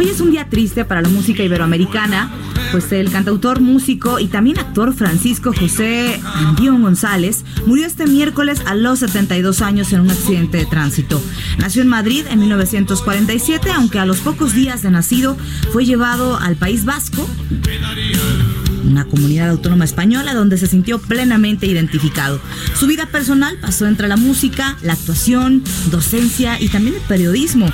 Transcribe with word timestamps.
Hoy 0.00 0.08
es 0.08 0.22
un 0.22 0.30
día 0.30 0.48
triste 0.48 0.86
para 0.86 1.02
la 1.02 1.10
música 1.10 1.42
iberoamericana, 1.42 2.30
pues 2.72 2.90
el 2.90 3.10
cantautor, 3.10 3.60
músico 3.60 4.18
y 4.18 4.28
también 4.28 4.58
actor 4.58 4.94
Francisco 4.94 5.52
José 5.52 6.18
Andión 6.24 6.80
González 6.80 7.44
murió 7.66 7.86
este 7.86 8.06
miércoles 8.06 8.62
a 8.64 8.74
los 8.74 9.00
72 9.00 9.60
años 9.60 9.92
en 9.92 10.00
un 10.00 10.10
accidente 10.10 10.56
de 10.56 10.64
tránsito. 10.64 11.20
Nació 11.58 11.82
en 11.82 11.88
Madrid 11.88 12.24
en 12.30 12.38
1947, 12.38 13.70
aunque 13.72 13.98
a 13.98 14.06
los 14.06 14.20
pocos 14.20 14.54
días 14.54 14.80
de 14.80 14.90
nacido 14.90 15.36
fue 15.70 15.84
llevado 15.84 16.38
al 16.38 16.56
País 16.56 16.86
Vasco, 16.86 17.28
una 18.90 19.04
comunidad 19.04 19.50
autónoma 19.50 19.84
española 19.84 20.34
donde 20.34 20.58
se 20.58 20.66
sintió 20.66 20.98
plenamente 20.98 21.66
identificado. 21.66 22.40
Su 22.78 22.86
vida 22.86 23.06
personal 23.06 23.56
pasó 23.60 23.86
entre 23.86 24.08
la 24.08 24.16
música, 24.16 24.76
la 24.82 24.94
actuación, 24.94 25.62
docencia 25.90 26.60
y 26.60 26.68
también 26.68 26.96
el 26.96 27.02
periodismo. 27.02 27.70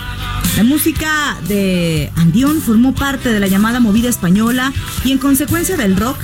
La 0.57 0.65
música 0.65 1.37
de 1.49 2.11
Andión 2.17 2.61
formó 2.61 2.95
parte 2.95 3.33
de 3.33 3.41
la 3.41 3.47
llamada 3.47 3.81
movida 3.81 4.09
española 4.09 4.73
y 5.05 5.13
en 5.13 5.19
consecuencia 5.19 5.77
del 5.77 5.97
rock 5.97 6.19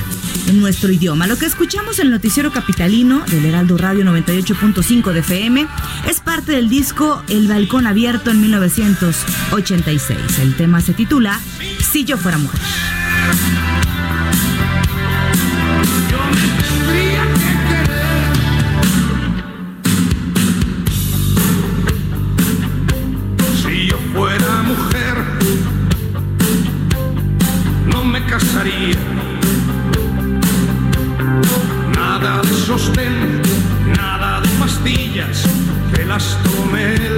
en 0.49 0.61
nuestro 0.61 0.91
idioma. 0.91 1.27
Lo 1.27 1.37
que 1.37 1.47
escuchamos 1.47 1.99
en 1.99 2.07
el 2.07 2.13
noticiero 2.13 2.53
capitalino 2.53 3.23
del 3.31 3.45
Heraldo 3.45 3.77
Radio 3.79 4.05
98.5 4.05 5.13
de 5.13 5.21
FM 5.21 5.67
es 6.09 6.21
parte 6.21 6.53
del 6.53 6.69
disco 6.69 7.23
El 7.29 7.49
Balcón 7.49 7.87
Abierto 7.87 8.31
en 8.31 8.41
1986. 8.41 10.19
El 10.41 10.55
tema 10.57 10.81
se 10.81 10.95
titula 10.95 11.41
Si 11.91 12.05
yo 12.05 12.17
fuera 12.17 12.39
mujer. 12.39 12.61
Que 36.23 36.29
las 36.29 36.43
tome 36.45 37.12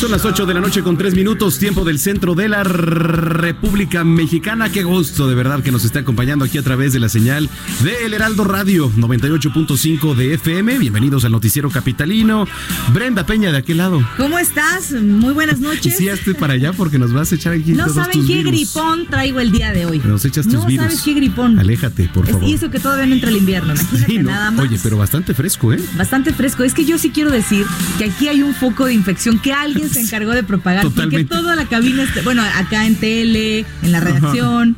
Son 0.00 0.12
las 0.12 0.24
8 0.24 0.46
de 0.46 0.54
la 0.54 0.60
noche 0.60 0.84
con 0.84 0.96
3 0.96 1.14
minutos, 1.16 1.58
tiempo 1.58 1.84
del 1.84 1.98
centro 1.98 2.36
de 2.36 2.48
la 2.48 2.62
República 2.62 4.04
Mexicana. 4.04 4.70
Qué 4.70 4.84
gusto 4.84 5.26
de 5.26 5.34
verdad 5.34 5.60
que 5.60 5.72
nos 5.72 5.84
esté 5.84 5.98
acompañando 5.98 6.44
aquí 6.44 6.56
a 6.56 6.62
través 6.62 6.92
de 6.92 7.00
la 7.00 7.08
señal 7.08 7.50
de 7.82 8.06
El 8.06 8.14
Heraldo 8.14 8.44
Radio 8.44 8.92
98.5 8.92 10.14
de 10.14 10.34
FM. 10.34 10.78
Bienvenidos 10.78 11.24
al 11.24 11.32
noticiero 11.32 11.68
capitalino. 11.68 12.46
Brenda 12.94 13.26
Peña 13.26 13.50
de 13.50 13.58
aquel 13.58 13.78
lado. 13.78 14.00
¿Cómo 14.16 14.38
estás? 14.38 14.92
Muy 14.92 15.32
buenas 15.34 15.58
noches. 15.58 16.00
estoy 16.00 16.34
para 16.34 16.52
allá 16.52 16.72
porque 16.72 16.96
nos 17.00 17.12
vas 17.12 17.32
a 17.32 17.34
echar 17.34 17.54
aquí 17.54 17.72
No 17.72 17.82
todos 17.86 17.96
saben 17.96 18.12
tus 18.12 18.26
qué 18.28 18.34
virus. 18.36 18.52
gripón 18.52 19.06
traigo 19.08 19.40
el 19.40 19.50
día 19.50 19.72
de 19.72 19.84
hoy. 19.86 19.98
Nos 20.04 20.24
echas 20.24 20.44
tus 20.46 20.54
no 20.54 20.66
virus. 20.66 20.84
sabes 20.86 21.02
qué 21.02 21.14
gripón. 21.14 21.58
Aléjate, 21.58 22.08
por 22.14 22.24
favor. 22.24 22.44
y 22.44 22.52
eso 22.54 22.70
que 22.70 22.78
todavía 22.78 23.06
no 23.06 23.14
entra 23.14 23.30
el 23.30 23.36
invierno. 23.38 23.74
Imagínate 23.74 24.06
Sí, 24.06 24.18
¿no? 24.18 24.30
nada 24.30 24.52
más. 24.52 24.64
Oye, 24.64 24.78
pero 24.80 24.96
bastante 24.96 25.34
fresco, 25.34 25.72
¿eh? 25.72 25.80
Bastante 25.96 26.32
fresco. 26.32 26.62
Es 26.62 26.72
que 26.72 26.84
yo 26.84 26.98
sí 26.98 27.10
quiero 27.10 27.32
decir 27.32 27.66
que 27.98 28.04
aquí 28.04 28.28
hay 28.28 28.42
un 28.42 28.54
foco 28.54 28.84
de 28.86 28.94
infección 28.94 29.40
que 29.40 29.52
alguien 29.52 29.87
se 29.88 30.00
encargó 30.00 30.32
de 30.32 30.42
propagar. 30.42 30.82
Totalmente. 30.82 31.26
Porque 31.26 31.42
toda 31.42 31.56
la 31.56 31.66
cabina, 31.66 32.02
está- 32.04 32.22
bueno, 32.22 32.42
acá 32.42 32.86
en 32.86 32.94
tele, 32.96 33.64
en 33.82 33.92
la 33.92 34.00
redacción. 34.00 34.76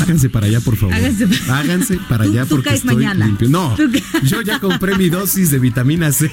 Háganse 0.00 0.28
para 0.28 0.46
allá, 0.46 0.60
por 0.60 0.76
favor. 0.76 0.94
Háganse 0.94 1.26
para- 1.26 1.58
Háganse 1.58 1.98
para 2.08 2.24
Tú- 2.24 2.30
allá 2.32 2.42
tú 2.44 2.48
porque 2.50 2.68
caes 2.68 2.80
estoy 2.80 2.96
mañana. 2.96 3.26
limpio. 3.26 3.48
No, 3.48 3.74
Tú 3.76 3.90
yo 4.24 4.42
ya 4.42 4.58
compré 4.60 4.96
mi 4.98 5.08
dosis 5.08 5.50
de 5.50 5.58
vitamina 5.58 6.12
C 6.12 6.30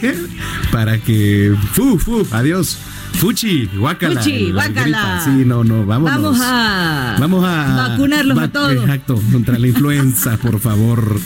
para 0.71 0.97
que. 0.99 1.55
Fu, 1.71 1.97
fu, 1.97 2.27
adiós. 2.31 2.77
Fuchi, 3.13 3.69
guácala. 3.77 4.21
Fuchi, 4.21 4.51
la 4.51 4.67
guácala. 4.67 5.21
Sí, 5.23 5.45
no, 5.45 5.63
no, 5.63 5.85
vámonos. 5.85 6.21
Vamos 6.21 6.39
a. 6.41 7.15
Vamos 7.19 7.45
a 7.45 7.87
Vacunarlos 7.89 8.37
a 8.37 8.47
todos. 8.49 8.73
Exacto, 8.73 9.21
contra 9.31 9.57
la 9.57 9.67
influenza, 9.67 10.37
por 10.41 10.59
favor. 10.59 11.19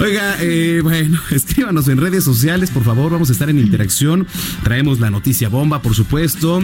Oiga, 0.00 0.36
eh, 0.40 0.80
bueno, 0.82 1.20
escríbanos 1.30 1.88
en 1.88 1.98
redes 1.98 2.24
sociales, 2.24 2.70
por 2.70 2.84
favor, 2.84 3.12
vamos 3.12 3.30
a 3.30 3.32
estar 3.32 3.48
en 3.50 3.58
interacción. 3.58 4.26
Traemos 4.62 5.00
la 5.00 5.10
noticia 5.10 5.48
bomba, 5.48 5.82
por 5.82 5.94
supuesto, 5.94 6.60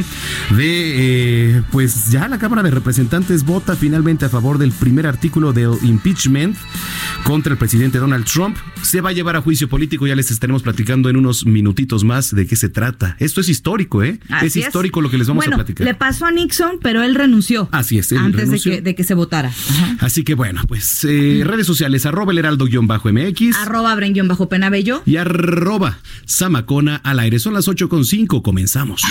de, 0.57 1.57
eh, 1.57 1.63
pues 1.71 2.11
ya 2.11 2.29
la 2.29 2.39
Cámara 2.39 2.63
de 2.63 2.71
Representantes 2.71 3.45
vota 3.45 3.77
finalmente 3.77 4.25
a 4.25 4.29
favor 4.29 4.59
del 4.59 4.73
primer 4.73 5.07
artículo 5.07 5.53
del 5.53 5.73
impeachment 5.83 6.57
contra 7.25 7.53
el 7.53 7.59
presidente 7.59 7.99
Donald 7.99 8.25
Trump. 8.25 8.57
Se 8.83 9.01
va 9.01 9.11
a 9.11 9.13
llevar 9.13 9.37
a 9.37 9.43
juicio 9.43 9.69
político, 9.69 10.07
ya 10.07 10.17
les 10.17 10.31
estaremos 10.31 10.63
platicando 10.63 11.09
en 11.09 11.17
unos 11.17 11.47
minutitos 11.47 12.05
más 12.05 12.35
de 12.35 12.47
qué 12.47 12.57
se 12.57 12.69
trata. 12.69 13.17
Esto 13.19 13.41
es 13.41 13.49
histórico, 13.49 14.03
¿eh? 14.03 14.19
Así 14.31 14.50
es 14.59 14.67
histórico 14.67 15.01
lo 15.01 15.11
que 15.11 15.19
les 15.19 15.29
vamos 15.29 15.45
Bueno, 15.45 15.55
a 15.57 15.59
platicar. 15.59 15.87
Le 15.87 15.95
pasó 15.95 16.27
a 16.27 16.31
Nixon, 16.33 16.79
pero 16.83 17.03
él 17.03 17.15
renunció. 17.15 17.69
Así 17.73 17.99
es, 17.99 18.11
él 18.13 18.19
Antes 18.19 18.41
renunció. 18.43 18.73
De, 18.73 18.77
que, 18.79 18.83
de 18.83 18.95
que 18.97 19.05
se 19.05 19.15
votara. 19.15 19.49
Ajá. 19.51 19.97
Así 20.01 20.25
que 20.25 20.35
bueno, 20.35 20.63
pues 20.67 21.05
eh, 21.05 21.43
redes 21.45 21.67
sociales, 21.67 22.07
arroba 22.07 22.33
el 22.33 22.39
heraldo-mx 22.39 23.57
Arroba 23.57 23.95
Bren 23.95 24.11
bajo 24.29 24.49
penabello. 24.49 25.03
y 25.07 25.17
arroba 25.17 25.99
samacona 26.25 26.97
al 26.97 27.21
aire. 27.21 27.39
Son 27.39 27.55
las 27.55 27.69
8 27.69 27.89
con 27.89 28.05
5, 28.05 28.43
comenzamos. 28.43 29.03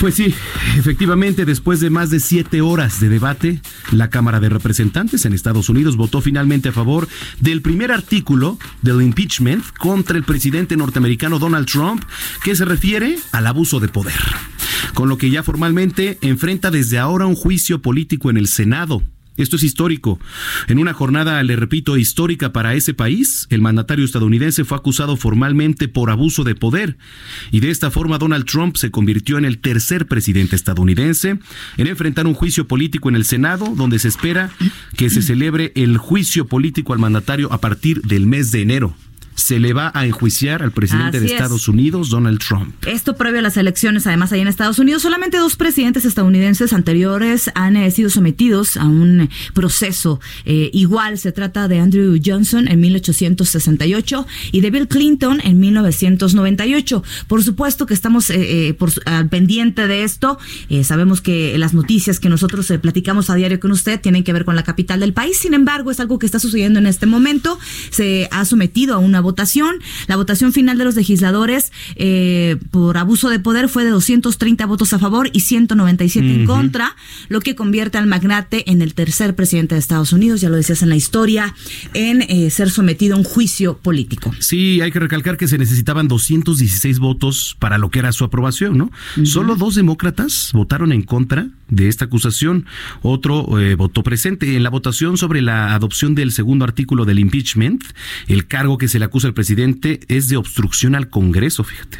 Pues 0.00 0.14
sí, 0.16 0.34
efectivamente, 0.78 1.44
después 1.44 1.80
de 1.80 1.90
más 1.90 2.10
de 2.10 2.20
siete 2.20 2.60
horas 2.60 3.00
de 3.00 3.08
debate, 3.08 3.60
la 3.92 4.10
Cámara 4.10 4.40
de 4.40 4.48
Representantes 4.48 5.24
en 5.24 5.32
Estados 5.32 5.68
Unidos 5.68 5.96
votó 5.96 6.20
finalmente 6.20 6.70
a 6.70 6.72
favor 6.72 7.08
del 7.40 7.62
primer 7.62 7.92
artículo 7.92 8.58
del 8.82 9.02
impeachment 9.02 9.64
contra 9.78 10.16
el 10.16 10.24
presidente 10.24 10.76
norteamericano 10.76 11.38
Donald 11.38 11.66
Trump, 11.66 12.02
que 12.42 12.56
se 12.56 12.64
refiere 12.64 13.16
al 13.32 13.46
abuso 13.46 13.80
de 13.80 13.88
poder, 13.88 14.20
con 14.94 15.08
lo 15.08 15.18
que 15.18 15.30
ya 15.30 15.42
formalmente 15.42 16.18
enfrenta 16.22 16.70
desde 16.70 16.98
ahora 16.98 17.26
un 17.26 17.36
juicio 17.36 17.80
político 17.80 18.30
en 18.30 18.36
el 18.36 18.48
Senado. 18.48 19.02
Esto 19.36 19.56
es 19.56 19.62
histórico. 19.64 20.20
En 20.68 20.78
una 20.78 20.92
jornada, 20.92 21.42
le 21.42 21.56
repito, 21.56 21.96
histórica 21.96 22.52
para 22.52 22.74
ese 22.74 22.94
país, 22.94 23.46
el 23.50 23.60
mandatario 23.60 24.04
estadounidense 24.04 24.64
fue 24.64 24.78
acusado 24.78 25.16
formalmente 25.16 25.88
por 25.88 26.10
abuso 26.10 26.44
de 26.44 26.54
poder 26.54 26.96
y 27.50 27.60
de 27.60 27.70
esta 27.70 27.90
forma 27.90 28.18
Donald 28.18 28.44
Trump 28.46 28.76
se 28.76 28.90
convirtió 28.90 29.38
en 29.38 29.44
el 29.44 29.58
tercer 29.58 30.06
presidente 30.06 30.56
estadounidense 30.56 31.38
en 31.76 31.86
enfrentar 31.86 32.26
un 32.26 32.34
juicio 32.34 32.68
político 32.68 33.08
en 33.08 33.16
el 33.16 33.24
Senado, 33.24 33.74
donde 33.76 33.98
se 33.98 34.08
espera 34.08 34.50
que 34.96 35.10
se 35.10 35.22
celebre 35.22 35.72
el 35.74 35.98
juicio 35.98 36.46
político 36.46 36.92
al 36.92 36.98
mandatario 36.98 37.52
a 37.52 37.60
partir 37.60 38.02
del 38.02 38.26
mes 38.26 38.52
de 38.52 38.62
enero 38.62 38.94
se 39.34 39.58
le 39.58 39.72
va 39.72 39.90
a 39.94 40.06
enjuiciar 40.06 40.62
al 40.62 40.72
presidente 40.72 41.20
de 41.20 41.26
Estados 41.26 41.68
Unidos, 41.68 42.10
Donald 42.10 42.38
Trump. 42.38 42.74
Esto 42.86 43.16
previo 43.16 43.40
a 43.40 43.42
las 43.42 43.56
elecciones, 43.56 44.06
además, 44.06 44.32
ahí 44.32 44.40
en 44.40 44.48
Estados 44.48 44.78
Unidos, 44.78 45.02
solamente 45.02 45.38
dos 45.38 45.56
presidentes 45.56 46.04
estadounidenses 46.04 46.72
anteriores 46.72 47.50
han 47.54 47.76
eh, 47.76 47.90
sido 47.90 48.10
sometidos 48.10 48.76
a 48.76 48.86
un 48.86 49.28
proceso 49.52 50.20
eh, 50.44 50.70
igual. 50.72 51.18
Se 51.18 51.32
trata 51.32 51.68
de 51.68 51.80
Andrew 51.80 52.18
Johnson 52.24 52.68
en 52.68 52.80
1868 52.80 54.26
y 54.52 54.60
de 54.60 54.70
Bill 54.70 54.88
Clinton 54.88 55.40
en 55.42 55.58
1998. 55.60 57.02
Por 57.26 57.42
supuesto 57.42 57.86
que 57.86 57.94
estamos 57.94 58.30
eh, 58.30 58.74
por, 58.78 58.90
al 59.06 59.28
pendiente 59.28 59.86
de 59.86 60.04
esto. 60.04 60.38
sabemos 60.82 61.20
que 61.20 61.58
las 61.58 61.74
noticias 61.74 62.20
que 62.20 62.28
nosotros 62.28 62.72
platicamos 62.80 63.30
a 63.30 63.34
diario 63.34 63.58
con 63.60 63.72
usted 63.72 64.00
tienen 64.00 64.24
que 64.24 64.32
ver 64.32 64.44
con 64.44 64.56
la 64.56 64.62
capital 64.62 65.00
del 65.00 65.12
país. 65.12 65.38
Sin 65.38 65.54
embargo, 65.54 65.90
es 65.90 66.00
algo 66.00 66.18
que 66.18 66.26
está 66.26 66.38
sucediendo 66.38 66.78
en 66.78 66.86
este 66.86 67.06
momento. 67.06 67.58
Se 67.90 68.28
ha 68.30 68.44
sometido 68.44 68.94
a 68.94 68.98
una 68.98 69.20
votación. 69.24 69.80
La 70.06 70.14
votación 70.14 70.52
final 70.52 70.78
de 70.78 70.84
los 70.84 70.94
legisladores 70.94 71.72
eh, 71.96 72.56
por 72.70 72.96
abuso 72.96 73.28
de 73.28 73.40
poder 73.40 73.68
fue 73.68 73.84
de 73.84 73.90
230 73.90 74.64
votos 74.66 74.92
a 74.92 75.00
favor 75.00 75.30
y 75.32 75.40
197 75.40 76.34
en 76.34 76.46
contra, 76.46 76.94
lo 77.28 77.40
que 77.40 77.56
convierte 77.56 77.98
al 77.98 78.06
magnate 78.06 78.70
en 78.70 78.82
el 78.82 78.94
tercer 78.94 79.34
presidente 79.34 79.74
de 79.74 79.80
Estados 79.80 80.12
Unidos, 80.12 80.40
ya 80.40 80.48
lo 80.48 80.56
decías 80.56 80.82
en 80.82 80.90
la 80.90 80.96
historia, 80.96 81.54
en 81.94 82.22
eh, 82.22 82.50
ser 82.50 82.70
sometido 82.70 83.16
a 83.16 83.18
un 83.18 83.24
juicio 83.24 83.78
político. 83.78 84.32
Sí, 84.38 84.80
hay 84.80 84.92
que 84.92 85.00
recalcar 85.00 85.36
que 85.36 85.48
se 85.48 85.58
necesitaban 85.58 86.06
216 86.06 86.98
votos 87.00 87.56
para 87.58 87.78
lo 87.78 87.90
que 87.90 87.98
era 87.98 88.12
su 88.12 88.24
aprobación, 88.24 88.78
¿no? 88.78 88.90
Solo 89.24 89.56
dos 89.56 89.74
demócratas 89.74 90.50
votaron 90.52 90.92
en 90.92 91.02
contra 91.02 91.48
de 91.68 91.88
esta 91.88 92.06
acusación, 92.06 92.66
otro 93.02 93.58
eh, 93.58 93.74
votó 93.74 94.02
presente 94.02 94.56
en 94.56 94.62
la 94.62 94.70
votación 94.70 95.16
sobre 95.16 95.40
la 95.40 95.74
adopción 95.74 96.14
del 96.14 96.32
segundo 96.32 96.64
artículo 96.64 97.04
del 97.04 97.18
impeachment, 97.18 97.84
el 98.28 98.46
cargo 98.46 98.78
que 98.78 98.88
se 98.88 98.98
le 98.98 99.04
acusa 99.04 99.28
al 99.28 99.34
presidente 99.34 100.00
es 100.08 100.28
de 100.28 100.36
obstrucción 100.36 100.94
al 100.94 101.08
Congreso, 101.08 101.64
fíjate. 101.64 101.98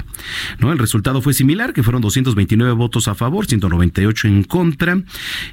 ¿No? 0.59 0.73
El 0.73 0.79
resultado 0.79 1.21
fue 1.23 1.35
similar, 1.35 1.73
que 1.73 1.83
fueron 1.83 2.03
229 2.03 2.73
votos 2.73 3.09
a 3.09 3.15
favor, 3.15 3.47
198 3.47 4.29
en 4.29 4.45
contra. 4.45 5.03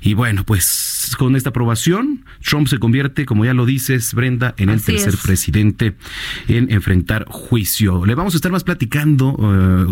Y 0.02 0.13
bueno, 0.13 0.46
pues 0.46 1.13
con 1.18 1.36
esta 1.36 1.50
aprobación, 1.50 2.25
Trump 2.44 2.68
se 2.68 2.80
convierte, 2.80 3.25
como 3.25 3.46
ya 3.46 3.54
lo 3.54 3.66
dices, 3.66 4.13
Brenda, 4.13 4.54
en 4.58 4.69
el 4.69 4.81
tercer 4.81 5.16
presidente 5.18 5.96
en 6.48 6.72
enfrentar 6.72 7.25
juicio. 7.28 8.06
Le 8.06 8.16
vamos 8.16 8.34
a 8.34 8.38
estar 8.38 8.52
más 8.52 8.63
platicando 8.63 9.38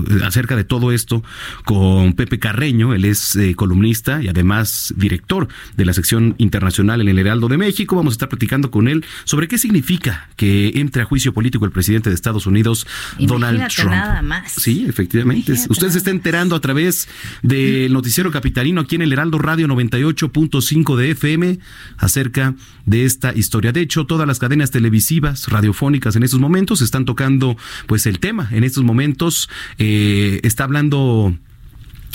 eh, 0.10 0.22
acerca 0.24 0.56
de 0.56 0.64
todo 0.64 0.92
esto 0.92 1.24
con 1.66 2.14
Pepe 2.14 2.40
Carreño, 2.40 2.94
él 2.94 3.06
es 3.06 3.36
eh, 3.36 3.56
columnista 3.56 4.09
y 4.22 4.28
además 4.28 4.94
director 4.98 5.48
de 5.78 5.86
la 5.86 5.94
sección 5.94 6.36
internacional 6.38 7.02
en 7.02 7.10
el 7.10 7.20
Heraldo 7.20 7.48
de 7.48 7.58
México. 7.58 7.96
Vamos 7.96 8.14
a 8.14 8.16
estar 8.16 8.30
platicando 8.30 8.72
con 8.72 8.88
él 8.88 9.06
sobre 9.26 9.48
qué 9.48 9.58
significa 9.58 10.30
que 10.36 10.72
entre 10.76 11.04
a 11.04 11.06
juicio 11.06 11.34
político 11.34 11.66
el 11.66 11.72
presidente 11.72 12.10
de 12.10 12.16
Estados 12.16 12.48
Unidos, 12.48 12.88
Donald 13.20 13.68
Trump. 13.68 13.92
Nada 13.92 14.22
más. 14.22 14.54
Sí, 14.54 14.86
efectivamente. 14.88 15.54
Usted 15.70 15.90
se 15.90 16.00
está 16.00 16.10
enterando 16.10 16.56
a 16.56 16.60
través 16.60 17.08
del 17.44 17.94
noticiero 17.94 18.32
capitalino 18.32 18.82
aquí 18.82 18.96
en 18.96 19.04
el 19.04 19.14
Heraldo 19.14 19.38
Radio 19.38 19.68
98.5 19.68 20.96
de 20.96 21.12
FM 21.12 21.60
acerca 21.98 22.56
de 22.86 23.06
esta 23.06 23.34
historia. 23.36 23.72
De 23.72 23.82
hecho, 23.82 24.06
todas 24.06 24.28
las 24.28 24.40
cadenas 24.40 24.72
televisivas, 24.72 25.48
radiofónicas 25.48 26.16
en 26.16 26.24
estos 26.24 26.40
momentos 26.40 26.82
están 26.82 27.06
tocando 27.06 27.58
pues 27.88 28.06
el 28.06 28.20
tema. 28.20 28.50
En 28.52 28.64
estos 28.64 28.84
momentos 28.84 29.50
eh, 29.78 30.40
está 30.44 30.64
hablando 30.64 31.36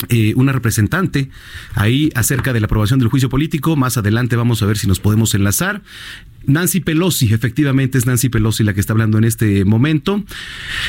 eh, 0.09 0.33
una 0.35 0.51
representante 0.51 1.29
ahí 1.73 2.11
acerca 2.15 2.53
de 2.53 2.59
la 2.59 2.65
aprobación 2.65 2.99
del 2.99 3.09
juicio 3.09 3.29
político. 3.29 3.75
Más 3.75 3.97
adelante 3.97 4.35
vamos 4.35 4.61
a 4.61 4.65
ver 4.65 4.77
si 4.77 4.87
nos 4.87 4.99
podemos 4.99 5.33
enlazar. 5.35 5.81
Nancy 6.47 6.79
Pelosi, 6.79 7.33
efectivamente 7.33 7.97
es 7.97 8.05
Nancy 8.05 8.29
Pelosi 8.29 8.63
la 8.63 8.73
que 8.73 8.79
está 8.79 8.93
hablando 8.93 9.17
en 9.17 9.23
este 9.23 9.65
momento. 9.65 10.23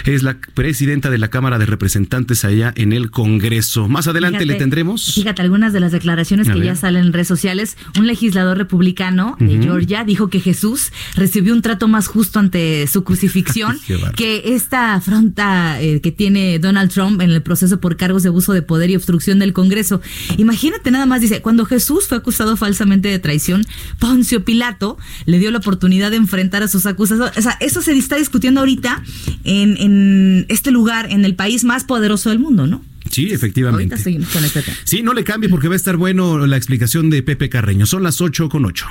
Es 0.05 0.23
la 0.23 0.39
presidenta 0.55 1.11
de 1.11 1.19
la 1.19 1.29
Cámara 1.29 1.59
de 1.59 1.67
Representantes 1.67 2.45
allá 2.45 2.73
en 2.77 2.93
el 2.93 3.11
Congreso. 3.11 3.89
Más 3.89 4.07
adelante 4.09 4.47
le 4.47 4.55
tendremos. 4.55 5.15
Fíjate, 5.15 5.43
algunas 5.43 5.73
de 5.73 5.81
las 5.81 5.93
declaraciones 5.93 6.49
que 6.49 6.61
ya 6.61 6.77
salen 6.77 7.07
en 7.07 7.13
redes 7.13 7.29
sociales. 7.29 7.77
Un 7.99 8.07
legislador 8.07 8.59
republicano 8.59 9.37
de 9.39 9.59
Georgia 9.63 10.05
dijo 10.05 10.29
que 10.29 10.41
Jesús 10.41 10.93
recibió 11.15 11.53
un 11.53 11.63
trato 11.63 11.89
más 11.89 12.09
justo 12.09 12.39
ante 12.39 12.87
su 12.87 13.05
crucifixión 13.05 13.79
que 14.17 14.55
esta 14.55 14.95
afronta 14.95 15.81
eh, 15.81 16.01
que 16.01 16.13
tiene 16.13 16.59
Donald 16.59 16.91
Trump 16.91 17.21
en 17.21 17.31
el 17.31 17.43
proceso 17.43 17.81
por 17.81 17.97
cargos 17.97 18.23
de 18.23 18.29
abuso 18.29 18.53
de 18.53 18.63
poder 18.63 18.91
y 18.91 18.97
obstrucción 18.97 19.39
del 19.39 19.53
Congreso. 19.53 20.01
Imagínate 20.37 20.91
nada 20.91 21.07
más, 21.07 21.21
dice, 21.21 21.43
cuando 21.43 21.65
Jesús 21.65 22.07
fue 22.09 22.19
acusado 22.19 22.57
falsamente 22.57 23.09
de 23.09 23.19
traición, 23.19 23.65
Poncio 23.99 24.45
Pilato 24.45 24.99
le 25.25 25.39
dio 25.39 25.46
la 25.51 25.59
oportunidad 25.59 26.11
de 26.11 26.17
enfrentar 26.17 26.63
a 26.63 26.69
sus 26.69 26.87
acusados. 26.87 27.33
O 27.37 27.43
sea, 27.43 27.57
eso 27.61 27.83
se 27.83 27.93
está 27.93 28.17
discutiendo 28.17 28.61
ahorita 28.61 29.03
en, 29.45 29.77
en 29.79 30.47
este 30.49 30.71
lugar, 30.71 31.11
en 31.11 31.25
el 31.25 31.35
país 31.35 31.65
más 31.65 31.85
poderoso 31.85 32.31
del 32.31 32.39
mundo, 32.39 32.67
¿no? 32.67 32.83
Sí, 33.11 33.31
efectivamente. 33.33 33.95
Ahorita 33.95 33.97
seguimos 33.97 34.29
con 34.29 34.45
este 34.45 34.63
tema. 34.63 34.77
Sí, 34.85 35.03
no 35.03 35.15
le 35.15 35.25
cambie 35.25 35.49
porque 35.49 35.69
va 35.69 35.75
a 35.75 35.77
estar 35.77 35.97
bueno 35.97 36.47
la 36.47 36.57
explicación 36.57 37.11
de 37.11 37.23
Pepe 37.23 37.49
Carreño. 37.49 37.87
Son 37.87 38.03
las 38.03 38.21
8 38.21 38.49
con 38.49 38.65
8. 38.65 38.87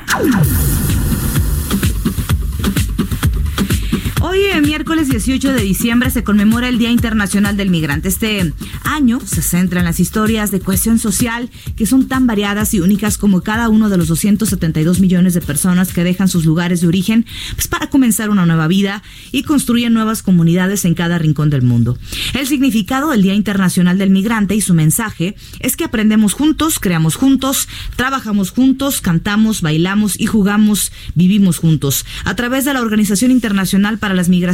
Eh, 4.56 4.62
miércoles 4.62 5.10
18 5.10 5.52
de 5.52 5.62
diciembre, 5.62 6.10
se 6.12 6.24
conmemora 6.24 6.70
el 6.70 6.78
Día 6.78 6.90
Internacional 6.90 7.58
del 7.58 7.70
Migrante. 7.70 8.08
Este 8.08 8.54
año 8.84 9.20
se 9.20 9.42
centra 9.42 9.80
en 9.80 9.86
las 9.86 10.00
historias 10.00 10.50
de 10.50 10.62
cohesión 10.62 10.98
social 10.98 11.50
que 11.76 11.86
son 11.86 12.08
tan 12.08 12.26
variadas 12.26 12.74
y 12.74 12.80
únicas 12.80 13.18
como 13.18 13.42
cada 13.42 13.68
uno 13.70 13.90
de 13.90 13.98
los 13.98 14.08
272 14.08 15.00
millones 15.00 15.34
de 15.34 15.42
personas 15.42 15.92
que 15.92 16.04
dejan 16.04 16.30
sus 16.30 16.46
lugares 16.46 16.82
de 16.82 16.88
origen 16.88 17.26
pues, 17.56 17.68
para 17.68 17.90
comenzar 17.90 18.30
una 18.30 18.46
nueva 18.46 18.68
vida 18.68 19.04
y 19.32 19.44
construyen 19.44 19.94
nuevas 19.94 20.24
comunidades 20.24 20.86
en 20.86 20.94
cada 20.94 21.18
rincón 21.18 21.50
del 21.50 21.62
mundo. 21.62 21.98
El 22.34 22.48
significado 22.48 23.12
del 23.12 23.24
Día 23.24 23.34
Internacional 23.34 23.98
del 23.98 24.10
Migrante 24.10 24.56
y 24.56 24.62
su 24.62 24.74
mensaje 24.74 25.36
es 25.60 25.76
que 25.76 25.84
aprendemos 25.84 26.34
juntos, 26.34 26.80
creamos 26.80 27.16
juntos, 27.16 27.68
trabajamos 27.98 28.52
juntos, 28.52 29.02
cantamos, 29.02 29.62
bailamos 29.62 30.20
y 30.20 30.28
jugamos, 30.28 30.94
vivimos 31.14 31.58
juntos. 31.58 32.06
A 32.24 32.36
través 32.36 32.64
de 32.64 32.74
la 32.74 32.82
Organización 32.82 33.32
Internacional 33.32 33.98
para 33.98 34.14
la 34.14 34.26
migraciones, 34.30 34.45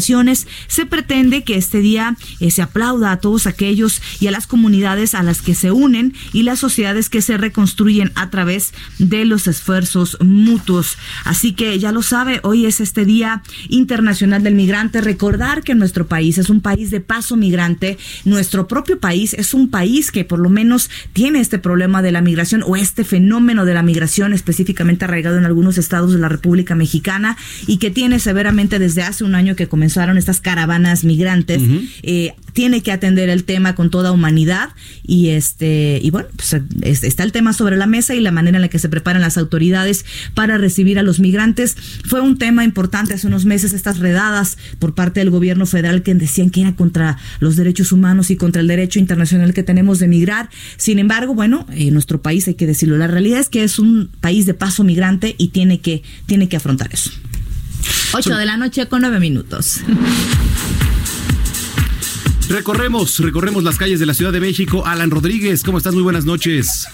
se 0.67 0.85
pretende 0.85 1.43
que 1.43 1.55
este 1.55 1.79
día 1.79 2.15
eh, 2.39 2.51
se 2.51 2.61
aplauda 2.61 3.11
a 3.11 3.17
todos 3.17 3.47
aquellos 3.47 4.01
y 4.19 4.27
a 4.27 4.31
las 4.31 4.47
comunidades 4.47 5.15
a 5.15 5.23
las 5.23 5.41
que 5.41 5.55
se 5.55 5.71
unen 5.71 6.13
y 6.33 6.43
las 6.43 6.59
sociedades 6.59 7.09
que 7.09 7.21
se 7.21 7.37
reconstruyen 7.37 8.11
a 8.15 8.29
través 8.29 8.73
de 8.99 9.25
los 9.25 9.47
esfuerzos 9.47 10.17
mutuos. 10.21 10.97
Así 11.25 11.53
que 11.53 11.77
ya 11.79 11.91
lo 11.91 12.01
sabe, 12.01 12.39
hoy 12.43 12.65
es 12.65 12.79
este 12.79 13.05
Día 13.05 13.43
Internacional 13.69 14.43
del 14.43 14.55
Migrante. 14.55 15.01
Recordar 15.01 15.63
que 15.63 15.75
nuestro 15.75 16.07
país 16.07 16.37
es 16.37 16.49
un 16.49 16.61
país 16.61 16.91
de 16.91 17.01
paso 17.01 17.35
migrante. 17.35 17.97
Nuestro 18.25 18.67
propio 18.67 18.99
país 18.99 19.33
es 19.33 19.53
un 19.53 19.69
país 19.69 20.11
que 20.11 20.23
por 20.23 20.39
lo 20.39 20.49
menos 20.49 20.89
tiene 21.13 21.39
este 21.39 21.59
problema 21.59 22.01
de 22.01 22.11
la 22.11 22.21
migración 22.21 22.63
o 22.65 22.75
este 22.75 23.03
fenómeno 23.03 23.65
de 23.65 23.73
la 23.73 23.83
migración 23.83 24.33
específicamente 24.33 25.05
arraigado 25.05 25.37
en 25.37 25.45
algunos 25.45 25.77
estados 25.77 26.13
de 26.13 26.19
la 26.19 26.29
República 26.29 26.75
Mexicana 26.75 27.37
y 27.67 27.77
que 27.77 27.91
tiene 27.91 28.19
severamente 28.19 28.79
desde 28.79 29.03
hace 29.03 29.23
un 29.23 29.35
año 29.35 29.55
que 29.55 29.67
comenzaron 29.81 30.19
estas 30.19 30.41
caravanas 30.41 31.03
migrantes, 31.03 31.59
eh, 32.03 32.35
tiene 32.53 32.83
que 32.83 32.91
atender 32.91 33.29
el 33.29 33.45
tema 33.45 33.73
con 33.73 33.89
toda 33.89 34.11
humanidad 34.11 34.69
y 35.01 35.29
este 35.29 35.99
y 36.03 36.11
bueno, 36.11 36.27
pues 36.35 36.55
está 36.83 37.23
el 37.23 37.31
tema 37.31 37.51
sobre 37.51 37.77
la 37.77 37.87
mesa 37.87 38.13
y 38.13 38.19
la 38.19 38.29
manera 38.29 38.59
en 38.59 38.61
la 38.61 38.67
que 38.67 38.77
se 38.77 38.89
preparan 38.89 39.23
las 39.23 39.39
autoridades 39.39 40.05
para 40.35 40.59
recibir 40.59 40.99
a 40.99 41.01
los 41.01 41.19
migrantes. 41.19 41.75
Fue 42.05 42.21
un 42.21 42.37
tema 42.37 42.63
importante 42.63 43.15
hace 43.15 43.25
unos 43.25 43.45
meses 43.45 43.73
estas 43.73 43.97
redadas 43.97 44.59
por 44.77 44.93
parte 44.93 45.19
del 45.19 45.31
gobierno 45.31 45.65
federal 45.65 46.03
que 46.03 46.13
decían 46.13 46.51
que 46.51 46.61
era 46.61 46.75
contra 46.75 47.17
los 47.39 47.55
derechos 47.55 47.91
humanos 47.91 48.29
y 48.29 48.35
contra 48.35 48.61
el 48.61 48.67
derecho 48.67 48.99
internacional 48.99 49.51
que 49.55 49.63
tenemos 49.63 49.97
de 49.97 50.07
migrar. 50.07 50.51
Sin 50.77 50.99
embargo, 50.99 51.33
bueno, 51.33 51.65
en 51.71 51.91
nuestro 51.93 52.21
país 52.21 52.47
hay 52.47 52.53
que 52.53 52.67
decirlo, 52.67 52.99
la 52.99 53.07
realidad 53.07 53.39
es 53.39 53.49
que 53.49 53.63
es 53.63 53.79
un 53.79 54.11
país 54.21 54.45
de 54.45 54.53
paso 54.53 54.83
migrante 54.83 55.33
y 55.39 55.47
tiene 55.47 55.79
que 55.79 56.03
tiene 56.27 56.47
que 56.47 56.57
afrontar 56.57 56.91
eso. 56.93 57.09
8 58.13 58.35
de 58.35 58.45
la 58.45 58.57
noche 58.57 58.87
con 58.87 59.01
9 59.01 59.19
minutos. 59.19 59.81
Recorremos, 62.49 63.19
recorremos 63.19 63.63
las 63.63 63.77
calles 63.77 63.99
de 63.99 64.05
la 64.05 64.13
Ciudad 64.13 64.33
de 64.33 64.41
México. 64.41 64.85
Alan 64.85 65.09
Rodríguez, 65.09 65.63
¿cómo 65.63 65.77
estás? 65.77 65.93
Muy 65.93 66.03
buenas 66.03 66.25
noches. 66.25 66.85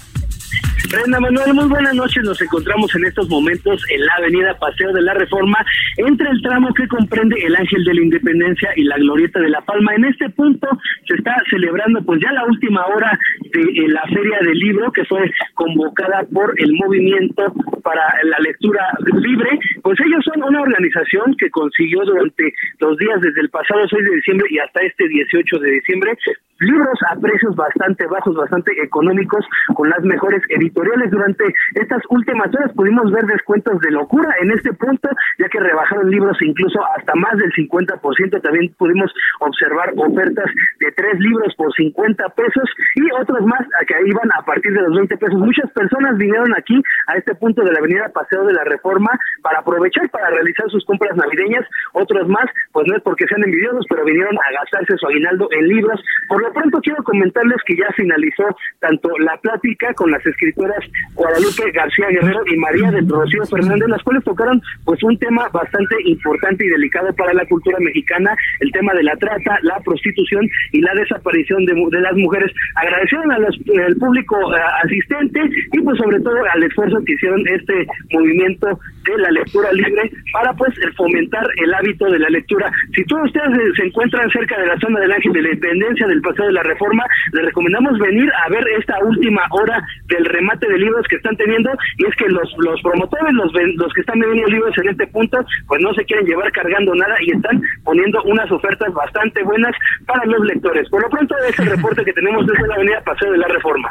Brenda 0.86 1.20
Manuel, 1.20 1.54
muy 1.54 1.68
buenas 1.68 1.96
noches. 1.96 2.24
Nos 2.24 2.42
encontramos 2.42 2.94
en 2.96 3.06
estos 3.06 3.28
momentos 3.28 3.84
en 3.90 4.06
la 4.06 4.14
avenida 4.20 4.58
Paseo 4.58 4.94
de 4.94 5.02
la 5.02 5.14
Reforma, 5.16 5.58
entre 5.98 6.30
el 6.30 6.42
tramo 6.42 6.74
que 6.74 6.88
comprende 6.88 7.36
el 7.44 7.56
Ángel 7.56 7.84
de 7.84 7.94
la 7.94 8.02
Independencia 8.02 8.70
y 8.76 8.84
la 8.84 8.96
Glorieta 8.98 9.40
de 9.40 9.50
la 9.50 9.62
Palma. 9.62 9.96
En 9.96 10.06
este 10.06 10.30
punto 10.30 10.68
se 11.08 11.16
está 11.16 11.36
celebrando 11.50 12.02
pues 12.04 12.22
ya 12.22 12.32
la 12.32 12.46
última 12.46 12.86
hora 12.86 13.20
de 13.52 13.62
eh, 13.62 13.88
la 13.90 14.04
Feria 14.04 14.40
del 14.42 14.58
Libro, 14.58 14.92
que 14.92 15.04
fue 15.06 15.30
convocada 15.56 16.24
por 16.32 16.54
el 16.58 16.72
Movimiento 16.74 17.52
para 17.84 18.04
la 18.24 18.40
Lectura 18.40 18.88
Libre. 19.14 19.60
Pues 19.82 20.00
ellos 20.00 20.24
son 20.24 20.44
una 20.44 20.62
organización 20.62 21.36
que 21.38 21.50
consiguió 21.50 22.06
durante 22.06 22.54
los 22.80 22.98
días 22.98 23.20
desde 23.20 23.42
el 23.42 23.50
pasado 23.50 23.88
6 23.90 24.04
de 24.04 24.16
diciembre 24.16 24.48
y 24.52 24.60
hasta 24.60 24.82
este 24.82 25.08
18 25.08 25.60
de 25.60 25.72
diciembre 25.72 26.18
libros 26.60 27.00
a 27.10 27.16
precios 27.20 27.56
bastante 27.56 28.06
bajos, 28.08 28.36
bastante 28.36 28.72
económicos, 28.82 29.46
con 29.76 29.90
las 29.90 30.02
mejores 30.04 30.42
editoriales. 30.68 31.12
Durante 31.12 31.44
estas 31.76 32.02
últimas 32.10 32.48
horas 32.54 32.72
pudimos 32.76 33.12
ver 33.12 33.26
descuentos 33.26 33.80
de 33.80 33.92
locura 33.92 34.34
en 34.42 34.52
este 34.52 34.74
punto, 34.74 35.10
ya 35.40 35.48
que 35.50 35.60
rebajaron 35.60 36.10
libros 36.10 36.38
incluso 36.42 36.80
hasta 36.96 37.14
más 37.16 37.38
del 37.38 37.52
50%. 37.54 38.42
También 38.42 38.74
pudimos 38.78 39.12
observar 39.40 39.94
ofertas 39.96 40.46
de 40.80 40.92
tres 40.92 41.20
libros 41.20 41.54
por 41.56 41.74
50 41.74 42.30
pesos 42.30 42.70
y 42.96 43.12
otros 43.20 43.46
más 43.46 43.62
que 43.88 43.96
iban 44.06 44.30
a 44.38 44.44
partir 44.44 44.74
de 44.74 44.82
los 44.82 44.96
20 44.96 45.18
pesos. 45.18 45.40
Muchas 45.40 45.72
personas 45.72 46.18
vinieron 46.18 46.54
aquí 46.58 46.82
a 47.08 47.18
este 47.18 47.36
punto 47.36 47.64
de 47.64 47.72
la 47.72 47.80
avenida 47.80 48.10
Paseo 48.14 48.46
de 48.46 48.54
la 48.54 48.64
Reforma 48.64 49.10
para 49.42 49.60
aprovechar 49.60 50.10
para 50.10 50.30
realizar 50.30 50.70
sus 50.70 50.86
compras 50.86 51.16
navideñas. 51.16 51.66
Otros 51.94 52.28
más, 52.28 52.46
pues 52.72 52.88
no 52.88 52.98
es 52.98 53.04
porque 53.04 53.26
sean 53.28 53.44
envidiosos, 53.44 53.86
pero 53.90 54.04
vinieron 54.06 54.36
a 54.38 54.52
gastarse 54.60 54.98
su 54.98 55.08
aguinaldo 55.08 55.48
en 55.52 55.68
libros. 55.68 56.00
Por 56.28 56.42
lo 56.42 56.52
pronto 56.54 56.80
quiero 56.82 57.04
comentarles 57.04 57.58
que 57.66 57.76
ya 57.76 57.88
finalizó 57.96 58.44
tanto 58.80 59.10
la 59.20 59.38
plática 59.38 59.94
con 59.94 60.12
las 60.12 60.26
escritoras 60.58 60.84
Guadalupe 61.14 61.72
García 61.72 62.08
Guerrero 62.10 62.44
y 62.46 62.58
María 62.58 62.92
del 62.92 63.10
Rocío 63.10 63.44
Fernández, 63.46 63.88
las 63.90 64.04
cuales 64.04 64.24
tocaron 64.24 64.62
pues 64.86 65.02
un 65.04 65.18
tema 65.18 65.48
bastante 65.50 65.96
importante 66.06 66.66
y 66.66 66.70
delicado 66.70 67.14
para 67.16 67.34
la 67.34 67.46
cultura 67.46 67.78
mexicana, 67.80 68.36
el 68.60 68.72
tema 68.72 68.94
de 68.94 69.04
la 69.04 69.16
trata, 69.16 69.58
la 69.64 69.80
prostitución 69.80 70.48
y 70.72 70.82
la 70.82 70.94
desaparición 70.94 71.66
de, 71.66 71.74
de 71.74 72.02
las 72.02 72.14
mujeres. 72.16 72.52
Agradecieron 72.76 73.32
al 73.32 73.96
público 74.00 74.56
eh, 74.56 74.60
asistente 74.84 75.42
y 75.74 75.80
pues 75.82 75.98
sobre 75.98 76.20
todo 76.20 76.38
al 76.54 76.64
esfuerzo 76.64 77.04
que 77.06 77.14
hicieron 77.14 77.48
este 77.48 77.88
movimiento 78.12 78.80
de 79.06 79.18
la 79.18 79.32
lectura 79.32 79.72
libre 79.72 80.12
para 80.34 80.54
pues 80.54 80.74
fomentar 80.96 81.48
el 81.64 81.74
hábito 81.74 82.06
de 82.06 82.20
la 82.20 82.30
lectura. 82.30 82.72
Si 82.94 83.04
todos 83.06 83.26
ustedes 83.26 83.76
se 83.76 83.86
encuentran 83.86 84.30
cerca 84.32 84.60
de 84.60 84.68
la 84.68 84.78
zona 84.80 85.00
del 85.00 85.12
Ángel 85.12 85.34
de 85.34 85.42
la 85.42 85.50
Independencia, 85.50 86.08
del 86.08 86.22
Paseo 86.22 86.46
de 86.46 86.54
la 86.54 86.64
Reforma, 86.64 87.06
les 87.34 87.46
recomendamos 87.46 87.98
venir 88.00 88.30
a 88.46 88.50
ver 88.50 88.64
esta 88.78 89.00
última 89.04 89.42
hora 89.52 89.82
del 90.08 90.26
remate 90.26 90.47
de 90.56 90.78
libros 90.78 91.06
que 91.10 91.18
están 91.18 91.36
teniendo 91.36 91.70
y 91.98 92.06
es 92.06 92.16
que 92.16 92.28
los 92.30 92.50
los 92.60 92.82
promotores, 92.82 93.34
los 93.34 93.52
los 93.76 93.94
que 93.94 94.02
están 94.02 94.20
vendiendo 94.20 94.48
libros 94.48 94.74
en 94.78 94.90
este 94.90 95.08
punto, 95.08 95.38
pues 95.68 95.82
no 95.82 95.94
se 95.94 96.06
quieren 96.06 96.26
llevar 96.26 96.52
cargando 96.52 96.96
nada 96.96 97.16
y 97.22 97.32
están 97.32 97.62
poniendo 97.84 98.22
unas 98.24 98.50
ofertas 98.52 98.94
bastante 98.94 99.44
buenas 99.44 99.76
para 100.06 100.26
los 100.26 100.46
lectores. 100.46 100.90
Por 100.90 101.02
lo 101.02 101.10
pronto, 101.10 101.36
es 101.50 101.60
el 101.60 101.66
reporte 101.76 102.04
que 102.06 102.14
tenemos 102.14 102.46
desde 102.48 102.68
la 102.68 102.76
Avenida 102.76 103.02
Paseo 103.04 103.32
de 103.32 103.38
la 103.38 103.48
Reforma. 103.48 103.90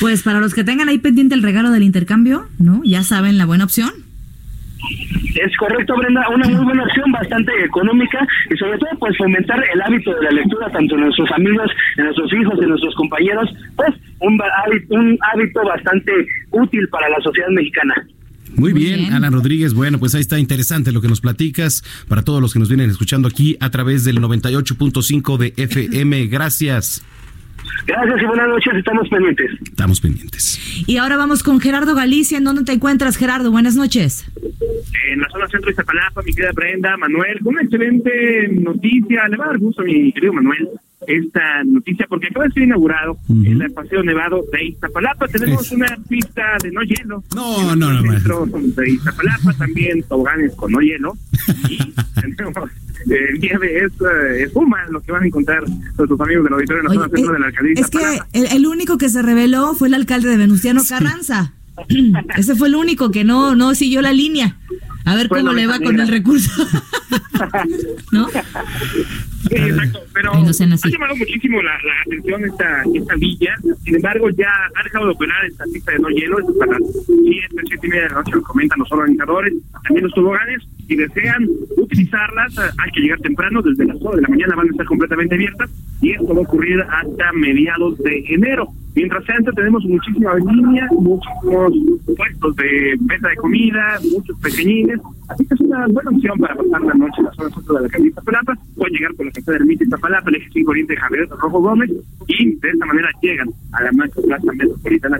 Pues 0.00 0.22
para 0.22 0.40
los 0.40 0.54
que 0.54 0.64
tengan 0.64 0.88
ahí 0.88 0.98
pendiente 0.98 1.34
el 1.34 1.42
regalo 1.42 1.70
del 1.70 1.82
intercambio, 1.82 2.46
¿no? 2.58 2.80
Ya 2.84 3.02
saben 3.02 3.38
la 3.38 3.46
buena 3.46 3.64
opción. 3.64 4.03
Es 5.34 5.56
correcto, 5.56 5.96
Brenda, 5.96 6.28
una 6.28 6.48
muy 6.48 6.64
buena 6.64 6.84
opción, 6.84 7.10
bastante 7.10 7.52
económica 7.64 8.26
y 8.50 8.56
sobre 8.56 8.78
todo 8.78 8.90
pues 9.00 9.16
fomentar 9.16 9.62
el 9.72 9.80
hábito 9.82 10.14
de 10.14 10.22
la 10.22 10.30
lectura 10.30 10.70
tanto 10.70 10.94
en 10.94 11.02
nuestros 11.02 11.30
amigos, 11.32 11.70
en 11.96 12.04
nuestros 12.04 12.32
hijos, 12.32 12.54
en 12.62 12.68
nuestros 12.68 12.94
compañeros, 12.94 13.50
pues 13.76 13.90
un, 14.20 14.40
un 14.90 15.18
hábito 15.32 15.64
bastante 15.64 16.12
útil 16.50 16.88
para 16.88 17.08
la 17.08 17.20
sociedad 17.20 17.48
mexicana. 17.48 17.94
Muy, 18.56 18.72
bien, 18.72 19.12
Ana 19.12 19.30
Rodríguez. 19.30 19.74
Bueno, 19.74 19.98
pues 19.98 20.14
ahí 20.14 20.20
está 20.20 20.38
interesante 20.38 20.92
lo 20.92 21.00
que 21.00 21.08
nos 21.08 21.20
platicas 21.20 21.82
para 22.06 22.22
todos 22.22 22.40
los 22.40 22.52
que 22.52 22.60
nos 22.60 22.68
vienen 22.68 22.88
escuchando 22.88 23.26
aquí 23.26 23.56
a 23.60 23.70
través 23.70 24.04
del 24.04 24.20
98.5 24.20 25.36
de 25.38 25.54
FM. 25.56 26.26
Gracias. 26.28 27.04
Gracias 27.86 28.22
y 28.22 28.24
buenas 28.26 28.48
noches, 28.48 28.74
estamos 28.74 29.08
pendientes. 29.08 29.50
Estamos 29.62 30.00
pendientes. 30.00 30.84
Y 30.86 30.96
ahora 30.96 31.16
vamos 31.16 31.42
con 31.42 31.60
Gerardo 31.60 31.94
Galicia. 31.94 32.38
¿En 32.38 32.44
dónde 32.44 32.64
te 32.64 32.72
encuentras, 32.72 33.16
Gerardo? 33.16 33.50
Buenas 33.50 33.76
noches. 33.76 34.26
En 35.10 35.20
la 35.20 35.28
zona 35.28 35.48
centro 35.48 35.70
de 35.70 35.74
Zapalapa, 35.74 36.22
mi 36.22 36.32
querida 36.32 36.52
Brenda, 36.52 36.96
Manuel, 36.96 37.38
una 37.44 37.62
excelente 37.62 38.48
noticia. 38.48 39.28
Le 39.28 39.36
va 39.36 39.44
a 39.44 39.48
dar 39.48 39.58
gusto 39.58 39.82
a 39.82 39.84
mi 39.84 40.12
querido 40.12 40.32
Manuel 40.32 40.68
esta 41.06 41.64
noticia 41.64 42.06
porque 42.08 42.28
acaba 42.28 42.46
de 42.46 42.52
ser 42.52 42.62
inaugurado 42.64 43.18
en 43.28 43.60
el 43.60 43.72
Paseo 43.72 44.02
Nevado 44.02 44.44
de 44.52 44.64
Iztapalapa. 44.66 45.28
Tenemos 45.28 45.70
una 45.72 45.96
pista 46.08 46.42
de 46.62 46.70
no 46.72 46.82
hielo. 46.82 47.22
No, 47.34 47.76
no, 47.76 47.92
no. 47.92 48.12
Centro 48.12 48.46
de 48.46 48.90
Iztapalapa, 48.90 49.52
también 49.54 50.02
toboganes 50.04 50.54
con 50.54 50.72
no 50.72 50.80
hielo. 50.80 51.14
Y 51.68 51.78
tenemos 52.36 52.70
eh, 53.10 53.38
nieve, 53.38 53.84
es 53.84 53.92
eh, 53.92 54.42
espuma, 54.44 54.86
lo 54.90 55.00
que 55.02 55.12
van 55.12 55.24
a 55.24 55.26
encontrar 55.26 55.62
nuestros 55.68 56.20
amigos 56.20 56.44
del 56.44 56.52
auditorio 56.54 56.82
en 56.82 56.88
la 56.88 56.94
zona 56.94 57.08
centro 57.08 57.32
de 57.32 57.38
la 57.38 57.46
alcaldía. 57.46 57.74
Es 57.76 57.90
que 57.90 57.98
el, 58.32 58.46
el, 58.46 58.66
único 58.66 58.98
que 58.98 59.08
se 59.08 59.22
reveló 59.22 59.74
fue 59.74 59.88
el 59.88 59.94
alcalde 59.94 60.28
de 60.28 60.36
Venustiano 60.36 60.82
Carranza. 60.88 61.52
Ese 62.36 62.54
fue 62.54 62.68
el 62.68 62.76
único 62.76 63.10
que 63.10 63.24
no, 63.24 63.54
no 63.54 63.74
siguió 63.74 64.00
la 64.00 64.12
línea. 64.12 64.56
A 65.04 65.14
ver 65.16 65.28
cómo 65.28 65.52
le 65.52 65.66
va 65.66 65.78
con 65.80 66.00
el 66.00 66.08
recurso. 66.08 66.50
¿No? 68.12 68.28
Sí, 69.48 69.56
exacto. 69.56 70.00
Pero 70.12 70.32
ha 70.32 70.88
llamado 70.88 71.16
muchísimo 71.16 71.62
la, 71.62 71.72
la, 71.82 72.00
atención 72.06 72.44
esta, 72.44 72.82
esta 72.94 73.14
villa. 73.16 73.54
Sin 73.84 73.96
embargo, 73.96 74.30
ya 74.30 74.50
ha 74.74 74.82
dejado 74.82 75.06
de 75.06 75.12
operar 75.12 75.44
esta 75.44 75.64
pista 75.72 75.92
de 75.92 75.98
no 75.98 76.08
hielo. 76.08 76.38
Es 76.38 76.46
para 76.58 76.72
las 76.72 76.82
7, 77.04 77.48
7 77.68 77.86
y 77.86 77.90
media 77.90 78.02
de 78.04 78.08
la 78.10 78.14
noche, 78.16 78.32
lo 78.32 78.42
comentan 78.42 78.78
los 78.78 78.92
organizadores, 78.92 79.54
también 79.82 80.04
los 80.04 80.14
toboganes. 80.14 80.62
Si 80.86 80.96
desean 80.96 81.48
utilizarlas, 81.76 82.58
hay 82.58 82.90
que 82.92 83.00
llegar 83.00 83.20
temprano. 83.20 83.62
Desde 83.62 83.84
las 83.84 83.96
9 84.00 84.16
de 84.16 84.22
la 84.22 84.28
mañana 84.28 84.56
van 84.56 84.68
a 84.68 84.70
estar 84.70 84.86
completamente 84.86 85.34
abiertas. 85.34 85.70
Y 86.00 86.12
esto 86.12 86.34
va 86.34 86.40
a 86.40 86.42
ocurrir 86.42 86.80
hasta 86.82 87.32
mediados 87.32 87.98
de 87.98 88.24
enero. 88.28 88.68
Mientras 88.94 89.24
tanto, 89.24 89.52
tenemos 89.52 89.84
muchísima 89.84 90.34
línea, 90.36 90.88
muchísimos 90.92 91.72
puestos 92.16 92.56
de 92.56 92.94
venta 93.00 93.28
de 93.28 93.36
comida, 93.36 93.98
muchos 94.12 94.38
pequeñines. 94.40 95.00
Así 95.28 95.44
que 95.46 95.54
es 95.54 95.60
una 95.60 95.86
buena 95.88 96.10
opción 96.10 96.38
para 96.38 96.54
pasar 96.54 96.82
la 96.82 96.94
noche 96.94 97.14
en 97.18 97.24
la 97.24 97.32
zona 97.32 97.50
centro 97.50 97.74
de 97.74 97.82
la 97.82 97.88
calle 97.88 98.08
Iztapalapa. 98.08 98.54
Pueden 98.76 98.94
llegar 98.94 99.14
por 99.14 99.26
la 99.26 99.32
casa 99.32 99.52
del 99.52 99.64
Mito 99.64 99.84
Iztapalapa, 99.84 100.30
el 100.30 100.36
eje 100.36 100.50
5 100.52 100.70
Oriente 100.70 100.96
Javier 100.96 101.28
Rojo 101.28 101.60
Gómez, 101.60 101.90
y 102.28 102.56
de 102.56 102.70
esta 102.70 102.86
manera 102.86 103.10
llegan 103.20 103.48
a 103.72 103.82
la 103.82 103.92
Macro 103.92 104.22
Plaza 104.22 104.52
Metropolitana 104.52 105.18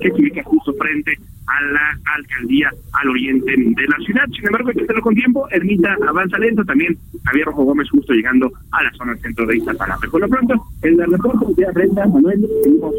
que 0.00 0.10
se 0.10 0.20
ubica 0.20 0.42
justo 0.44 0.72
frente 0.74 1.18
a 1.48 1.62
la 1.72 1.98
alcaldía 2.14 2.70
al 2.92 3.08
oriente 3.08 3.52
de 3.56 3.86
la 3.88 3.96
ciudad. 4.04 4.24
Sin 4.34 4.46
embargo, 4.46 4.68
hay 4.68 4.74
que 4.74 4.84
hacerlo 4.84 5.02
con 5.02 5.14
tiempo. 5.14 5.48
Ermita 5.50 5.96
avanza 6.06 6.38
lento. 6.38 6.64
También 6.64 6.96
Javier 7.24 7.46
Rojo 7.46 7.64
Gómez 7.64 7.88
justo 7.90 8.12
llegando 8.12 8.50
a 8.70 8.82
la 8.82 8.92
zona 8.92 9.16
centro 9.16 9.46
de 9.46 9.56
Iztapalapa. 9.56 10.06
Por 10.10 10.20
lo 10.20 10.28
pronto, 10.28 10.54
el 10.82 10.98
reporte 10.98 11.46
de 11.56 11.72
Brenda 11.72 12.06
Manuel, 12.06 12.46
seguimos 12.62 12.94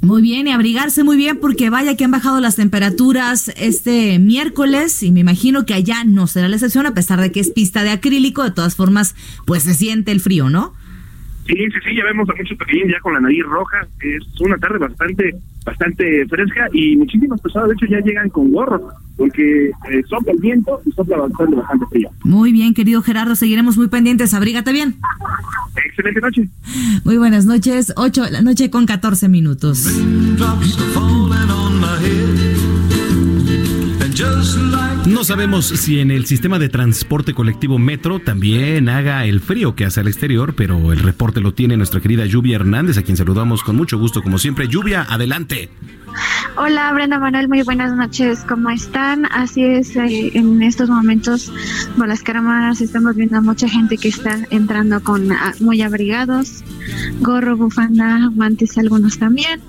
muy 0.00 0.22
bien, 0.22 0.46
y 0.46 0.52
abrigarse 0.52 1.04
muy 1.04 1.16
bien 1.16 1.38
porque 1.40 1.70
vaya 1.70 1.96
que 1.96 2.04
han 2.04 2.10
bajado 2.10 2.40
las 2.40 2.56
temperaturas 2.56 3.50
este 3.56 4.18
miércoles 4.18 5.02
y 5.02 5.10
me 5.10 5.20
imagino 5.20 5.66
que 5.66 5.74
allá 5.74 6.04
no 6.04 6.26
será 6.26 6.48
la 6.48 6.56
excepción 6.56 6.86
a 6.86 6.94
pesar 6.94 7.20
de 7.20 7.32
que 7.32 7.40
es 7.40 7.50
pista 7.50 7.82
de 7.82 7.90
acrílico, 7.90 8.44
de 8.44 8.52
todas 8.52 8.76
formas 8.76 9.14
pues 9.46 9.64
se 9.64 9.74
siente 9.74 10.12
el 10.12 10.20
frío, 10.20 10.50
¿no? 10.50 10.74
Sí, 11.50 11.56
sí, 11.56 11.78
sí, 11.84 11.96
ya 11.96 12.04
vemos 12.04 12.28
a 12.28 12.34
muchos 12.34 12.56
pequeños 12.56 12.88
ya 12.92 13.00
con 13.00 13.14
la 13.14 13.20
nariz 13.20 13.42
roja, 13.42 13.84
es 14.00 14.40
una 14.40 14.56
tarde 14.58 14.78
bastante 14.78 15.34
bastante 15.64 16.26
fresca 16.26 16.68
y 16.72 16.96
muchísimas 16.96 17.40
personas 17.40 17.68
de 17.68 17.74
hecho 17.74 17.86
ya 17.86 18.00
llegan 18.00 18.30
con 18.30 18.50
gorro 18.50 18.88
porque 19.16 19.66
eh, 19.66 20.02
sopla 20.08 20.32
el 20.32 20.38
viento 20.38 20.80
y 20.86 20.92
sopla 20.92 21.18
bastante, 21.18 21.56
bastante 21.56 21.86
frío. 21.86 22.08
Muy 22.22 22.52
bien, 22.52 22.72
querido 22.72 23.02
Gerardo, 23.02 23.34
seguiremos 23.34 23.76
muy 23.76 23.88
pendientes, 23.88 24.32
abrígate 24.32 24.72
bien. 24.72 24.94
Excelente 25.84 26.20
noche. 26.20 26.48
Muy 27.04 27.18
buenas 27.18 27.46
noches, 27.46 27.92
8 27.96 28.22
de 28.22 28.30
la 28.30 28.42
noche 28.42 28.70
con 28.70 28.86
14 28.86 29.28
minutos. 29.28 29.86
No 35.06 35.24
sabemos 35.24 35.66
si 35.66 36.00
en 36.00 36.10
el 36.10 36.26
sistema 36.26 36.58
de 36.58 36.68
transporte 36.68 37.32
colectivo 37.32 37.78
Metro 37.78 38.18
también 38.20 38.88
haga 38.90 39.24
el 39.24 39.40
frío 39.40 39.74
que 39.74 39.86
hace 39.86 40.00
al 40.00 40.08
exterior, 40.08 40.54
pero 40.54 40.92
el 40.92 40.98
reporte 40.98 41.40
lo 41.40 41.54
tiene 41.54 41.76
nuestra 41.76 42.00
querida 42.00 42.26
Lluvia 42.26 42.56
Hernández, 42.56 42.98
a 42.98 43.02
quien 43.02 43.16
saludamos 43.16 43.62
con 43.62 43.76
mucho 43.76 43.98
gusto 43.98 44.22
como 44.22 44.38
siempre. 44.38 44.68
Lluvia, 44.68 45.06
adelante. 45.08 45.70
Hola 46.56 46.92
Brenda 46.92 47.18
Manuel, 47.18 47.48
muy 47.48 47.62
buenas 47.62 47.96
noches, 47.96 48.44
¿cómo 48.46 48.68
están? 48.70 49.26
Así 49.30 49.64
es, 49.64 49.96
eh, 49.96 50.32
en 50.34 50.62
estos 50.62 50.90
momentos 50.90 51.50
por 51.96 52.08
las 52.08 52.22
cámaras 52.22 52.80
estamos 52.80 53.16
viendo 53.16 53.38
a 53.38 53.40
mucha 53.40 53.68
gente 53.68 53.96
que 53.96 54.08
está 54.08 54.38
entrando 54.50 55.02
con 55.02 55.32
ah, 55.32 55.54
muy 55.60 55.80
abrigados, 55.82 56.62
gorro, 57.20 57.56
bufanda, 57.56 58.28
guantes 58.34 58.76
algunos 58.76 59.18
también. 59.18 59.60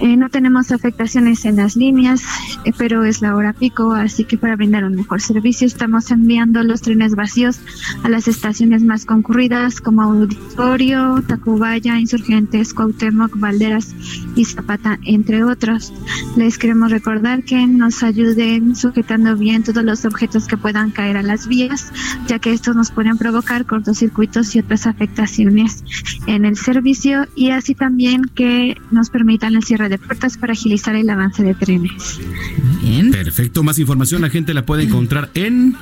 Eh, 0.00 0.16
no 0.16 0.28
tenemos 0.28 0.72
afectaciones 0.72 1.46
en 1.46 1.56
las 1.56 1.74
líneas, 1.74 2.22
eh, 2.64 2.72
pero 2.76 3.04
es 3.04 3.22
la 3.22 3.34
hora 3.34 3.54
pico, 3.54 3.92
así 3.92 4.24
que 4.24 4.36
para 4.36 4.54
brindar 4.54 4.84
un 4.84 4.94
mejor 4.94 5.22
servicio 5.22 5.66
estamos 5.66 6.10
enviando 6.10 6.62
los 6.62 6.82
trenes 6.82 7.14
vacíos 7.14 7.60
a 8.02 8.10
las 8.10 8.28
estaciones 8.28 8.82
más 8.82 9.06
concurridas 9.06 9.80
como 9.80 10.02
Auditorio, 10.02 11.22
Tacubaya, 11.26 11.98
Insurgentes, 11.98 12.74
Cuauhtémoc, 12.74 13.38
Valderas 13.38 13.94
y 14.34 14.44
Zapata, 14.44 14.98
entre 15.04 15.44
otros. 15.44 15.94
Les 16.36 16.58
queremos 16.58 16.90
recordar 16.90 17.42
que 17.44 17.66
nos 17.66 18.02
ayuden 18.02 18.76
sujetando 18.76 19.34
bien 19.36 19.62
todos 19.62 19.82
los 19.82 20.04
objetos 20.04 20.46
que 20.46 20.58
puedan 20.58 20.90
caer 20.90 21.16
a 21.16 21.22
las 21.22 21.46
vías, 21.46 21.90
ya 22.26 22.38
que 22.38 22.52
estos 22.52 22.76
nos 22.76 22.90
pueden 22.90 23.16
provocar 23.16 23.64
cortocircuitos 23.64 24.54
y 24.54 24.58
otras 24.58 24.86
afectaciones 24.86 25.84
en 26.26 26.44
el 26.44 26.56
servicio 26.56 27.26
y 27.34 27.50
así 27.50 27.74
también 27.74 28.22
que 28.34 28.76
nos 28.90 29.10
permitan 29.36 29.56
el 29.56 29.64
cierre 29.64 29.88
de 29.88 29.98
puertas 29.98 30.38
para 30.38 30.54
agilizar 30.54 30.96
el 30.96 31.10
avance 31.10 31.42
de 31.42 31.54
trenes. 31.54 32.18
Bien. 32.82 33.10
Perfecto, 33.10 33.62
más 33.62 33.78
información 33.78 34.22
la 34.22 34.30
gente 34.30 34.54
la 34.54 34.64
puede 34.64 34.84
encontrar 34.84 35.30
en 35.34 35.76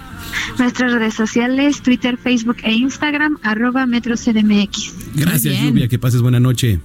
nuestras 0.59 0.93
redes 0.93 1.15
sociales, 1.15 1.83
Twitter, 1.83 2.17
Facebook 2.17 2.57
e 2.65 2.73
Instagram, 2.73 3.39
arroba 3.43 3.87
Metro 3.87 4.17
CDMX. 4.17 4.93
Gracias, 5.15 5.63
Lluvia, 5.63 5.87
que 5.87 5.99
pases 5.99 6.21
buena 6.21 6.41
noche. 6.41 6.81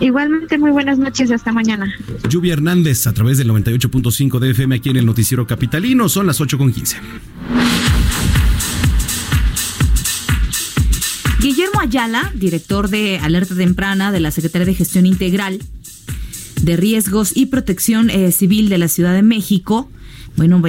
Igualmente, 0.00 0.58
muy 0.58 0.72
buenas 0.72 0.98
noches, 0.98 1.30
hasta 1.30 1.52
mañana. 1.52 1.90
Lluvia 2.28 2.52
Hernández, 2.52 3.06
a 3.06 3.14
través 3.14 3.38
del 3.38 3.48
98.5 3.48 4.38
de 4.38 4.50
FM 4.50 4.76
aquí 4.76 4.90
en 4.90 4.96
el 4.96 5.06
Noticiero 5.06 5.46
Capitalino, 5.46 6.10
son 6.10 6.26
las 6.26 6.38
8.15. 6.40 6.96
Guillermo 11.40 11.80
Ayala, 11.80 12.30
director 12.34 12.88
de 12.88 13.18
Alerta 13.18 13.54
Temprana 13.54 14.12
de 14.12 14.20
la 14.20 14.30
Secretaría 14.30 14.66
de 14.66 14.74
Gestión 14.74 15.06
Integral 15.06 15.60
de 16.64 16.76
Riesgos 16.76 17.36
y 17.36 17.46
Protección 17.46 18.10
eh, 18.10 18.32
Civil 18.32 18.68
de 18.68 18.78
la 18.78 18.88
Ciudad 18.88 19.12
de 19.12 19.22
México, 19.22 19.90
bueno, 20.36 20.60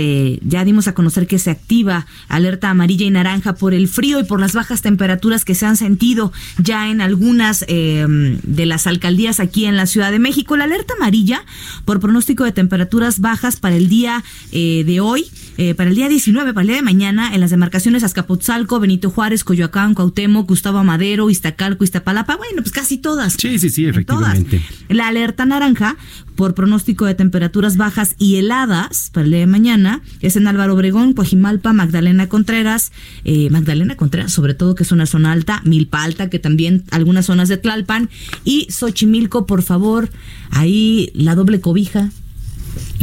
ya 0.42 0.64
dimos 0.64 0.88
a 0.88 0.94
conocer 0.94 1.26
que 1.26 1.40
se 1.40 1.50
activa 1.50 2.06
alerta 2.28 2.70
amarilla 2.70 3.06
y 3.06 3.10
naranja 3.10 3.56
por 3.56 3.74
el 3.74 3.88
frío 3.88 4.20
y 4.20 4.24
por 4.24 4.40
las 4.40 4.54
bajas 4.54 4.84
temperaturas 4.84 5.44
que 5.44 5.56
se 5.56 5.66
han 5.66 5.76
sentido 5.76 6.32
ya 6.60 6.90
en 6.90 7.02
algunas 7.02 7.66
em, 7.68 8.40
de 8.44 8.66
las 8.68 8.86
alcaldías 8.86 9.40
aquí 9.40 9.66
en 9.66 9.76
la 9.76 9.88
Ciudad 9.88 10.12
de 10.12 10.20
México. 10.20 10.56
La 10.56 10.66
alerta 10.66 10.94
amarilla 10.96 11.44
por 11.84 12.00
pronóstico 12.00 12.44
de 12.44 12.52
temperaturas 12.52 13.20
bajas 13.20 13.60
para 13.60 13.76
el 13.76 13.90
día 13.90 14.24
eh, 14.52 14.84
de 14.86 15.00
hoy, 15.00 15.32
eh, 15.58 15.74
para 15.76 15.90
el 15.90 15.96
día 15.96 16.10
19, 16.10 16.54
para 16.54 16.62
el 16.62 16.68
día 16.68 16.76
de 16.78 16.82
mañana, 16.82 17.34
en 17.34 17.40
las 17.40 17.52
demarcaciones 17.52 18.04
Azcapotzalco, 18.04 18.80
Benito 18.80 19.10
Juárez, 19.10 19.44
Coyoacán, 19.44 19.94
Cuauhtémoc, 19.94 20.48
Gustavo 20.48 20.84
Madero, 20.84 21.30
Iztacalco, 21.30 21.84
Iztapalapa, 21.84 22.36
bueno, 22.36 22.62
pues 22.62 22.72
casi 22.72 22.98
todas. 22.98 23.34
Sí, 23.34 23.60
sí, 23.60 23.70
sí, 23.70 23.86
efectivamente. 23.86 24.62
La 24.90 25.08
alerta 25.08 25.46
naranja 25.46 25.98
por 26.36 26.54
pronóstico 26.54 27.06
de 27.06 27.16
temperaturas 27.16 27.78
bajas 27.78 28.16
y 28.18 28.36
heladas 28.36 29.10
para 29.14 29.26
el 29.26 29.32
día 29.32 29.40
de 29.40 29.48
mañana 29.48 30.02
es 30.20 30.36
en 30.36 30.48
Álvaro 30.48 30.74
Obregón, 30.74 31.14
Coajimalpa, 31.14 31.74
Magdalena 31.74 32.28
Contreras, 32.28 32.92
eh, 33.24 33.50
Magdalena 33.50 33.96
Contreras, 33.96 34.34
sobre 34.34 34.54
todo 34.54 34.76
que 34.76 34.84
es 34.84 34.92
una 34.92 35.06
zona 35.06 35.32
alta, 35.32 35.62
Milpa 35.64 36.04
Alta, 36.04 36.30
que 36.30 36.40
también 36.40 36.84
algunas 36.92 37.26
zonas 37.28 37.50
de 37.50 37.58
Tlalpan, 37.58 38.10
y 38.44 38.68
Xochimilco, 38.70 39.46
por 39.46 39.62
favor, 39.62 40.10
ahí 40.52 41.12
la 41.14 41.36
doble 41.36 41.62
cobija, 41.62 42.12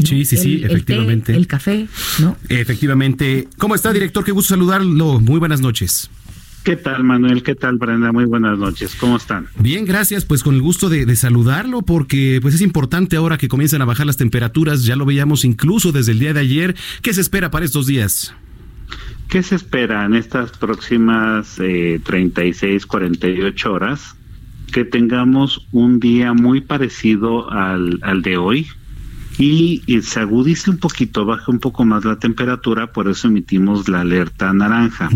Sí, 0.05 0.25
sí, 0.25 0.37
sí, 0.37 0.63
efectivamente. 0.65 1.35
El, 1.35 1.47
café, 1.47 1.87
¿no? 2.19 2.37
Efectivamente. 2.49 3.49
¿Cómo 3.59 3.75
está, 3.75 3.93
director? 3.93 4.25
Qué 4.25 4.33
gusto 4.33 4.55
saludarlo. 4.55 5.21
Muy 5.21 5.39
buenas 5.39 5.61
noches. 5.61 6.11
¿Qué 6.65 6.77
tal, 6.77 7.03
Manuel? 7.03 7.43
¿Qué 7.43 7.57
tal, 7.57 7.77
Brenda? 7.77 8.13
Muy 8.13 8.25
buenas 8.25 8.57
noches. 8.57 8.95
¿Cómo 8.95 9.17
están? 9.17 9.49
Bien, 9.59 9.85
gracias. 9.85 10.25
Pues 10.25 10.45
con 10.45 10.55
el 10.55 10.63
gusto 10.63 10.89
de, 10.89 11.17
saludarlo, 11.17 11.83
porque 11.83 12.39
pues 12.41 12.55
es 12.55 12.61
importante 12.61 13.17
ahora 13.17 13.37
que 13.37 13.49
comiencen 13.49 13.83
a 13.83 13.85
bajar 13.85 14.07
las 14.07 14.17
temperaturas. 14.17 14.85
Ya 14.85 14.95
lo 14.95 15.05
veíamos 15.05 15.45
incluso 15.45 15.91
desde 15.91 16.13
el 16.13 16.21
día 16.21 16.33
de 16.33 16.41
ayer. 16.41 16.77
¿Qué 17.03 17.13
se 17.15 17.21
espera 17.21 17.51
para 17.51 17.65
estos 17.65 17.89
días? 17.89 18.33
¿Qué 19.29 19.43
se 19.43 19.57
espera 19.57 20.05
en 20.05 20.15
estas 20.15 20.51
próximas 20.53 21.59
eh, 21.59 22.01
36, 22.05 22.87
48 22.87 23.73
horas? 23.73 24.15
Que 24.73 24.85
tengamos 24.85 25.67
un 25.73 25.99
día 25.99 26.33
muy 26.33 26.61
parecido 26.61 27.51
al, 27.51 27.99
al 28.03 28.23
de 28.23 28.37
hoy, 28.37 28.69
y, 29.39 29.83
se 30.03 30.21
agudice 30.21 30.71
un 30.71 30.79
poquito, 30.79 31.25
baja 31.25 31.51
un 31.51 31.59
poco 31.59 31.85
más 31.85 32.05
la 32.05 32.17
temperatura, 32.17 32.93
por 32.93 33.09
eso 33.09 33.29
emitimos 33.29 33.89
la 33.89 34.01
alerta 34.01 34.53
naranja, 34.53 35.09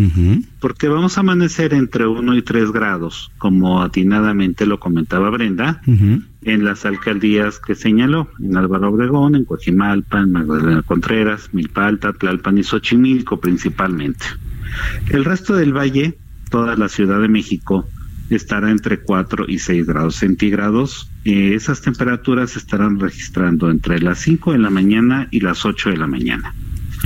porque 0.61 0.89
vamos 0.89 1.17
a 1.17 1.21
amanecer 1.21 1.75
entre 1.75 2.07
1 2.07 2.37
y 2.37 2.43
3 2.43 2.73
grados, 2.73 3.31
como 3.39 3.83
atinadamente 3.83 4.67
lo 4.67 4.81
comentaba 4.81 5.31
Brenda, 5.31 5.83
en 5.87 6.65
las 6.65 6.87
alcaldías 6.87 7.59
que 7.59 7.75
señaló, 7.75 8.29
en 8.41 8.57
Álvaro 8.57 8.91
Obregón, 8.91 9.35
en 9.35 9.45
Coajimalpa, 9.45 10.21
en 10.21 10.33
Magdalena 10.33 10.83
Contreras, 10.83 11.51
Milpalta, 11.53 12.13
Tlalpan 12.13 12.59
y 12.59 12.63
Xochimilco 12.63 13.41
principalmente. 13.41 14.27
El 15.11 15.25
resto 15.25 15.55
del 15.55 15.77
valle, 15.77 16.17
toda 16.51 16.77
la 16.77 16.89
Ciudad 16.89 17.21
de 17.21 17.29
México, 17.29 17.87
estará 18.31 18.71
entre 18.71 19.01
4 19.01 19.47
y 19.49 19.59
6 19.59 19.87
grados 19.87 20.17
centígrados. 20.17 21.11
Eh, 21.27 21.57
esas 21.57 21.81
temperaturas 21.81 22.51
se 22.51 22.61
estarán 22.61 23.01
registrando 23.01 23.69
entre 23.69 23.99
las 24.01 24.21
5 24.21 24.53
de 24.53 24.59
la 24.59 24.71
mañana 24.71 25.27
y 25.33 25.41
las 25.41 25.65
8 25.65 25.91
de 25.91 25.97
la 25.97 26.07
mañana. 26.07 26.55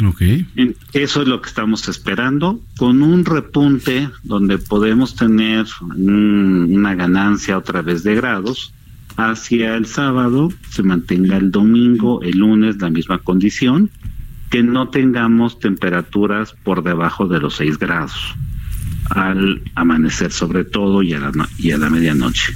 Okay. 0.07 0.47
Eso 0.93 1.23
es 1.23 1.29
lo 1.29 1.41
que 1.41 1.49
estamos 1.49 1.89
esperando, 1.89 2.61
con 2.77 3.03
un 3.03 3.25
repunte 3.25 4.11
donde 4.23 4.59
podemos 4.59 5.17
tener 5.17 5.65
una 5.81 6.95
ganancia 6.95 7.57
otra 7.57 7.81
vez 7.81 8.03
de 8.03 8.15
grados. 8.15 8.75
Hacia 9.17 9.75
el 9.75 9.87
sábado 9.87 10.53
se 10.69 10.83
mantenga 10.83 11.39
el 11.39 11.51
domingo, 11.51 12.21
el 12.23 12.39
lunes 12.39 12.77
la 12.79 12.91
misma 12.91 13.19
condición, 13.21 13.89
que 14.51 14.63
no 14.63 14.91
tengamos 14.91 15.59
temperaturas 15.61 16.55
por 16.63 16.83
debajo 16.83 17.27
de 17.27 17.41
los 17.41 17.57
6 17.57 17.79
grados 17.79 18.37
al 19.11 19.63
amanecer 19.75 20.33
sobre 20.33 20.65
todo 20.65 21.03
y 21.03 21.13
a 21.13 21.21
la, 21.21 21.49
y 21.59 21.73
a 21.73 21.79
la 21.79 21.91
medianoche. 21.91 22.55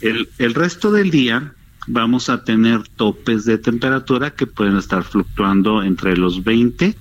el, 0.00 0.28
el 0.38 0.54
resto 0.54 0.90
del 0.90 1.10
día 1.10 1.52
vamos 1.86 2.28
a 2.28 2.44
tener 2.44 2.82
topes 2.88 3.44
de 3.44 3.58
temperatura 3.58 4.32
que 4.32 4.46
pueden 4.46 4.76
estar 4.76 5.04
fluctuando 5.04 5.82
entre 5.82 6.16
los 6.16 6.42
20 6.44 6.94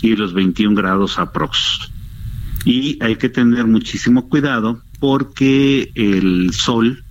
y 0.00 0.16
los 0.16 0.34
21 0.34 0.74
grados 0.74 1.18
aprox. 1.18 1.90
Y 2.64 2.98
hay 3.02 3.16
que 3.16 3.28
tener 3.28 3.66
muchísimo 3.66 4.28
cuidado 4.28 4.82
porque 5.00 5.90
el 5.94 6.52
sol 6.52 7.02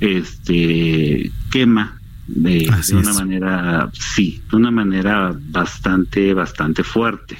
este 0.00 1.30
quema 1.50 2.00
de, 2.26 2.70
de 2.88 2.96
una 2.96 3.12
manera 3.12 3.90
sí, 3.92 4.40
de 4.50 4.56
una 4.56 4.70
manera 4.70 5.36
bastante 5.38 6.32
bastante 6.34 6.82
fuerte. 6.84 7.38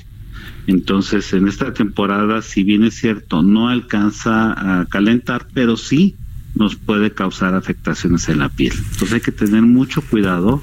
Entonces, 0.66 1.33
en 1.33 1.49
esta 1.49 1.73
temporada, 1.73 2.42
si 2.42 2.62
bien 2.62 2.85
es 2.85 2.94
cierto, 2.94 3.42
no 3.42 3.68
alcanza 3.68 4.81
a 4.81 4.87
calentar, 4.87 5.46
pero 5.53 5.77
sí 5.77 6.16
nos 6.55 6.77
puede 6.77 7.12
causar 7.12 7.55
afectaciones 7.55 8.29
en 8.29 8.40
la 8.40 8.49
piel. 8.49 8.73
Entonces 8.75 9.12
hay 9.12 9.20
que 9.20 9.33
tener 9.33 9.62
mucho 9.62 10.03
cuidado 10.03 10.62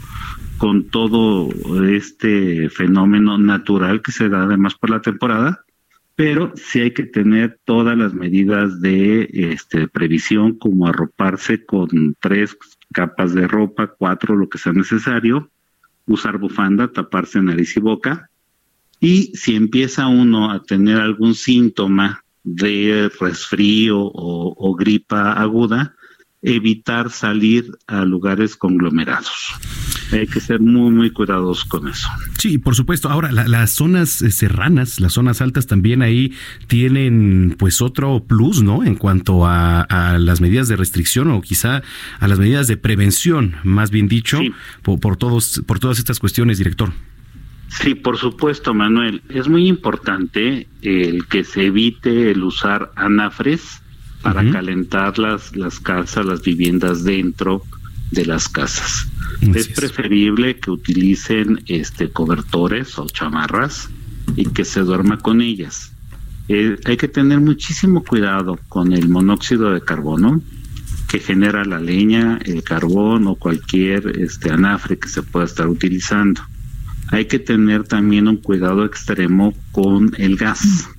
con 0.58 0.90
todo 0.90 1.50
este 1.86 2.70
fenómeno 2.70 3.38
natural 3.38 4.02
que 4.02 4.12
se 4.12 4.30
da 4.30 4.44
además 4.44 4.76
por 4.76 4.90
la 4.90 5.02
temporada, 5.02 5.64
pero 6.16 6.52
sí 6.56 6.80
hay 6.80 6.92
que 6.92 7.04
tener 7.04 7.60
todas 7.64 7.98
las 7.98 8.14
medidas 8.14 8.82
de 8.82 9.30
este, 9.32 9.88
previsión, 9.88 10.58
como 10.58 10.88
arroparse 10.88 11.64
con 11.64 12.16
tres 12.20 12.58
capas 12.92 13.34
de 13.34 13.48
ropa, 13.48 13.94
cuatro, 13.98 14.36
lo 14.36 14.50
que 14.50 14.58
sea 14.58 14.74
necesario, 14.74 15.52
usar 16.08 16.40
bufanda, 16.40 16.92
taparse 16.92 17.42
nariz 17.42 17.78
y 17.78 17.82
boca, 17.82 18.30
y 19.00 19.32
si 19.36 19.56
empieza 19.56 20.08
uno 20.08 20.52
a 20.52 20.64
tener 20.64 20.98
algún 20.98 21.36
síntoma 21.36 22.24
de 22.44 23.12
resfrío 23.20 24.00
o, 24.00 24.76
gripa 24.76 25.34
aguda, 25.34 25.94
evitar 26.42 27.10
salir 27.10 27.70
a 27.88 28.06
lugares 28.06 28.56
conglomerados. 28.56 29.54
Hay 30.14 30.28
que 30.28 30.40
ser 30.40 30.62
muy, 30.62 30.92
muy 30.92 31.12
cuidadosos 31.12 31.66
con 31.66 31.90
eso. 31.90 32.08
Sí, 32.38 32.58
por 32.58 32.76
supuesto. 32.76 33.10
Ahora, 33.10 33.32
las 33.32 33.72
zonas 33.72 34.22
eh, 34.22 34.32
serranas, 34.32 35.02
las 35.02 35.14
zonas 35.14 35.42
altas 35.42 35.68
también 35.68 36.02
ahí 36.02 36.34
tienen 36.68 37.56
pues 37.60 37.82
otro 37.82 38.24
plus, 38.24 38.64
¿no? 38.64 38.86
En 38.86 38.96
cuanto 38.96 39.46
a, 39.46 39.86
las 40.20 40.40
medidas 40.40 40.70
de 40.70 40.78
restricción 40.78 41.30
o 41.32 41.42
quizá 41.42 41.82
a 42.20 42.28
las 42.28 42.40
medidas 42.40 42.68
de 42.68 42.78
prevención, 42.78 43.56
más 43.64 43.92
bien 43.92 44.08
dicho, 44.08 44.40
por, 44.84 45.18
todos, 45.18 45.62
por 45.66 45.80
todas 45.80 46.00
estas 46.00 46.20
cuestiones, 46.20 46.60
director. 46.60 46.94
Sí, 47.70 47.96
por 47.96 48.18
supuesto, 48.18 48.74
Manuel. 48.74 49.22
Es 49.30 49.48
muy 49.48 49.68
importante 49.68 50.68
el 50.82 51.26
que 51.28 51.44
se 51.44 51.66
evite 51.66 52.32
el 52.32 52.44
usar 52.44 52.92
anafres 52.96 53.82
para 54.22 54.50
calentar 54.52 55.20
las, 55.20 55.56
las 55.56 55.80
casas, 55.80 56.26
las 56.26 56.42
viviendas 56.42 57.04
dentro 57.04 57.64
de 58.12 58.26
las 58.26 58.50
casas. 58.50 59.08
es 59.42 59.68
preferible 59.70 60.58
que 60.60 60.72
utilicen 60.72 61.64
este 61.68 62.10
cobertores 62.10 62.98
o 62.98 63.06
chamarras 63.08 63.90
y 64.36 64.46
que 64.46 64.66
se 64.66 64.82
duerma 64.82 65.18
con 65.20 65.42
ellas. 65.42 65.94
Eh, 66.50 66.78
hay 66.86 66.98
que 66.98 67.08
tener 67.08 67.42
muchísimo 67.42 68.04
cuidado 68.04 68.58
con 68.70 68.94
el 68.94 69.10
monóxido 69.10 69.72
de 69.72 69.82
carbono 69.82 70.42
que 71.10 71.20
genera 71.20 71.64
la 71.66 71.80
leña, 71.80 72.40
el 72.44 72.64
carbón 72.64 73.28
o 73.28 73.36
cualquier 73.36 74.20
este 74.20 74.50
anafre 74.50 74.98
que 74.98 75.10
se 75.10 75.24
pueda 75.24 75.46
estar 75.46 75.68
utilizando 75.68 76.42
hay 77.10 77.26
que 77.26 77.40
tener 77.40 77.84
también 77.84 78.28
un 78.28 78.38
cuidado 78.38 78.86
extremo 78.86 79.54
con 79.72 80.14
el 80.18 80.36
gas, 80.36 80.90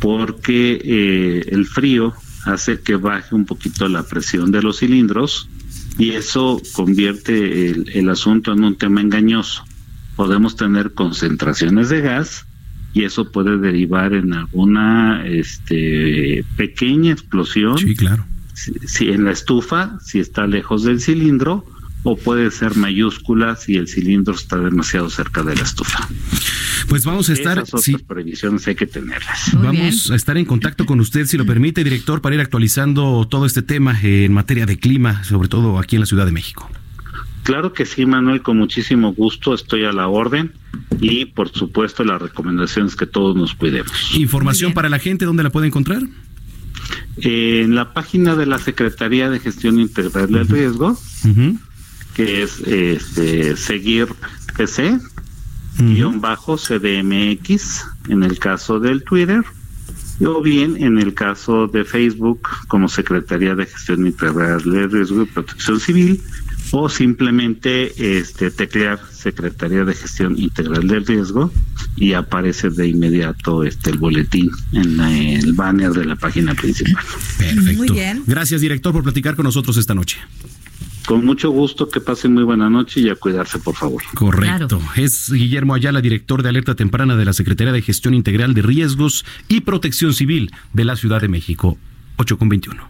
porque 0.00 0.80
eh, 0.84 1.44
el 1.48 1.66
frío 1.66 2.14
hace 2.44 2.80
que 2.80 2.96
baje 2.96 3.34
un 3.34 3.46
poquito 3.46 3.88
la 3.88 4.02
presión 4.02 4.50
de 4.50 4.62
los 4.62 4.80
cilindros 4.80 5.48
y 5.98 6.10
eso 6.10 6.60
convierte 6.72 7.70
el, 7.70 8.08
asunto 8.08 8.52
en 8.52 8.64
un 8.64 8.76
tema 8.76 9.00
engañoso. 9.00 9.64
Podemos 10.16 10.56
tener 10.56 10.92
concentraciones 10.92 11.88
de 11.88 12.00
gas 12.00 12.46
y 12.92 13.04
eso 13.04 13.30
puede 13.30 13.58
derivar 13.58 14.12
en 14.12 14.34
alguna 14.34 15.24
este, 15.26 16.44
pequeña 16.56 17.12
explosión. 17.12 17.78
Sí, 17.78 17.96
claro. 17.96 18.26
si, 18.52 19.08
en 19.08 19.24
la 19.24 19.32
estufa, 19.32 19.98
si 20.00 20.20
está 20.20 20.46
lejos 20.46 20.84
del 20.84 21.00
cilindro, 21.00 21.64
o 22.04 22.16
puede 22.16 22.50
ser 22.50 22.76
mayúscula 22.76 23.56
si 23.56 23.76
el 23.76 23.88
cilindro 23.88 24.34
está 24.34 24.58
demasiado 24.58 25.10
cerca 25.10 25.42
de 25.42 25.56
la 25.56 25.62
estufa. 25.62 26.06
Pues 26.88 27.04
vamos 27.04 27.30
a 27.30 27.32
estar. 27.32 27.58
Esas 27.58 27.88
otras 27.88 28.02
previsiones 28.02 28.68
hay 28.68 28.74
que 28.74 28.86
tenerlas. 28.86 29.50
vamos 29.54 30.10
a 30.10 30.14
estar 30.14 30.36
en 30.36 30.44
contacto 30.44 30.86
con 30.86 31.00
usted, 31.00 31.24
si 31.26 31.36
lo 31.36 31.46
permite, 31.46 31.82
director, 31.82 32.20
para 32.20 32.34
ir 32.36 32.40
actualizando 32.40 33.26
todo 33.28 33.46
este 33.46 33.62
tema 33.62 33.98
en 34.02 34.32
materia 34.32 34.66
de 34.66 34.78
clima, 34.78 35.24
sobre 35.24 35.48
todo 35.48 35.78
aquí 35.78 35.96
en 35.96 36.00
la 36.00 36.06
Ciudad 36.06 36.26
de 36.26 36.32
México. 36.32 36.70
Claro 37.42 37.72
que 37.72 37.84
sí, 37.84 38.06
Manuel, 38.06 38.42
con 38.42 38.58
muchísimo 38.58 39.12
gusto 39.12 39.54
estoy 39.54 39.84
a 39.84 39.92
la 39.92 40.08
orden 40.08 40.52
y 41.00 41.26
por 41.26 41.50
supuesto 41.50 42.04
las 42.04 42.20
recomendaciones 42.20 42.96
que 42.96 43.06
todos 43.06 43.36
nos 43.36 43.54
cuidemos. 43.54 44.14
Información 44.14 44.72
para 44.72 44.88
la 44.88 44.98
gente, 44.98 45.24
¿dónde 45.24 45.42
la 45.42 45.50
puede 45.50 45.66
encontrar? 45.66 46.02
en 47.16 47.74
la 47.74 47.92
página 47.92 48.34
de 48.34 48.46
la 48.46 48.58
Secretaría 48.58 49.30
de 49.30 49.40
Gestión 49.40 49.78
Integral 49.78 50.30
del 50.30 50.48
Riesgo, 50.48 50.98
que 52.14 52.42
es 52.42 52.60
este, 52.60 53.56
seguir 53.56 54.08
PC, 54.56 54.98
guion 55.78 56.20
bajo 56.20 56.56
CDMX, 56.56 57.84
en 58.08 58.22
el 58.22 58.38
caso 58.38 58.78
del 58.78 59.02
Twitter, 59.02 59.44
o 60.24 60.40
bien 60.40 60.76
en 60.82 60.98
el 60.98 61.14
caso 61.14 61.66
de 61.66 61.84
Facebook 61.84 62.48
como 62.68 62.88
Secretaría 62.88 63.54
de 63.54 63.66
Gestión 63.66 64.06
Integral 64.06 64.62
de 64.62 64.86
Riesgo 64.86 65.22
y 65.22 65.26
Protección 65.26 65.80
Civil, 65.80 66.22
o 66.70 66.88
simplemente 66.88 68.18
este, 68.18 68.50
teclear 68.50 69.00
Secretaría 69.12 69.84
de 69.84 69.94
Gestión 69.94 70.38
Integral 70.38 70.86
del 70.86 71.06
Riesgo 71.06 71.52
y 71.96 72.12
aparece 72.14 72.70
de 72.70 72.88
inmediato 72.88 73.64
este 73.64 73.90
el 73.90 73.98
boletín 73.98 74.50
en 74.72 75.00
el 75.00 75.52
banner 75.52 75.90
de 75.90 76.04
la 76.04 76.16
página 76.16 76.54
principal. 76.54 77.04
Perfecto. 77.38 77.72
Muy 77.74 77.88
bien. 77.90 78.22
Gracias, 78.26 78.60
director, 78.60 78.92
por 78.92 79.02
platicar 79.02 79.36
con 79.36 79.44
nosotros 79.44 79.76
esta 79.76 79.94
noche. 79.94 80.18
Con 81.06 81.24
mucho 81.24 81.50
gusto, 81.50 81.88
que 81.88 82.00
pasen 82.00 82.32
muy 82.34 82.44
buena 82.44 82.70
noche 82.70 83.00
y 83.00 83.08
a 83.10 83.14
cuidarse, 83.14 83.58
por 83.58 83.74
favor. 83.74 84.02
Correcto. 84.14 84.80
Es 84.96 85.30
Guillermo 85.30 85.74
Ayala, 85.74 86.00
director 86.00 86.42
de 86.42 86.48
alerta 86.48 86.74
temprana 86.74 87.16
de 87.16 87.24
la 87.24 87.32
Secretaría 87.32 87.72
de 87.72 87.82
Gestión 87.82 88.14
Integral 88.14 88.54
de 88.54 88.62
Riesgos 88.62 89.24
y 89.48 89.60
Protección 89.60 90.14
Civil 90.14 90.52
de 90.72 90.84
la 90.84 90.96
Ciudad 90.96 91.20
de 91.20 91.28
México. 91.28 91.76
8 92.16 92.38
con 92.38 92.48
21. 92.48 92.88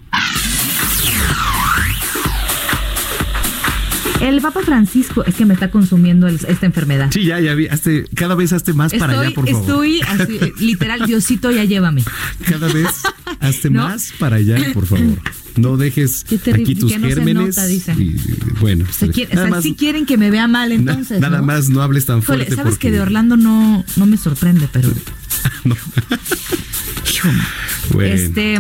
El 4.24 4.40
Papa 4.40 4.62
Francisco 4.62 5.22
es 5.26 5.34
que 5.34 5.44
me 5.44 5.52
está 5.52 5.70
consumiendo 5.70 6.26
esta 6.26 6.64
enfermedad. 6.64 7.10
Sí, 7.12 7.24
ya, 7.24 7.40
ya 7.40 7.54
vi. 7.54 7.68
cada 8.14 8.34
vez 8.34 8.54
hazte 8.54 8.72
más 8.72 8.94
para 8.94 9.20
allá, 9.20 9.34
por 9.34 9.46
favor. 9.46 9.60
Estoy 9.60 10.00
así, 10.08 10.40
literal, 10.60 11.06
Diosito, 11.06 11.50
ya 11.50 11.64
llévame. 11.64 12.02
Cada 12.48 12.72
vez 12.72 12.88
hazte 13.40 13.68
más 13.68 14.14
para 14.18 14.36
allá, 14.36 14.56
por 14.72 14.86
favor. 14.86 15.18
No 15.56 15.76
dejes 15.76 16.24
aquí 16.24 16.74
tus 16.74 16.96
gérmenes. 16.96 17.58
y, 17.98 18.16
bueno, 18.60 18.86
se 18.90 19.12
sí 19.60 19.74
quieren 19.74 20.06
que 20.06 20.16
me 20.16 20.30
vea 20.30 20.48
mal 20.48 20.72
entonces. 20.72 21.20
nada 21.20 21.42
más 21.42 21.68
no 21.68 21.82
hables 21.82 22.06
tan 22.06 22.22
fuerte. 22.22 22.54
Sabes 22.54 22.78
que 22.78 22.90
de 22.90 23.02
Orlando 23.02 23.36
no, 23.36 23.84
no 23.96 24.06
me 24.06 24.16
sorprende, 24.16 24.70
pero. 24.72 24.88
no. 25.64 25.76
bueno. 27.92 28.14
Este 28.14 28.58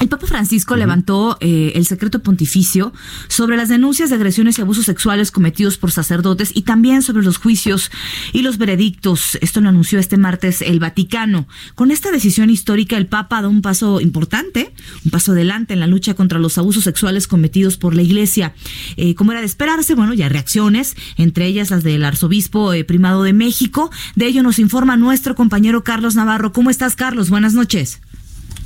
el 0.00 0.08
Papa 0.08 0.26
Francisco 0.26 0.76
levantó 0.76 1.36
eh, 1.40 1.72
el 1.74 1.84
secreto 1.86 2.22
pontificio 2.22 2.92
sobre 3.28 3.56
las 3.56 3.68
denuncias 3.68 4.10
de 4.10 4.16
agresiones 4.16 4.58
y 4.58 4.62
abusos 4.62 4.86
sexuales 4.86 5.30
cometidos 5.30 5.76
por 5.76 5.90
sacerdotes 5.90 6.52
y 6.54 6.62
también 6.62 7.02
sobre 7.02 7.24
los 7.24 7.36
juicios 7.36 7.90
y 8.32 8.42
los 8.42 8.58
veredictos. 8.58 9.36
Esto 9.40 9.60
lo 9.60 9.68
anunció 9.68 9.98
este 9.98 10.16
martes 10.16 10.62
el 10.62 10.78
Vaticano. 10.78 11.48
Con 11.74 11.90
esta 11.90 12.10
decisión 12.10 12.48
histórica, 12.48 12.96
el 12.96 13.06
Papa 13.06 13.42
da 13.42 13.48
un 13.48 13.62
paso 13.62 14.00
importante, 14.00 14.72
un 15.04 15.10
paso 15.10 15.32
adelante 15.32 15.74
en 15.74 15.80
la 15.80 15.86
lucha 15.86 16.14
contra 16.14 16.38
los 16.38 16.58
abusos 16.58 16.84
sexuales 16.84 17.26
cometidos 17.26 17.76
por 17.76 17.94
la 17.94 18.02
Iglesia. 18.02 18.54
Eh, 18.96 19.14
como 19.14 19.32
era 19.32 19.40
de 19.40 19.46
esperarse, 19.46 19.94
bueno, 19.94 20.14
ya 20.14 20.28
reacciones, 20.28 20.94
entre 21.16 21.46
ellas 21.46 21.70
las 21.70 21.82
del 21.82 22.04
arzobispo 22.04 22.72
eh, 22.72 22.84
primado 22.84 23.24
de 23.24 23.32
México. 23.32 23.90
De 24.14 24.26
ello 24.26 24.42
nos 24.42 24.58
informa 24.58 24.96
nuestro 24.96 25.34
compañero 25.34 25.82
Carlos 25.82 26.14
Navarro. 26.14 26.52
¿Cómo 26.52 26.70
estás, 26.70 26.94
Carlos? 26.94 27.30
Buenas 27.30 27.54
noches. 27.54 28.00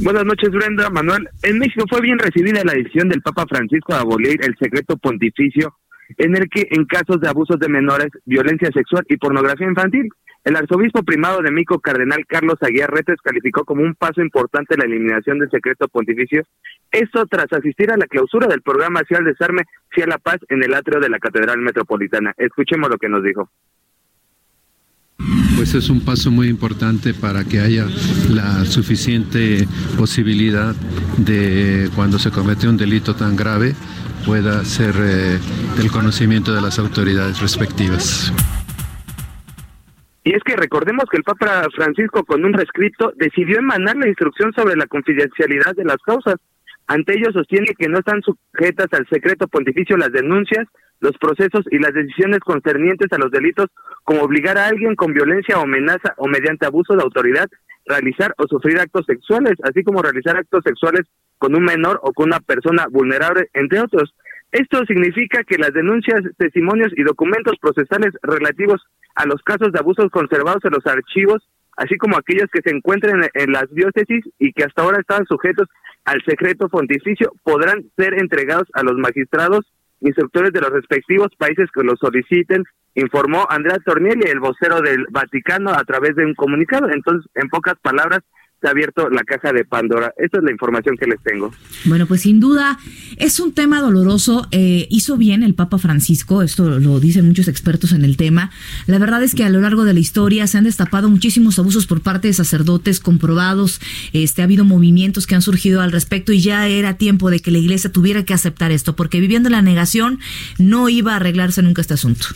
Buenas 0.03 0.25
noches, 0.25 0.51
Brenda. 0.51 0.91
Manuel, 0.91 1.29
en 1.45 1.61
México 1.61 1.85
fue 1.89 2.01
bien 2.01 2.19
recibida 2.19 2.65
la 2.65 2.73
decisión 2.73 3.09
del 3.09 3.23
Papa 3.23 3.47
Francisco 3.49 3.95
de 3.95 4.01
abolir 4.01 4.45
el 4.45 4.57
secreto 4.59 4.97
pontificio 4.97 5.77
en 6.19 6.37
el 6.37 6.49
que 6.51 6.67
en 6.73 6.87
casos 6.87 7.21
de 7.21 7.29
abusos 7.29 7.57
de 7.61 7.69
menores, 7.69 8.09
violencia 8.25 8.69
sexual 8.75 9.05
y 9.09 9.17
pornografía 9.17 9.69
infantil, 9.69 10.09
el 10.43 10.57
arzobispo 10.57 11.05
primado 11.05 11.41
de 11.41 11.53
México, 11.53 11.79
cardenal 11.79 12.27
Carlos 12.27 12.59
Aguiar 12.63 12.91
Retes, 12.91 13.21
calificó 13.23 13.65
como 13.65 13.85
un 13.85 13.95
paso 13.95 14.21
importante 14.23 14.77
la 14.77 14.87
eliminación 14.87 15.39
del 15.39 15.51
secreto 15.51 15.87
pontificio, 15.87 16.43
esto 16.91 17.25
tras 17.27 17.53
asistir 17.53 17.93
a 17.93 17.97
la 17.97 18.07
clausura 18.07 18.49
del 18.49 18.61
programa 18.61 19.03
Hacia 19.03 19.19
el 19.19 19.25
Desarme, 19.25 19.63
Hacia 19.93 20.09
la 20.09 20.19
Paz 20.19 20.39
en 20.49 20.65
el 20.65 20.75
atrio 20.75 20.99
de 20.99 21.11
la 21.11 21.21
Catedral 21.21 21.61
Metropolitana. 21.61 22.35
Escuchemos 22.39 22.91
lo 22.91 22.99
que 22.99 23.09
nos 23.09 23.23
dijo 23.23 23.51
pues 25.63 25.75
es 25.75 25.91
un 25.91 26.05
paso 26.05 26.33
muy 26.33 26.49
importante 26.49 27.15
para 27.15 27.45
que 27.45 27.61
haya 27.61 27.87
la 28.29 28.65
suficiente 28.65 29.65
posibilidad 29.97 30.75
de 31.19 31.89
cuando 31.95 32.19
se 32.19 32.33
comete 32.33 32.67
un 32.67 32.77
delito 32.77 33.15
tan 33.15 33.37
grave 33.37 33.73
pueda 34.27 34.65
ser 34.65 34.93
eh, 34.99 35.39
del 35.77 35.89
conocimiento 35.93 36.53
de 36.53 36.61
las 36.63 36.81
autoridades 36.81 37.41
respectivas. 37.41 38.33
Y 40.25 40.35
es 40.35 40.43
que 40.43 40.57
recordemos 40.57 41.05
que 41.09 41.19
el 41.19 41.23
Papa 41.23 41.69
Francisco 41.77 42.25
con 42.25 42.45
un 42.45 42.55
rescrito 42.55 43.13
decidió 43.15 43.59
emanar 43.61 43.95
la 43.95 44.09
instrucción 44.09 44.53
sobre 44.55 44.75
la 44.75 44.89
confidencialidad 44.89 45.77
de 45.77 45.85
las 45.85 45.99
causas. 46.05 46.39
Ante 46.89 47.17
ello 47.17 47.31
sostiene 47.33 47.73
que 47.79 47.89
no 47.89 48.01
están 48.01 48.21
sujetas 48.23 48.89
al 48.91 49.07
secreto 49.07 49.47
pontificio 49.47 49.97
las 49.97 50.11
denuncias 50.11 50.67
los 51.03 51.19
procesos 51.19 51.65
y 51.71 51.79
las 51.79 51.93
decisiones 51.93 52.39
concernientes 52.41 53.13
a 53.13 53.19
los 53.19 53.31
delitos 53.31 53.67
como 54.05 54.23
obligar 54.23 54.57
a 54.57 54.69
alguien 54.69 54.95
con 54.95 55.13
violencia 55.13 55.59
o 55.59 55.63
amenaza 55.63 56.15
o 56.17 56.29
mediante 56.29 56.65
abuso 56.65 56.95
de 56.95 57.03
autoridad 57.03 57.49
realizar 57.87 58.33
o 58.39 58.47
sufrir 58.47 58.79
actos 58.79 59.05
sexuales, 59.07 59.55
así 59.65 59.83
como 59.83 60.01
realizar 60.01 60.37
actos 60.37 60.63
sexuales 60.65 61.03
con 61.39 61.57
un 61.57 61.65
menor 61.65 61.99
o 62.03 62.13
con 62.13 62.27
una 62.27 62.39
persona 62.39 62.87
vulnerable, 62.89 63.49
entre 63.55 63.81
otros. 63.81 64.15
Esto 64.53 64.85
significa 64.87 65.43
que 65.43 65.59
las 65.59 65.73
denuncias, 65.73 66.21
testimonios 66.39 66.93
y 66.97 67.03
documentos 67.03 67.57
procesales 67.61 68.13
relativos 68.23 68.81
a 69.17 69.27
los 69.27 69.43
casos 69.43 69.73
de 69.73 69.81
abusos 69.81 70.09
conservados 70.11 70.65
en 70.65 70.71
los 70.73 70.87
archivos, 70.87 71.43
así 71.77 71.97
como 71.97 72.17
aquellos 72.17 72.49
que 72.53 72.63
se 72.63 72.75
encuentren 72.75 73.29
en 73.35 73.53
las 73.53 73.69
diócesis 73.75 74.25
y 74.39 74.53
que 74.53 74.63
hasta 74.63 74.83
ahora 74.83 75.01
estaban 75.01 75.27
sujetos 75.27 75.69
al 76.05 76.23
secreto 76.25 76.69
pontificio, 76.69 77.33
podrán 77.43 77.91
ser 77.97 78.15
entregados 78.15 78.69
a 78.75 78.85
los 78.85 78.97
magistrados 78.99 79.67
instructores 80.03 80.53
de 80.53 80.61
los 80.61 80.71
respectivos 80.71 81.29
países 81.39 81.69
que 81.73 81.83
lo 81.83 81.97
soliciten, 81.97 82.65
informó 82.95 83.47
Andrea 83.49 83.79
Tornielli, 83.85 84.29
el 84.29 84.41
vocero 84.41 84.81
del 84.81 85.07
Vaticano, 85.11 85.71
a 85.71 85.85
través 85.85 86.15
de 86.15 86.27
un 86.27 86.35
comunicado. 86.35 86.89
Entonces, 86.91 87.31
en 87.35 87.49
pocas 87.49 87.75
palabras, 87.81 88.21
se 88.63 88.69
abierto 88.69 89.11
la 89.11 89.25
caja 89.25 89.53
de 89.53 89.65
Pandora. 89.65 90.15
Esa 90.17 90.39
es 90.39 90.45
la 90.45 90.53
información 90.53 90.97
que 90.97 91.07
les 91.07 91.21
tengo. 91.21 91.53
Bueno, 91.85 92.07
pues 92.07 92.23
sin 92.23 92.39
duda 92.39 92.79
es 93.17 93.41
un 93.41 93.53
tema 93.53 93.81
doloroso. 93.81 94.47
Eh, 94.53 94.87
hizo 94.89 95.17
bien 95.17 95.43
el 95.43 95.55
Papa 95.55 95.79
Francisco, 95.79 96.43
esto 96.43 96.79
lo 96.79 97.01
dicen 97.01 97.27
muchos 97.27 97.49
expertos 97.49 97.93
en 97.93 98.05
el 98.05 98.17
tema. 98.17 98.53
La 98.87 98.99
verdad 98.99 99.23
es 99.23 99.35
que 99.35 99.45
a 99.45 99.51
lo 99.51 99.61
largo 99.61 99.85
de 99.85 99.95
la 99.95 100.01
historia 100.01 100.47
se 100.47 100.59
han 100.59 100.65
destapado 100.65 101.11
muchísimos 101.11 101.59
abusos 101.59 101.87
por 101.87 102.03
parte 102.03 102.29
de 102.29 102.35
sacerdotes 102.35 103.01
comprobados. 103.01 103.81
Este, 104.13 104.43
ha 104.43 104.45
habido 104.45 104.65
movimientos 104.65 105.27
que 105.27 105.35
han 105.35 105.43
surgido 105.43 105.81
al 105.81 105.91
respecto 105.91 106.33
y 106.33 106.41
ya 106.41 106.69
era 106.69 106.95
tiempo 106.95 107.31
de 107.31 107.41
que 107.41 107.51
la 107.51 107.59
iglesia 107.59 107.91
tuviera 107.91 108.25
que 108.25 108.33
aceptar 108.33 108.71
esto, 108.71 108.95
porque 108.95 109.21
viviendo 109.21 109.51
la 109.51 109.63
negación 109.63 110.21
no 110.59 110.89
iba 110.89 111.15
a 111.15 111.17
arreglarse 111.17 111.63
nunca 111.63 111.81
este 111.81 111.95
asunto. 111.95 112.27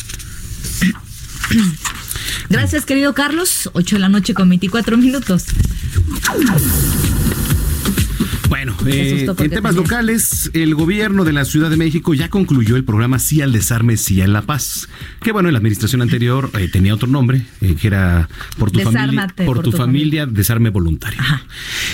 Gracias, 2.48 2.85
querido 2.85 3.14
Carlos. 3.14 3.70
8 3.72 3.96
de 3.96 4.00
la 4.00 4.09
noche 4.09 4.35
con 4.35 4.48
24 4.48 4.96
minutos. 4.96 5.46
Bueno, 8.48 8.76
eh, 8.87 9.26
en 9.38 9.50
temas 9.50 9.74
locales, 9.74 10.50
el 10.54 10.74
gobierno 10.76 11.24
de 11.24 11.32
la 11.32 11.44
Ciudad 11.44 11.68
de 11.68 11.76
México 11.76 12.14
ya 12.14 12.28
concluyó 12.28 12.76
el 12.76 12.85
programa 12.85 13.18
Sí 13.18 13.42
al 13.42 13.52
Desarme, 13.52 13.96
Sí 13.96 14.20
en 14.20 14.32
la 14.32 14.42
Paz. 14.42 14.88
Que 15.20 15.32
bueno, 15.32 15.48
en 15.48 15.54
la 15.54 15.59
administración 15.59 16.00
anterior 16.00 16.50
eh, 16.59 16.68
tenía 16.68 16.94
otro 16.94 17.09
nombre, 17.09 17.44
eh, 17.61 17.74
que 17.74 17.88
era 17.88 18.28
por 18.56 18.70
tu 18.70 18.80
familia, 18.80 19.26
por, 19.44 19.62
tu, 19.62 19.72
familia, 19.72 20.26
Desarme 20.26 20.70
Voluntario. 20.70 21.20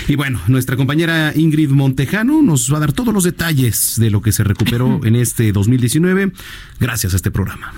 Y 0.08 0.16
bueno, 0.16 0.40
nuestra 0.46 0.76
compañera 0.76 1.32
Ingrid 1.34 1.70
Montejano 1.70 2.42
nos 2.42 2.70
va 2.72 2.76
a 2.76 2.80
dar 2.80 2.92
todos 2.92 3.14
los 3.14 3.24
detalles 3.24 3.94
de 3.98 4.10
lo 4.10 4.20
que 4.20 4.32
se 4.32 4.44
recuperó 4.44 5.00
en 5.04 5.16
este 5.16 5.52
2019 5.52 6.32
gracias 6.78 7.14
a 7.14 7.16
este 7.16 7.30
programa. 7.30 7.72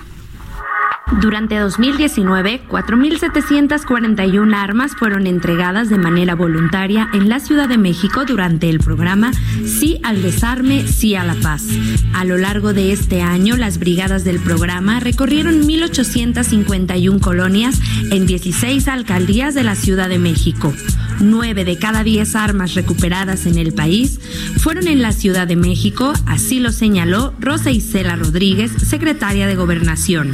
Durante 1.20 1.59
2019, 1.59 2.62
4.741 2.68 4.55
armas 4.55 4.92
fueron 4.96 5.27
entregadas 5.27 5.88
de 5.88 5.98
manera 5.98 6.35
voluntaria 6.35 7.09
en 7.12 7.29
la 7.29 7.40
Ciudad 7.40 7.68
de 7.68 7.79
México 7.79 8.24
durante 8.24 8.68
el 8.68 8.79
programa 8.79 9.33
Sí 9.64 9.98
al 10.03 10.22
desarme, 10.22 10.87
sí 10.87 11.14
a 11.14 11.24
la 11.24 11.35
paz. 11.35 11.66
A 12.12 12.24
lo 12.24 12.37
largo 12.37 12.72
de 12.74 12.92
este 12.92 13.22
año, 13.22 13.57
las 13.57 13.79
brigadas 13.79 14.24
del 14.24 14.38
programa 14.38 15.00
recorrieron 15.00 15.62
1.851 15.62 17.20
colonias 17.20 17.81
en 18.11 18.27
16 18.27 18.88
alcaldías 18.88 19.55
de 19.55 19.62
la 19.62 19.77
Ciudad 19.77 20.09
de 20.09 20.18
México. 20.18 20.72
Nueve 21.20 21.64
de 21.64 21.79
cada 21.79 22.03
diez 22.03 22.35
armas 22.35 22.74
recuperadas 22.74 23.46
en 23.46 23.57
el 23.59 23.72
país 23.72 24.20
fueron 24.59 24.88
en 24.88 25.00
la 25.00 25.12
Ciudad 25.12 25.46
de 25.46 25.57
México, 25.57 26.12
así 26.27 26.59
lo 26.59 26.72
señaló 26.72 27.33
Rosa 27.38 27.70
Isela 27.70 28.16
Rodríguez, 28.16 28.72
secretaria 28.72 29.46
de 29.46 29.55
Gobernación. 29.55 30.33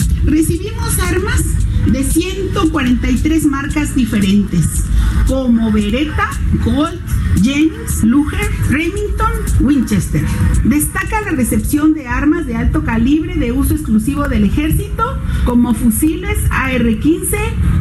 Armas 0.78 1.44
de 1.86 2.04
143 2.04 3.44
marcas 3.46 3.94
diferentes, 3.94 4.84
como 5.26 5.72
Beretta, 5.72 6.30
Colt, 6.62 7.00
James, 7.42 8.04
Luger, 8.04 8.48
Remington, 8.68 9.32
Winchester. 9.60 10.24
Destaca 10.64 11.20
la 11.22 11.32
recepción 11.32 11.94
de 11.94 12.06
armas 12.06 12.46
de 12.46 12.56
alto 12.56 12.84
calibre 12.84 13.34
de 13.34 13.52
uso 13.52 13.74
exclusivo 13.74 14.28
del 14.28 14.44
ejército, 14.44 15.18
como 15.44 15.74
fusiles 15.74 16.38
AR-15, 16.50 17.36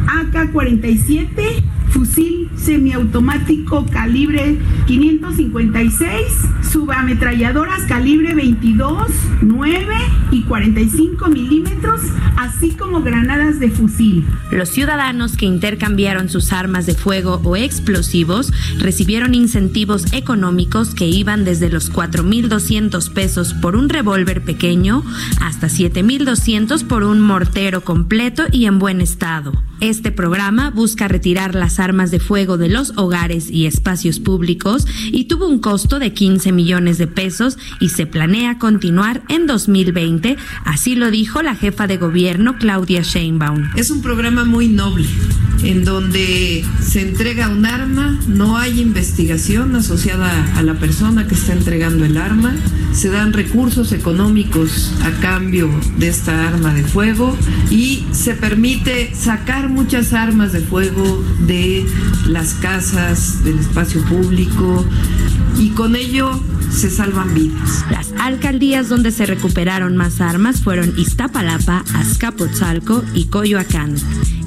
AK-47, 0.08 1.62
fusil 1.90 2.50
semiautomático 2.56 3.86
calibre 3.86 4.58
556, 4.90 6.12
subametralladoras 6.72 7.82
calibre 7.82 8.34
22, 8.34 9.06
9 9.40 9.94
y 10.32 10.42
45 10.42 11.28
milímetros, 11.28 12.00
así 12.36 12.72
como 12.72 13.00
granadas 13.00 13.60
de 13.60 13.70
fusil. 13.70 14.26
Los 14.50 14.70
ciudadanos 14.70 15.36
que 15.36 15.46
intercambiaron 15.46 16.28
sus 16.28 16.52
armas 16.52 16.86
de 16.86 16.96
fuego 16.96 17.40
o 17.44 17.54
explosivos 17.54 18.52
recibieron 18.78 19.36
incentivos 19.36 20.12
económicos 20.12 20.92
que 20.92 21.06
iban 21.06 21.44
desde 21.44 21.68
los 21.68 21.92
4.200 21.92 23.12
pesos 23.12 23.54
por 23.54 23.76
un 23.76 23.90
revólver 23.90 24.42
pequeño 24.42 25.04
hasta 25.40 25.68
7.200 25.68 26.84
por 26.84 27.04
un 27.04 27.20
mortero 27.20 27.82
completo 27.82 28.42
y 28.50 28.64
en 28.64 28.80
buen 28.80 29.00
estado. 29.00 29.52
Este 29.80 30.12
programa 30.12 30.68
busca 30.68 31.08
retirar 31.08 31.54
las 31.54 31.80
armas 31.80 32.10
de 32.10 32.20
fuego 32.20 32.58
de 32.58 32.68
los 32.68 32.92
hogares 32.98 33.50
y 33.50 33.64
espacios 33.64 34.20
públicos 34.20 34.79
y 35.10 35.24
tuvo 35.24 35.46
un 35.46 35.58
costo 35.58 35.98
de 35.98 36.12
15 36.12 36.52
millones 36.52 36.98
de 36.98 37.06
pesos 37.06 37.58
y 37.80 37.90
se 37.90 38.06
planea 38.06 38.58
continuar 38.58 39.22
en 39.28 39.46
2020, 39.46 40.36
así 40.64 40.94
lo 40.94 41.10
dijo 41.10 41.42
la 41.42 41.54
jefa 41.54 41.86
de 41.86 41.96
gobierno 41.96 42.56
Claudia 42.58 43.02
Sheinbaum. 43.02 43.70
Es 43.76 43.90
un 43.90 44.02
programa 44.02 44.44
muy 44.44 44.68
noble 44.68 45.06
en 45.62 45.84
donde 45.84 46.64
se 46.80 47.02
entrega 47.02 47.48
un 47.48 47.66
arma, 47.66 48.18
no 48.26 48.56
hay 48.56 48.80
investigación 48.80 49.76
asociada 49.76 50.30
a 50.56 50.62
la 50.62 50.74
persona 50.74 51.26
que 51.26 51.34
está 51.34 51.52
entregando 51.52 52.04
el 52.04 52.16
arma, 52.16 52.54
se 52.92 53.08
dan 53.08 53.32
recursos 53.32 53.92
económicos 53.92 54.92
a 55.02 55.10
cambio 55.20 55.68
de 55.98 56.08
esta 56.08 56.48
arma 56.48 56.74
de 56.74 56.82
fuego 56.82 57.36
y 57.70 58.04
se 58.12 58.34
permite 58.34 59.14
sacar 59.14 59.68
muchas 59.68 60.12
armas 60.12 60.52
de 60.52 60.60
fuego 60.60 61.22
de 61.46 61.86
las 62.26 62.54
casas, 62.54 63.44
del 63.44 63.58
espacio 63.58 64.02
público 64.04 64.69
y 65.58 65.70
con 65.70 65.96
ello 65.96 66.40
se 66.70 66.90
salvan 66.90 67.34
vidas. 67.34 67.84
Las 67.90 68.12
alcaldías 68.18 68.88
donde 68.88 69.10
se 69.10 69.26
recuperaron 69.26 69.96
más 69.96 70.20
armas 70.20 70.60
fueron 70.62 70.94
Iztapalapa, 70.98 71.84
Azcapotzalco 71.94 73.02
y 73.14 73.26
Coyoacán. 73.26 73.96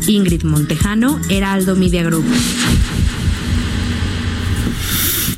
Ingrid 0.08 0.44
Montejano, 0.44 1.20
Heraldo 1.30 1.76
Media 1.76 2.04
Group. 2.04 2.26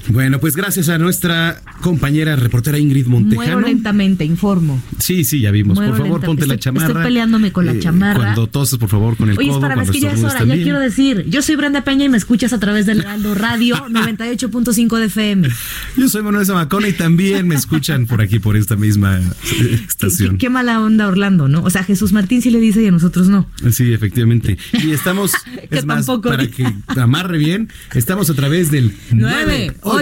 Bueno, 0.08 0.40
pues 0.40 0.56
gracias 0.56 0.90
a 0.90 0.98
nuestra 0.98 1.62
compañera 1.82 2.36
reportera 2.36 2.78
Ingrid 2.78 3.08
Montejano. 3.08 3.54
Muevo 3.54 3.68
lentamente, 3.68 4.24
informo. 4.24 4.82
Sí, 5.00 5.24
sí, 5.24 5.42
ya 5.42 5.52
vimos. 5.52 5.78
por 5.80 5.98
favor, 5.98 6.22
ponte 6.22 6.46
la 6.48 6.58
chamarra. 6.60 6.88
Estoy 6.88 7.04
peleándome 7.04 7.52
con 7.52 7.66
la 7.66 7.74
Eh, 7.74 7.80
chamarra. 7.80 8.20
Cuando 8.20 8.48
toses, 8.48 8.78
por 8.78 8.90
favor, 8.90 9.18
con 9.18 9.30
el 9.30 9.38
Oye, 9.38 9.50
codo. 9.50 9.62
para 9.62 9.76
cuando 9.76 9.92
las 9.92 10.00
que 10.00 10.06
ya 10.06 10.12
es 10.14 10.24
hora, 10.24 10.44
ya 10.46 10.56
quiero 10.56 10.80
decir, 10.80 11.26
yo 11.28 11.42
soy 11.42 11.56
Brenda 11.56 11.84
Peña 11.84 12.06
y 12.06 12.10
me 12.10 12.18
escuchas 12.18 12.54
a 12.54 12.60
través 12.60 12.86
del 12.86 13.00
Heraldo 13.00 13.34
Radio 13.36 13.76
98.5 13.90 14.98
de 15.00 15.06
FM. 15.06 15.50
Yo 15.98 16.08
soy 16.10 16.22
Manuel 16.24 16.46
Zamacona 16.46 16.88
y 16.88 16.94
también 16.94 17.48
me 17.48 17.56
escuchan 17.56 18.06
por 18.06 18.22
aquí, 18.22 18.40
por 18.40 18.56
esta 18.58 18.76
misma 18.76 19.18
eh, 19.20 19.24
Qué, 19.50 19.74
estación. 19.88 20.38
qué 20.38 20.50
mala 20.50 20.80
onda 20.82 21.08
Orlando, 21.08 21.48
¿no? 21.48 21.64
O 21.64 21.70
sea, 21.70 21.84
Jesús 21.84 22.14
Martín 22.14 22.42
sí 22.42 22.52
le 22.52 22.60
dice 22.60 22.82
y 22.84 22.88
a 22.88 22.92
nosotros 22.92 23.28
no. 23.28 23.48
Sí, 23.72 23.92
efectivamente. 23.94 24.58
Y 24.74 24.92
estamos, 24.92 25.32
Que 25.70 25.78
es 25.80 25.86
más, 25.86 26.06
tampoco. 26.06 26.30
para 26.30 26.48
que 26.48 26.66
amarre 26.96 27.38
bien, 27.38 27.70
estamos 27.94 28.30
a 28.30 28.34
través 28.36 28.70
del 28.72 28.94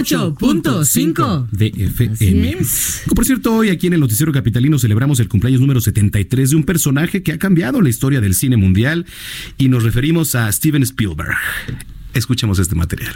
98.5 0.02 1.48
de 1.50 1.66
FM. 1.66 2.58
Por 3.14 3.24
cierto, 3.24 3.54
hoy 3.54 3.70
aquí 3.70 3.86
en 3.86 3.92
el 3.92 4.00
Noticiero 4.00 4.32
Capitalino 4.32 4.76
celebramos 4.78 5.20
el 5.20 5.28
cumpleaños 5.28 5.60
número 5.60 5.80
73 5.80 6.50
de 6.50 6.56
un 6.56 6.64
personaje 6.64 7.22
que 7.22 7.32
ha 7.32 7.38
cambiado 7.38 7.80
la 7.80 7.88
historia 7.88 8.20
del 8.20 8.34
cine 8.34 8.56
mundial 8.56 9.06
y 9.56 9.68
nos 9.68 9.84
referimos 9.84 10.34
a 10.34 10.50
Steven 10.50 10.82
Spielberg. 10.82 11.36
Escuchemos 12.12 12.58
este 12.58 12.74
material. 12.74 13.14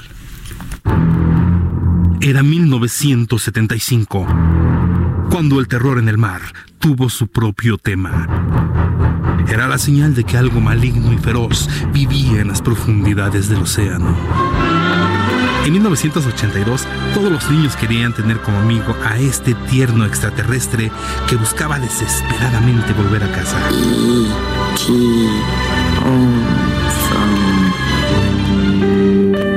Era 2.20 2.44
1975, 2.44 4.26
cuando 5.30 5.58
el 5.60 5.66
terror 5.68 5.98
en 5.98 6.08
el 6.08 6.18
mar 6.18 6.42
tuvo 6.78 7.10
su 7.10 7.26
propio 7.26 7.76
tema. 7.78 8.28
Era 9.48 9.66
la 9.66 9.78
señal 9.78 10.14
de 10.14 10.24
que 10.24 10.36
algo 10.36 10.60
maligno 10.60 11.12
y 11.12 11.18
feroz 11.18 11.68
vivía 11.92 12.40
en 12.40 12.48
las 12.48 12.62
profundidades 12.62 13.48
del 13.48 13.62
océano. 13.62 14.77
En 15.68 15.74
1982, 15.74 16.86
todos 17.12 17.30
los 17.30 17.50
niños 17.50 17.76
querían 17.76 18.14
tener 18.14 18.40
como 18.40 18.58
amigo 18.58 18.96
a 19.04 19.18
este 19.18 19.52
tierno 19.68 20.06
extraterrestre 20.06 20.90
que 21.28 21.36
buscaba 21.36 21.78
desesperadamente 21.78 22.94
volver 22.94 23.22
a 23.22 23.30
casa. 23.30 23.58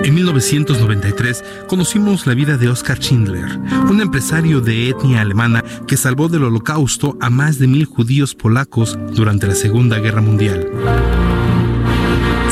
En 0.03 0.13
1993 0.13 1.45
conocimos 1.69 2.27
la 2.27 2.33
vida 2.33 2.57
de 2.57 2.67
Oskar 2.67 2.99
Schindler, 2.99 3.57
un 3.89 4.01
empresario 4.01 4.59
de 4.59 4.89
etnia 4.89 5.21
alemana 5.21 5.63
que 5.87 5.95
salvó 5.95 6.27
del 6.27 6.43
holocausto 6.43 7.15
a 7.21 7.29
más 7.29 7.57
de 7.57 7.67
mil 7.67 7.85
judíos 7.85 8.35
polacos 8.35 8.99
durante 9.13 9.47
la 9.47 9.55
Segunda 9.55 9.97
Guerra 9.99 10.19
Mundial. 10.19 10.67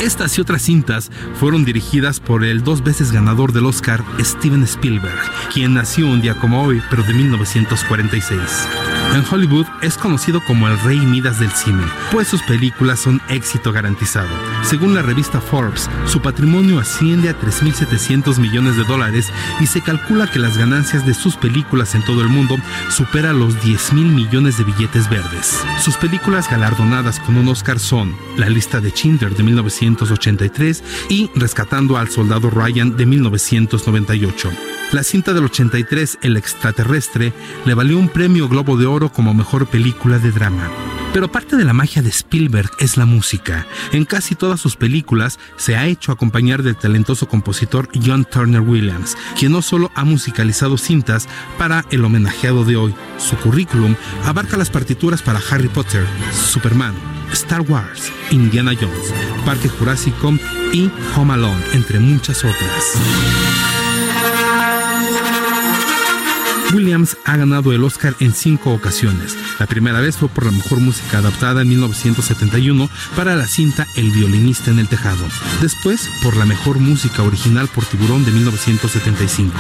Estas 0.09 0.35
y 0.39 0.41
otras 0.41 0.63
cintas 0.63 1.11
fueron 1.35 1.65
dirigidas 1.65 2.19
por 2.19 2.43
el 2.43 2.63
dos 2.63 2.83
veces 2.83 3.11
ganador 3.11 3.53
del 3.53 3.67
Oscar, 3.67 4.03
Steven 4.19 4.63
Spielberg, 4.63 5.21
quien 5.53 5.75
nació 5.75 6.07
un 6.07 6.19
día 6.19 6.33
como 6.33 6.63
hoy, 6.63 6.81
pero 6.89 7.03
de 7.03 7.13
1946. 7.13 8.98
En 9.13 9.23
Hollywood 9.29 9.65
es 9.81 9.97
conocido 9.97 10.39
como 10.45 10.67
el 10.67 10.79
rey 10.81 10.99
Midas 10.99 11.39
del 11.39 11.51
cine, 11.51 11.83
pues 12.11 12.27
sus 12.27 12.43
películas 12.43 12.99
son 12.99 13.19
éxito 13.27 13.71
garantizado. 13.71 14.29
Según 14.61 14.93
la 14.93 15.01
revista 15.01 15.41
Forbes, 15.41 15.89
su 16.05 16.21
patrimonio 16.21 16.79
asciende 16.79 17.29
a 17.29 17.39
3.700 17.39 18.37
millones 18.37 18.77
de 18.77 18.83
dólares 18.83 19.31
y 19.59 19.65
se 19.65 19.81
calcula 19.81 20.29
que 20.29 20.37
las 20.37 20.57
ganancias 20.57 21.07
de 21.07 21.15
sus 21.15 21.35
películas 21.35 21.95
en 21.95 22.03
todo 22.03 22.21
el 22.21 22.29
mundo 22.29 22.57
supera 22.89 23.33
los 23.33 23.55
10.000 23.63 23.93
millones 23.93 24.57
de 24.57 24.63
billetes 24.63 25.09
verdes. 25.09 25.59
Sus 25.79 25.97
películas 25.97 26.49
galardonadas 26.49 27.19
con 27.19 27.35
un 27.35 27.47
Oscar 27.47 27.79
son 27.79 28.15
La 28.37 28.47
lista 28.47 28.79
de 28.79 28.91
Schindler 28.91 29.35
de 29.35 29.43
1983 29.43 30.83
y 31.09 31.31
Rescatando 31.35 31.97
al 31.97 32.09
soldado 32.09 32.49
Ryan 32.51 32.95
de 32.95 33.05
1998. 33.07 34.78
La 34.91 35.03
cinta 35.03 35.33
del 35.33 35.45
83, 35.45 36.17
El 36.23 36.35
extraterrestre, 36.35 37.31
le 37.65 37.73
valió 37.75 37.99
un 37.99 38.09
premio 38.09 38.49
Globo 38.49 38.75
de 38.75 38.87
Oro 38.87 39.11
como 39.11 39.35
mejor 39.35 39.67
película 39.67 40.17
de 40.17 40.31
drama. 40.31 40.67
Pero 41.13 41.31
parte 41.31 41.55
de 41.57 41.63
la 41.63 41.73
magia 41.73 42.01
de 42.01 42.09
Spielberg 42.09 42.71
es 42.79 42.97
la 42.97 43.05
música. 43.05 43.67
En 43.91 44.05
casi 44.05 44.33
todas 44.33 44.59
sus 44.59 44.75
películas 44.75 45.37
se 45.57 45.75
ha 45.75 45.85
hecho 45.85 46.11
acompañar 46.11 46.63
del 46.63 46.75
talentoso 46.75 47.27
compositor 47.27 47.87
John 48.03 48.25
Turner 48.25 48.61
Williams, 48.61 49.15
quien 49.37 49.51
no 49.51 49.61
solo 49.61 49.91
ha 49.93 50.05
musicalizado 50.05 50.75
cintas 50.79 51.27
para 51.59 51.85
el 51.91 52.03
homenajeado 52.03 52.65
de 52.65 52.75
hoy, 52.75 52.95
su 53.19 53.35
currículum 53.37 53.95
abarca 54.25 54.57
las 54.57 54.71
partituras 54.71 55.21
para 55.21 55.41
Harry 55.51 55.67
Potter, 55.67 56.05
Superman, 56.33 56.95
Star 57.31 57.61
Wars, 57.61 58.11
Indiana 58.31 58.71
Jones, 58.73 59.13
Parque 59.45 59.69
Jurásico 59.69 60.33
y 60.73 60.89
Home 61.15 61.33
Alone, 61.33 61.63
entre 61.73 61.99
muchas 61.99 62.43
otras. 62.43 63.68
Williams 66.73 67.17
ha 67.25 67.35
ganado 67.35 67.73
el 67.73 67.83
Oscar 67.83 68.15
en 68.19 68.33
cinco 68.33 68.71
ocasiones. 68.73 69.35
La 69.59 69.65
primera 69.65 69.99
vez 69.99 70.17
fue 70.17 70.29
por 70.29 70.45
la 70.45 70.51
mejor 70.51 70.79
música 70.79 71.17
adaptada 71.17 71.61
en 71.61 71.69
1971 71.69 72.89
para 73.15 73.35
la 73.35 73.47
cinta 73.47 73.87
El 73.95 74.11
violinista 74.11 74.69
en 74.69 74.79
el 74.79 74.87
tejado. 74.87 75.25
Después 75.61 76.09
por 76.21 76.37
la 76.37 76.45
mejor 76.45 76.79
música 76.79 77.23
original 77.23 77.67
por 77.67 77.85
Tiburón 77.85 78.23
de 78.23 78.31
1975. 78.31 79.53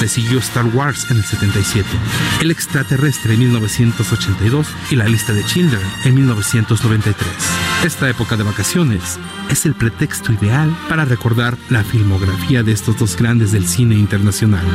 Le 0.00 0.08
siguió 0.08 0.38
Star 0.38 0.66
Wars 0.66 1.06
en 1.10 1.18
el 1.18 1.24
77, 1.24 1.88
El 2.40 2.50
extraterrestre 2.50 3.34
en 3.34 3.40
1982 3.40 4.66
y 4.90 4.96
La 4.96 5.06
lista 5.06 5.32
de 5.32 5.42
Schindler 5.42 5.82
en 6.04 6.14
1993. 6.14 7.28
Esta 7.84 8.10
época 8.10 8.36
de 8.36 8.42
vacaciones 8.42 9.18
es 9.50 9.66
el 9.66 9.74
pretexto 9.74 10.32
ideal 10.32 10.76
para 10.88 11.04
recordar 11.04 11.56
la 11.68 11.84
filmografía 11.84 12.62
de 12.62 12.72
estos 12.72 12.98
dos 12.98 13.16
grandes 13.16 13.52
del 13.52 13.66
cine 13.68 13.94
internacional. 13.94 14.66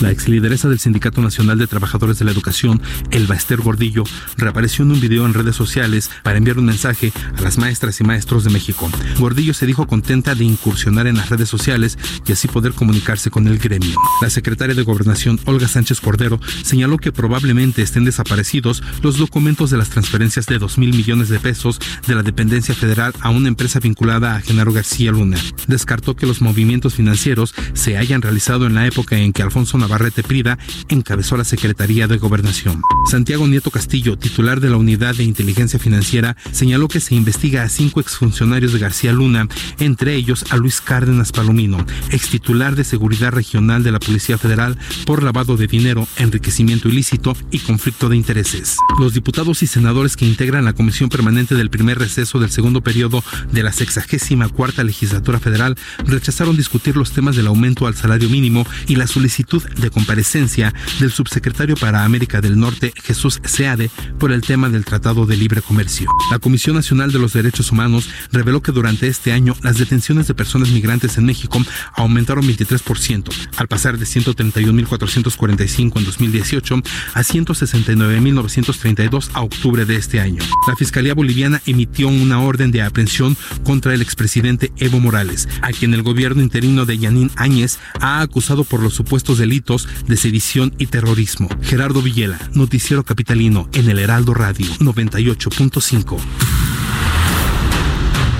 La 0.00 0.12
ex 0.12 0.28
lideresa 0.28 0.68
del 0.68 0.78
Sindicato 0.78 1.20
Nacional 1.20 1.58
de 1.58 1.66
Trabajadores 1.66 2.20
de 2.20 2.24
la 2.24 2.30
Educación, 2.30 2.80
Elba 3.10 3.34
Esther 3.34 3.60
Gordillo, 3.60 4.04
reapareció 4.36 4.84
en 4.84 4.92
un 4.92 5.00
video 5.00 5.26
en 5.26 5.34
redes 5.34 5.56
sociales 5.56 6.08
para 6.22 6.38
enviar 6.38 6.58
un 6.58 6.66
mensaje 6.66 7.12
a 7.36 7.40
las 7.40 7.58
maestras 7.58 8.00
y 8.00 8.04
maestros 8.04 8.44
de 8.44 8.50
México. 8.50 8.88
Gordillo 9.18 9.54
se 9.54 9.66
dijo 9.66 9.88
contenta 9.88 10.36
de 10.36 10.44
incursionar 10.44 11.08
en 11.08 11.16
las 11.16 11.30
redes 11.30 11.48
sociales 11.48 11.98
y 12.24 12.32
así 12.32 12.46
poder 12.46 12.74
comunicarse 12.74 13.30
con 13.30 13.48
el 13.48 13.58
gremio. 13.58 13.98
La 14.22 14.30
secretaria 14.30 14.76
de 14.76 14.82
Gobernación, 14.82 15.40
Olga 15.46 15.66
Sánchez 15.66 16.00
Cordero, 16.00 16.38
señaló 16.62 16.98
que 16.98 17.10
probablemente 17.10 17.82
estén 17.82 18.04
desaparecidos 18.04 18.84
los 19.02 19.18
documentos 19.18 19.70
de 19.70 19.78
las 19.78 19.90
transferencias 19.90 20.46
de 20.46 20.58
2 20.58 20.78
mil 20.78 20.94
millones 20.94 21.28
de 21.28 21.40
pesos 21.40 21.80
de 22.06 22.14
la 22.14 22.22
dependencia 22.22 22.74
federal 22.74 23.14
a 23.20 23.30
una 23.30 23.48
empresa 23.48 23.80
vinculada 23.80 24.36
a 24.36 24.40
Genaro 24.42 24.72
García 24.72 25.10
Luna. 25.10 25.38
Descartó 25.66 26.14
que 26.14 26.26
los 26.26 26.40
movimientos 26.40 26.94
financieros 26.94 27.52
se 27.72 27.96
hayan 27.96 28.22
realizado 28.22 28.66
en 28.66 28.74
la 28.74 28.86
época 28.86 29.16
en 29.18 29.32
que 29.32 29.42
Alfonso 29.42 29.76
Navarrete 29.88 30.22
Prida 30.22 30.58
encabezó 30.90 31.38
la 31.38 31.44
Secretaría 31.44 32.06
de 32.06 32.18
Gobernación. 32.18 32.82
Santiago 33.10 33.48
Nieto 33.48 33.70
Castillo, 33.70 34.18
titular 34.18 34.60
de 34.60 34.68
la 34.68 34.76
Unidad 34.76 35.14
de 35.14 35.24
Inteligencia 35.24 35.78
Financiera, 35.78 36.36
señaló 36.52 36.88
que 36.88 37.00
se 37.00 37.14
investiga 37.14 37.62
a 37.62 37.70
cinco 37.70 38.00
exfuncionarios 38.00 38.74
de 38.74 38.80
García 38.80 39.14
Luna, 39.14 39.48
entre 39.78 40.14
ellos 40.14 40.44
a 40.50 40.58
Luis 40.58 40.82
Cárdenas 40.82 41.32
Palomino, 41.32 41.86
ex 42.10 42.28
titular 42.28 42.76
de 42.76 42.84
Seguridad 42.84 43.32
Regional 43.32 43.82
de 43.82 43.92
la 43.92 43.98
Policía 43.98 44.36
Federal 44.36 44.76
por 45.06 45.22
lavado 45.22 45.56
de 45.56 45.66
dinero, 45.66 46.06
enriquecimiento 46.18 46.90
ilícito 46.90 47.34
y 47.50 47.60
conflicto 47.60 48.10
de 48.10 48.16
intereses. 48.16 48.76
Los 48.98 49.14
diputados 49.14 49.62
y 49.62 49.66
senadores 49.66 50.18
que 50.18 50.26
integran 50.26 50.66
la 50.66 50.74
Comisión 50.74 51.08
Permanente 51.08 51.54
del 51.54 51.70
primer 51.70 51.98
receso 51.98 52.38
del 52.38 52.50
segundo 52.50 52.82
periodo 52.82 53.24
de 53.50 53.62
la 53.62 53.72
sexagésima 53.72 54.50
cuarta 54.50 54.84
legislatura 54.84 55.40
federal 55.40 55.76
rechazaron 56.04 56.58
discutir 56.58 56.94
los 56.94 57.12
temas 57.12 57.36
del 57.36 57.46
aumento 57.46 57.86
al 57.86 57.94
salario 57.94 58.28
mínimo 58.28 58.66
y 58.86 58.96
la 58.96 59.06
solicitud 59.06 59.62
de 59.78 59.90
comparecencia 59.90 60.72
del 61.00 61.10
subsecretario 61.10 61.76
para 61.76 62.04
América 62.04 62.40
del 62.40 62.58
Norte, 62.58 62.92
Jesús 63.02 63.40
Seade, 63.44 63.90
por 64.18 64.32
el 64.32 64.42
tema 64.42 64.68
del 64.68 64.84
Tratado 64.84 65.26
de 65.26 65.36
Libre 65.36 65.62
Comercio. 65.62 66.10
La 66.30 66.38
Comisión 66.38 66.76
Nacional 66.76 67.12
de 67.12 67.18
los 67.18 67.32
Derechos 67.32 67.72
Humanos 67.72 68.08
reveló 68.32 68.62
que 68.62 68.72
durante 68.72 69.06
este 69.06 69.32
año 69.32 69.54
las 69.62 69.78
detenciones 69.78 70.26
de 70.26 70.34
personas 70.34 70.70
migrantes 70.70 71.16
en 71.18 71.24
México 71.24 71.62
aumentaron 71.94 72.46
23%, 72.46 73.30
al 73.56 73.68
pasar 73.68 73.98
de 73.98 74.06
131.445 74.06 75.98
en 75.98 76.04
2018 76.04 76.82
a 77.14 77.20
169.932 77.20 79.30
a 79.34 79.42
octubre 79.42 79.84
de 79.84 79.96
este 79.96 80.20
año. 80.20 80.42
La 80.66 80.76
Fiscalía 80.76 81.14
Boliviana 81.14 81.60
emitió 81.66 82.08
una 82.08 82.40
orden 82.40 82.70
de 82.70 82.82
aprehensión 82.82 83.36
contra 83.64 83.94
el 83.94 84.02
expresidente 84.02 84.72
Evo 84.78 85.00
Morales, 85.00 85.48
a 85.62 85.72
quien 85.72 85.94
el 85.94 86.02
gobierno 86.02 86.42
interino 86.42 86.84
de 86.84 86.98
Yanín 86.98 87.30
Áñez 87.36 87.78
ha 88.00 88.20
acusado 88.20 88.64
por 88.64 88.82
los 88.82 88.94
supuestos 88.94 89.38
delitos 89.38 89.67
de 89.76 90.16
sedición 90.16 90.74
y 90.78 90.86
terrorismo. 90.86 91.48
Gerardo 91.62 92.00
Villela, 92.00 92.38
Noticiero 92.54 93.04
Capitalino, 93.04 93.68
en 93.74 93.90
el 93.90 93.98
Heraldo 93.98 94.32
Radio 94.32 94.66
98.5. 94.80 96.18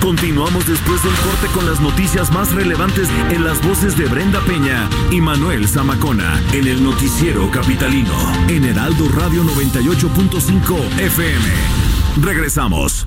Continuamos 0.00 0.66
después 0.66 1.02
del 1.02 1.12
corte 1.12 1.48
con 1.52 1.66
las 1.66 1.80
noticias 1.80 2.32
más 2.32 2.52
relevantes 2.52 3.08
en 3.30 3.44
las 3.44 3.62
voces 3.62 3.98
de 3.98 4.06
Brenda 4.06 4.40
Peña 4.40 4.88
y 5.10 5.20
Manuel 5.20 5.68
Zamacona 5.68 6.40
en 6.52 6.66
el 6.66 6.82
Noticiero 6.82 7.50
Capitalino 7.50 8.14
en 8.48 8.64
Heraldo 8.64 9.08
Radio 9.10 9.44
98.5 9.44 11.00
FM. 11.00 11.44
Regresamos. 12.22 13.06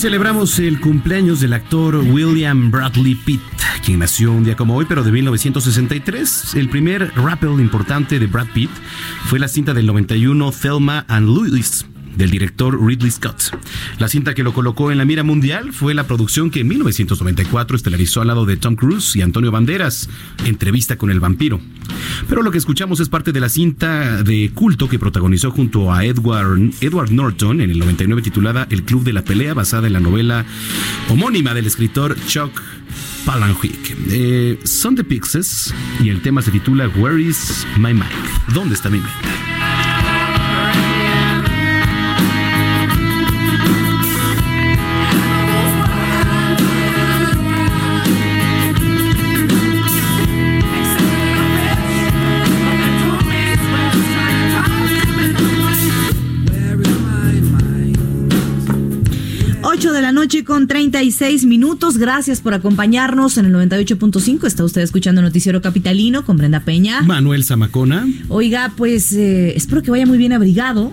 Celebramos 0.00 0.58
el 0.58 0.80
cumpleaños 0.80 1.40
del 1.40 1.52
actor 1.52 1.94
William 1.96 2.70
Bradley 2.70 3.14
Pitt, 3.14 3.42
quien 3.84 3.98
nació 3.98 4.32
un 4.32 4.44
día 4.44 4.56
como 4.56 4.74
hoy, 4.74 4.86
pero 4.88 5.02
de 5.02 5.12
1963. 5.12 6.54
El 6.54 6.70
primer 6.70 7.12
rappel 7.16 7.60
importante 7.60 8.18
de 8.18 8.26
Brad 8.26 8.46
Pitt 8.54 8.70
fue 9.26 9.38
la 9.38 9.46
cinta 9.46 9.74
del 9.74 9.84
91 9.84 10.52
Thelma 10.52 11.04
and 11.06 11.28
Louise 11.28 11.89
del 12.16 12.30
director 12.30 12.78
Ridley 12.84 13.10
Scott. 13.10 13.56
La 13.98 14.08
cinta 14.08 14.34
que 14.34 14.42
lo 14.42 14.52
colocó 14.52 14.90
en 14.90 14.98
la 14.98 15.04
mira 15.04 15.22
mundial 15.22 15.72
fue 15.72 15.94
la 15.94 16.06
producción 16.06 16.50
que 16.50 16.60
en 16.60 16.68
1994 16.68 17.76
estelarizó 17.76 18.20
al 18.20 18.28
lado 18.28 18.46
de 18.46 18.56
Tom 18.56 18.76
Cruise 18.76 19.16
y 19.16 19.22
Antonio 19.22 19.50
Banderas, 19.50 20.08
Entrevista 20.44 20.96
con 20.96 21.10
el 21.10 21.20
vampiro. 21.20 21.60
Pero 22.28 22.42
lo 22.42 22.50
que 22.50 22.58
escuchamos 22.58 23.00
es 23.00 23.08
parte 23.08 23.32
de 23.32 23.40
la 23.40 23.48
cinta 23.48 24.22
de 24.22 24.50
culto 24.54 24.88
que 24.88 24.98
protagonizó 24.98 25.50
junto 25.50 25.92
a 25.92 26.04
Edward, 26.04 26.72
Edward 26.80 27.10
Norton 27.10 27.60
en 27.60 27.70
el 27.70 27.78
99 27.78 28.22
titulada 28.22 28.66
El 28.70 28.84
Club 28.84 29.04
de 29.04 29.12
la 29.12 29.22
Pelea, 29.22 29.54
basada 29.54 29.86
en 29.86 29.92
la 29.92 30.00
novela 30.00 30.44
homónima 31.08 31.54
del 31.54 31.66
escritor 31.66 32.16
Chuck 32.26 32.60
Palahniuk. 33.24 33.64
Eh, 34.10 34.58
son 34.64 34.96
The 34.96 35.04
Pixies 35.04 35.74
y 36.02 36.08
el 36.08 36.22
tema 36.22 36.42
se 36.42 36.50
titula 36.50 36.88
Where 36.88 37.20
is 37.20 37.66
My 37.76 37.92
Mind? 37.92 38.04
¿Dónde 38.54 38.74
está 38.74 38.90
mi 38.90 38.98
mente? 38.98 39.49
Noche 60.30 60.44
con 60.44 60.68
36 60.68 61.44
minutos. 61.44 61.98
Gracias 61.98 62.40
por 62.40 62.54
acompañarnos 62.54 63.36
en 63.36 63.46
el 63.46 63.52
98.5. 63.52 64.46
Está 64.46 64.62
usted 64.62 64.80
escuchando 64.80 65.22
Noticiero 65.22 65.60
Capitalino 65.60 66.24
con 66.24 66.36
Brenda 66.36 66.60
Peña. 66.60 67.02
Manuel 67.02 67.42
Zamacona. 67.42 68.06
Oiga, 68.28 68.72
pues 68.76 69.12
eh, 69.12 69.56
espero 69.56 69.82
que 69.82 69.90
vaya 69.90 70.06
muy 70.06 70.18
bien 70.18 70.32
abrigado. 70.32 70.92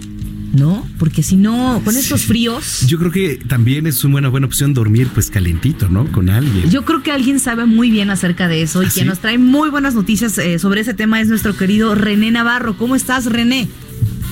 ¿no? 0.54 0.88
Porque 0.98 1.22
si 1.22 1.36
no, 1.36 1.82
con 1.86 1.96
estos 1.96 2.24
fríos. 2.24 2.88
Yo 2.88 2.98
creo 2.98 3.12
que 3.12 3.36
también 3.36 3.86
es 3.86 4.04
una 4.04 4.14
buena, 4.14 4.30
buena 4.30 4.48
opción 4.48 4.74
dormir 4.74 5.08
pues 5.14 5.30
calentito, 5.30 5.88
¿no? 5.88 6.12
Con 6.12 6.32
alguien. 6.32 6.72
Yo 6.72 6.84
creo 6.84 7.04
que 7.04 7.12
alguien 7.12 7.40
sabe 7.40 7.68
muy 7.68 7.92
bien 7.92 8.10
acerca 8.10 8.48
de 8.48 8.64
eso 8.64 8.82
y 8.82 8.88
¿Ah, 8.88 8.90
quien 8.92 9.06
nos 9.06 9.20
trae 9.20 9.38
muy 9.38 9.70
buenas 9.70 9.94
noticias 9.94 10.36
eh, 10.40 10.58
sobre 10.58 10.82
ese 10.82 10.96
tema 10.96 11.22
es 11.22 11.28
nuestro 11.28 11.56
querido 11.56 11.94
René 11.94 12.32
Navarro. 12.32 12.76
¿Cómo 12.76 12.96
estás, 12.96 13.28
René? 13.28 13.68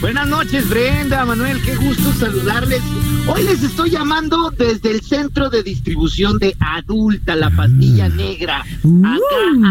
Buenas 0.06 0.28
noches, 0.28 0.70
Brenda, 0.70 1.26
Manuel, 1.26 1.60
qué 1.64 1.76
gusto 1.76 2.14
saludarles. 2.14 2.80
Hoy 3.26 3.42
les 3.42 3.64
estoy 3.64 3.90
llamando 3.90 4.52
desde 4.52 4.92
el 4.92 5.02
centro 5.02 5.50
de 5.50 5.64
distribución 5.64 6.38
de 6.38 6.56
adulta, 6.60 7.36
la 7.36 7.50
pastilla 7.50 8.08
negra, 8.08 8.60
acá 8.60 8.78
uh. 8.84 9.66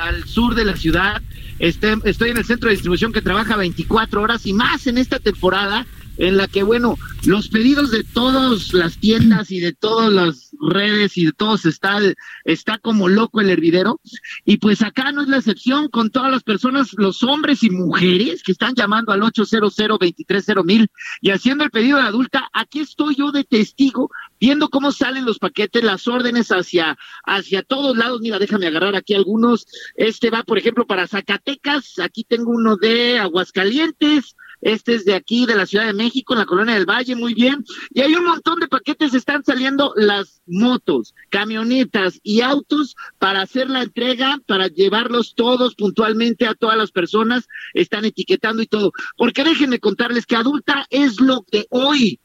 al, 0.00 0.22
sur 0.26 0.54
de 0.54 0.64
la 0.64 0.76
ciudad. 0.76 1.20
Este, 1.58 1.96
estoy 2.04 2.30
en 2.30 2.36
el 2.36 2.44
centro 2.44 2.68
de 2.68 2.76
distribución 2.76 3.12
que 3.12 3.20
trabaja 3.20 3.56
24 3.56 4.22
horas 4.22 4.46
y 4.46 4.52
más 4.52 4.86
en 4.86 4.96
esta 4.96 5.18
temporada 5.18 5.84
en 6.20 6.36
la 6.36 6.46
que, 6.48 6.62
bueno, 6.62 6.98
los 7.24 7.48
pedidos 7.48 7.90
de 7.90 8.04
todas 8.04 8.74
las 8.74 8.98
tiendas 8.98 9.50
y 9.50 9.58
de 9.58 9.72
todas 9.72 10.12
las 10.12 10.54
redes 10.60 11.16
y 11.16 11.24
de 11.24 11.32
todos 11.32 11.64
está, 11.64 11.98
está 12.44 12.76
como 12.76 13.08
loco 13.08 13.40
el 13.40 13.48
hervidero. 13.48 14.00
Y 14.44 14.58
pues 14.58 14.82
acá 14.82 15.12
no 15.12 15.22
es 15.22 15.28
la 15.28 15.38
excepción 15.38 15.88
con 15.88 16.10
todas 16.10 16.30
las 16.30 16.42
personas, 16.42 16.92
los 16.98 17.22
hombres 17.22 17.62
y 17.62 17.70
mujeres 17.70 18.42
que 18.42 18.52
están 18.52 18.74
llamando 18.74 19.12
al 19.12 19.22
800 19.22 19.74
230 19.74 20.62
mil 20.62 20.90
y 21.22 21.30
haciendo 21.30 21.64
el 21.64 21.70
pedido 21.70 21.96
de 21.96 22.04
adulta. 22.04 22.50
Aquí 22.52 22.80
estoy 22.80 23.14
yo 23.16 23.32
de 23.32 23.44
testigo 23.44 24.10
viendo 24.38 24.68
cómo 24.68 24.92
salen 24.92 25.24
los 25.24 25.38
paquetes, 25.38 25.82
las 25.82 26.06
órdenes 26.06 26.48
hacia, 26.50 26.98
hacia 27.24 27.62
todos 27.62 27.96
lados. 27.96 28.20
Mira, 28.20 28.38
déjame 28.38 28.66
agarrar 28.66 28.94
aquí 28.94 29.14
algunos. 29.14 29.66
Este 29.94 30.28
va, 30.28 30.42
por 30.42 30.58
ejemplo, 30.58 30.86
para 30.86 31.06
Zacatecas. 31.06 31.98
Aquí 31.98 32.24
tengo 32.24 32.50
uno 32.50 32.76
de 32.76 33.18
Aguascalientes. 33.18 34.36
Este 34.60 34.94
es 34.94 35.04
de 35.04 35.14
aquí, 35.14 35.46
de 35.46 35.56
la 35.56 35.66
Ciudad 35.66 35.86
de 35.86 35.92
México, 35.92 36.34
en 36.34 36.40
la 36.40 36.46
Colonia 36.46 36.74
del 36.74 36.88
Valle, 36.88 37.16
muy 37.16 37.34
bien. 37.34 37.64
Y 37.90 38.00
hay 38.00 38.14
un 38.14 38.24
montón 38.24 38.60
de 38.60 38.68
paquetes, 38.68 39.14
están 39.14 39.44
saliendo 39.44 39.92
las 39.96 40.42
motos, 40.46 41.14
camionetas 41.28 42.20
y 42.22 42.40
autos 42.40 42.96
para 43.18 43.42
hacer 43.42 43.70
la 43.70 43.82
entrega, 43.82 44.38
para 44.46 44.68
llevarlos 44.68 45.34
todos 45.34 45.74
puntualmente 45.74 46.46
a 46.46 46.54
todas 46.54 46.76
las 46.76 46.90
personas, 46.90 47.48
están 47.74 48.04
etiquetando 48.04 48.62
y 48.62 48.66
todo. 48.66 48.92
Porque 49.16 49.44
déjenme 49.44 49.78
contarles 49.78 50.26
que 50.26 50.36
adulta 50.36 50.86
es 50.90 51.20
lo 51.20 51.44
de 51.50 51.66
hoy 51.70 52.20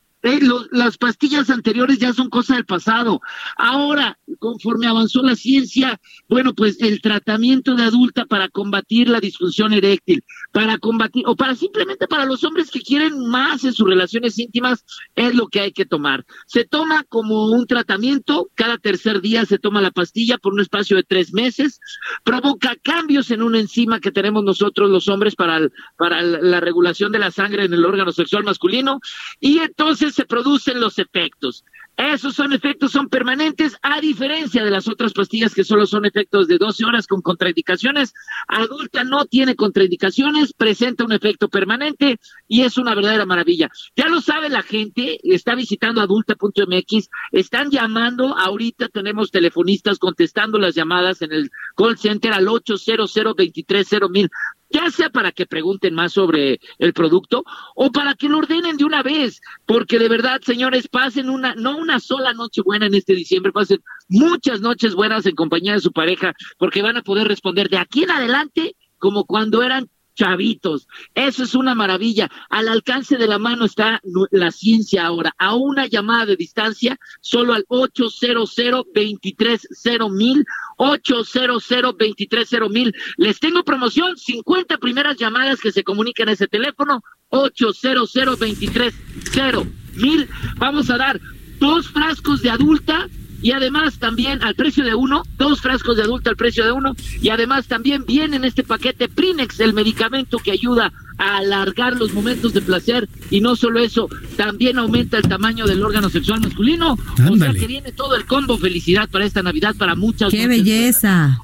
las 0.72 0.98
pastillas 0.98 1.50
anteriores 1.50 2.00
ya 2.00 2.14
son 2.14 2.30
cosa 2.30 2.56
del 2.56 2.66
pasado. 2.66 3.22
Ahora, 3.58 4.18
conforme 4.40 4.88
avanzó 4.88 5.22
la 5.22 5.36
ciencia, 5.36 6.00
bueno, 6.28 6.54
pues 6.54 6.82
el 6.82 7.02
tratamiento 7.02 7.76
de 7.76 7.84
adulta 7.84 8.26
para 8.26 8.50
combatir 8.50 9.08
la 9.10 9.20
disfunción 9.20 9.74
eréctil, 9.74 10.24
para 10.52 10.78
combatir, 10.78 11.24
o 11.28 11.36
para 11.36 11.56
simplemente 11.56 12.08
para 12.08 12.26
los 12.26 12.44
hombres 12.44 12.72
que 12.72 12.82
quieren 12.82 13.28
más 13.28 13.64
en 13.64 13.74
sus 13.74 13.88
relaciones 13.88 14.40
íntimas, 14.40 14.84
es 15.16 15.36
lo 15.36 15.48
que 15.48 15.60
hay 15.60 15.72
que 15.72 15.86
tomar. 15.86 16.26
Se 16.48 16.66
toma 16.66 17.04
como 17.08 17.48
un 17.52 17.68
tratamiento, 17.68 18.50
cada 18.56 18.78
tercer 18.78 19.22
día 19.22 19.46
se 19.46 19.60
toma 19.60 19.82
la 19.82 19.92
pastilla 19.92 20.38
por 20.38 20.54
un 20.54 20.60
espacio 20.60 20.98
de 20.98 21.04
tres 21.04 21.34
meses, 21.34 21.80
provoca 22.24 22.76
cambios 22.82 23.30
en 23.32 23.44
una 23.44 23.60
enzima 23.60 24.00
que 24.00 24.12
tenemos 24.12 24.44
nosotros 24.44 24.90
los 24.90 25.08
hombres 25.08 25.36
para, 25.36 25.70
para 25.98 26.22
la 26.22 26.60
regulación 26.60 27.12
de 27.12 27.20
la 27.20 27.32
sangre 27.32 27.66
en 27.66 27.74
el 27.74 27.86
órgano 27.86 28.12
sexual 28.12 28.44
masculino, 28.44 29.00
y 29.40 29.60
entonces 29.60 30.15
se 30.16 30.26
producen 30.26 30.80
los 30.80 30.98
efectos. 30.98 31.66
Esos 31.98 32.36
son 32.36 32.52
efectos, 32.52 32.92
son 32.92 33.08
permanentes, 33.08 33.78
a 33.82 34.02
diferencia 34.02 34.66
de 34.66 34.72
las 34.72 34.88
otras 34.90 35.14
pastillas 35.14 35.56
que 35.56 35.64
solo 35.64 35.86
son 35.86 36.06
efectos 36.06 36.48
de 36.48 36.58
12 36.58 36.84
horas 36.84 37.08
con 37.08 37.22
contraindicaciones. 37.22 38.14
Adulta 38.50 39.06
no 39.06 39.26
tiene 39.26 39.56
contraindicaciones, 39.56 40.52
presenta 40.52 41.06
un 41.06 41.14
efecto 41.14 41.48
permanente 41.48 42.20
y 42.50 42.64
es 42.64 42.78
una 42.78 42.96
verdadera 42.96 43.26
maravilla. 43.26 43.70
Ya 43.96 44.10
lo 44.10 44.20
sabe 44.20 44.50
la 44.50 44.62
gente, 44.62 45.20
está 45.24 45.56
visitando 45.56 46.02
adulta.mx, 46.02 47.10
están 47.32 47.72
llamando, 47.72 48.38
ahorita 48.38 48.90
tenemos 48.90 49.32
telefonistas 49.32 49.98
contestando 49.98 50.60
las 50.60 50.76
llamadas 50.76 51.22
en 51.22 51.32
el 51.32 51.50
call 51.78 51.98
center 51.98 52.34
al 52.34 52.48
800 52.48 53.14
230 53.14 54.08
mil 54.10 54.30
ya 54.70 54.90
sea 54.92 55.10
para 55.10 55.32
que 55.32 55.46
pregunten 55.46 55.94
más 55.94 56.14
sobre 56.14 56.60
el 56.80 56.94
producto 56.94 57.44
o 57.76 57.92
para 57.92 58.16
que 58.16 58.30
lo 58.30 58.40
ordenen 58.40 58.78
de 58.78 58.86
una 58.86 59.04
vez, 59.04 59.42
porque 59.66 60.00
de 60.00 60.10
verdad, 60.10 60.42
señores, 60.42 60.88
pasen 60.88 61.30
una, 61.30 61.56
no 61.56 61.78
una 61.78 62.00
sola 62.00 62.34
noche 62.34 62.62
buena 62.64 62.88
en 62.88 62.96
este 62.96 63.14
diciembre, 63.14 63.52
pasen 63.52 63.84
muchas 64.10 64.62
noches 64.62 64.96
buenas 64.96 65.26
en 65.26 65.36
compañía 65.36 65.74
de 65.74 65.82
su 65.82 65.92
pareja, 65.92 66.34
porque 66.58 66.82
van 66.82 66.98
a 66.98 67.04
poder 67.04 67.28
responder 67.28 67.70
de 67.70 67.78
aquí 67.78 68.04
en 68.04 68.12
adelante 68.12 68.76
como 68.98 69.26
cuando 69.26 69.62
eran 69.62 69.90
chavitos. 70.16 70.88
Eso 71.14 71.44
es 71.44 71.54
una 71.54 71.76
maravilla. 71.76 72.32
Al 72.50 72.68
alcance 72.68 73.18
de 73.18 73.28
la 73.28 73.38
mano 73.38 73.66
está 73.66 74.02
la 74.32 74.52
ciencia 74.52 75.06
ahora. 75.06 75.36
A 75.38 75.56
una 75.56 75.86
llamada 75.86 76.26
de 76.26 76.36
distancia, 76.36 76.98
solo 77.22 77.54
al 77.54 77.66
800 77.68 78.56
230 78.56 80.10
mil 80.10 80.46
800 80.78 81.68
230 81.68 82.70
mil. 82.70 82.94
Les 83.18 83.40
tengo 83.40 83.64
promoción, 83.64 84.18
50 84.18 84.78
primeras 84.78 85.18
llamadas 85.18 85.60
que 85.62 85.72
se 85.72 85.84
comunican 85.84 86.30
a 86.30 86.34
ese 86.34 86.48
teléfono, 86.48 87.04
800 87.30 88.12
230 88.14 89.70
mil. 89.96 90.28
Vamos 90.58 90.90
a 90.90 90.98
dar 90.98 91.20
dos 91.60 91.88
frascos 91.90 92.42
de 92.42 92.50
adulta 92.50 93.08
y 93.46 93.52
además 93.52 94.00
también 94.00 94.42
al 94.42 94.56
precio 94.56 94.84
de 94.84 94.96
uno, 94.96 95.22
dos 95.38 95.62
frascos 95.62 95.96
de 95.96 96.02
adulto 96.02 96.32
al 96.32 96.36
precio 96.36 96.66
de 96.66 96.72
uno, 96.72 96.96
y 97.22 97.30
además 97.30 97.68
también 97.68 98.04
viene 98.04 98.38
en 98.38 98.44
este 98.44 98.64
paquete 98.64 99.08
Prinex, 99.08 99.60
el 99.60 99.76
medicamento 99.76 100.40
que 100.40 100.50
ayuda 100.50 100.92
a 101.20 101.38
alargar 101.38 101.96
los 101.96 102.12
momentos 102.12 102.56
de 102.56 102.62
placer, 102.62 103.08
y 103.30 103.42
no 103.42 103.56
solo 103.56 103.84
eso, 103.84 104.10
también 104.36 104.80
aumenta 104.80 105.18
el 105.18 105.30
tamaño 105.30 105.68
del 105.68 105.84
órgano 105.84 106.10
sexual 106.10 106.42
masculino, 106.42 106.98
o 107.30 107.38
sea 107.38 107.54
que 107.54 107.68
viene 107.68 107.92
todo 107.92 108.16
el 108.16 108.26
combo 108.26 108.58
felicidad 108.58 109.08
para 109.12 109.26
esta 109.26 109.44
Navidad, 109.44 109.76
para 109.78 109.94
muchas. 109.94 110.32
¡Qué 110.32 110.48
belleza! 110.48 111.40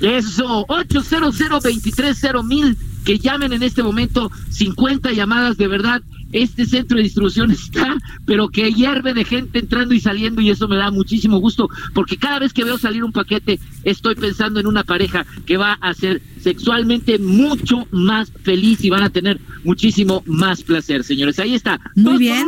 Eso, 0.00 0.64
800 0.68 1.36
230 1.36 2.44
mil, 2.44 2.76
que 3.04 3.18
llamen 3.18 3.52
en 3.54 3.64
este 3.64 3.82
momento, 3.82 4.30
50 4.50 5.10
llamadas 5.10 5.56
de 5.56 5.66
verdad, 5.66 6.00
este 6.32 6.66
centro 6.66 6.96
de 6.96 7.04
distribución 7.04 7.50
está, 7.50 7.96
pero 8.26 8.48
que 8.48 8.72
hierve 8.72 9.14
de 9.14 9.24
gente 9.24 9.58
entrando 9.58 9.94
y 9.94 10.00
saliendo 10.00 10.40
y 10.40 10.50
eso 10.50 10.68
me 10.68 10.76
da 10.76 10.90
muchísimo 10.90 11.38
gusto, 11.38 11.68
porque 11.94 12.16
cada 12.16 12.38
vez 12.38 12.52
que 12.52 12.64
veo 12.64 12.78
salir 12.78 13.04
un 13.04 13.12
paquete 13.12 13.58
estoy 13.84 14.14
pensando 14.14 14.60
en 14.60 14.66
una 14.66 14.84
pareja 14.84 15.26
que 15.46 15.56
va 15.56 15.74
a 15.80 15.94
ser 15.94 16.22
sexualmente 16.40 17.18
mucho 17.18 17.86
más 17.90 18.32
feliz 18.42 18.82
y 18.84 18.90
van 18.90 19.02
a 19.02 19.10
tener 19.10 19.40
muchísimo 19.64 20.22
más 20.26 20.62
placer, 20.62 21.04
señores. 21.04 21.38
Ahí 21.38 21.54
está. 21.54 21.80
Muy 21.94 22.18
bien. 22.18 22.46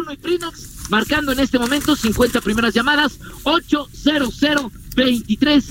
marcando 0.91 1.33
en 1.33 1.41
este 1.41 1.59
momento 1.59 1.97
50 1.97 2.41
primeras 2.41 2.74
llamadas, 2.74 3.18
800 3.45 4.72
23 4.95 5.70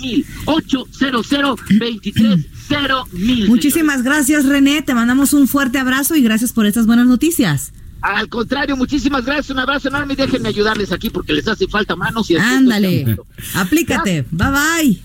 mil 0.00 0.26
800 0.44 1.56
23 1.78 2.46
cero 2.68 3.06
mil. 3.12 3.48
Muchísimas 3.48 4.02
gracias, 4.02 4.46
René. 4.46 4.82
Te 4.82 4.94
mandamos 4.94 5.32
un 5.32 5.48
fuerte 5.48 5.78
abrazo 5.78 6.16
y 6.16 6.22
gracias 6.22 6.52
por 6.52 6.66
estas 6.66 6.86
buenas 6.86 7.06
noticias. 7.06 7.72
Al 8.02 8.28
contrario, 8.28 8.76
muchísimas 8.76 9.24
gracias, 9.24 9.50
un 9.50 9.58
abrazo 9.58 9.88
enorme 9.88 10.12
y 10.14 10.16
déjenme 10.16 10.48
ayudarles 10.48 10.92
aquí 10.92 11.10
porque 11.10 11.32
les 11.32 11.48
hace 11.48 11.66
falta 11.66 11.96
manos 11.96 12.30
y 12.30 12.36
Ándale, 12.36 13.16
aplícate, 13.54 14.24
bye 14.30 14.48
bye. 14.50 15.00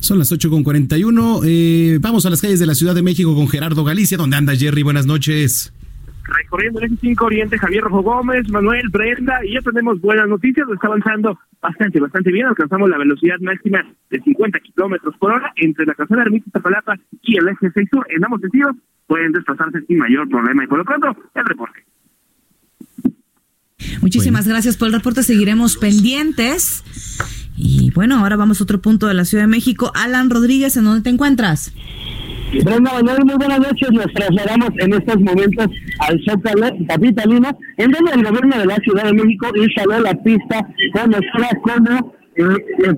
Son 0.00 0.18
las 0.18 0.32
8 0.32 0.50
con 0.50 0.64
41. 0.64 1.42
Eh, 1.44 1.98
vamos 2.00 2.26
a 2.26 2.30
las 2.30 2.40
calles 2.40 2.58
de 2.58 2.66
la 2.66 2.74
Ciudad 2.74 2.94
de 2.94 3.02
México 3.02 3.34
con 3.36 3.48
Gerardo 3.48 3.84
Galicia. 3.84 4.18
¿Dónde 4.18 4.36
anda 4.36 4.56
Jerry? 4.56 4.82
Buenas 4.82 5.06
noches 5.06 5.72
recorriendo 6.24 6.80
el 6.80 6.90
F5 6.90 7.22
Oriente, 7.22 7.58
Javier 7.58 7.84
Rojo 7.84 8.02
Gómez, 8.02 8.48
Manuel 8.50 8.88
Brenda, 8.90 9.44
y 9.44 9.54
ya 9.54 9.60
tenemos 9.60 10.00
buenas 10.00 10.28
noticias, 10.28 10.66
está 10.72 10.86
avanzando 10.86 11.38
bastante, 11.60 12.00
bastante 12.00 12.32
bien, 12.32 12.46
alcanzamos 12.46 12.88
la 12.90 12.98
velocidad 12.98 13.38
máxima 13.40 13.84
de 14.10 14.20
50 14.20 14.60
kilómetros 14.60 15.16
por 15.18 15.32
hora 15.32 15.52
entre 15.56 15.86
la 15.86 15.94
casona 15.94 16.22
Ermita 16.22 16.50
Zapalapa 16.52 16.96
y 17.22 17.38
el 17.38 17.48
eje 17.48 17.70
6 17.72 17.88
sur, 17.90 18.06
en 18.10 18.24
ambos 18.24 18.40
sentidos, 18.40 18.76
pueden 19.06 19.32
desplazarse 19.32 19.82
sin 19.82 19.98
mayor 19.98 20.28
problema, 20.28 20.64
y 20.64 20.66
por 20.66 20.78
lo 20.78 20.84
pronto, 20.84 21.16
el 21.34 21.44
reporte. 21.44 21.84
Muchísimas 24.00 24.46
gracias 24.46 24.76
por 24.76 24.88
el 24.88 24.94
reporte, 24.94 25.22
seguiremos 25.22 25.76
pendientes. 25.76 26.84
Y 27.56 27.90
bueno, 27.90 28.18
ahora 28.18 28.36
vamos 28.36 28.60
a 28.60 28.64
otro 28.64 28.80
punto 28.80 29.06
de 29.06 29.14
la 29.14 29.24
Ciudad 29.24 29.44
de 29.44 29.48
México. 29.48 29.92
Alan 29.94 30.30
Rodríguez, 30.30 30.76
¿en 30.76 30.84
dónde 30.84 31.02
te 31.02 31.10
encuentras? 31.10 31.72
Brenda 32.64 32.92
muy 33.24 33.34
buenas 33.36 33.60
noches. 33.60 33.88
Nos 33.92 34.12
trasladamos 34.12 34.70
en 34.78 34.92
estos 34.92 35.16
momentos 35.20 35.66
al 36.00 36.20
Zócalo 36.24 36.68
capitalino, 36.86 37.58
en 37.78 37.90
donde 37.90 38.12
el 38.12 38.24
gobierno 38.24 38.58
de 38.58 38.66
la 38.66 38.76
Ciudad 38.76 39.04
de 39.04 39.12
México 39.14 39.48
instaló 39.56 40.00
la 40.00 40.14
pista 40.22 40.66
conocida 40.92 41.48
como 41.62 42.14
eh, 42.36 42.44
eh 42.44 42.94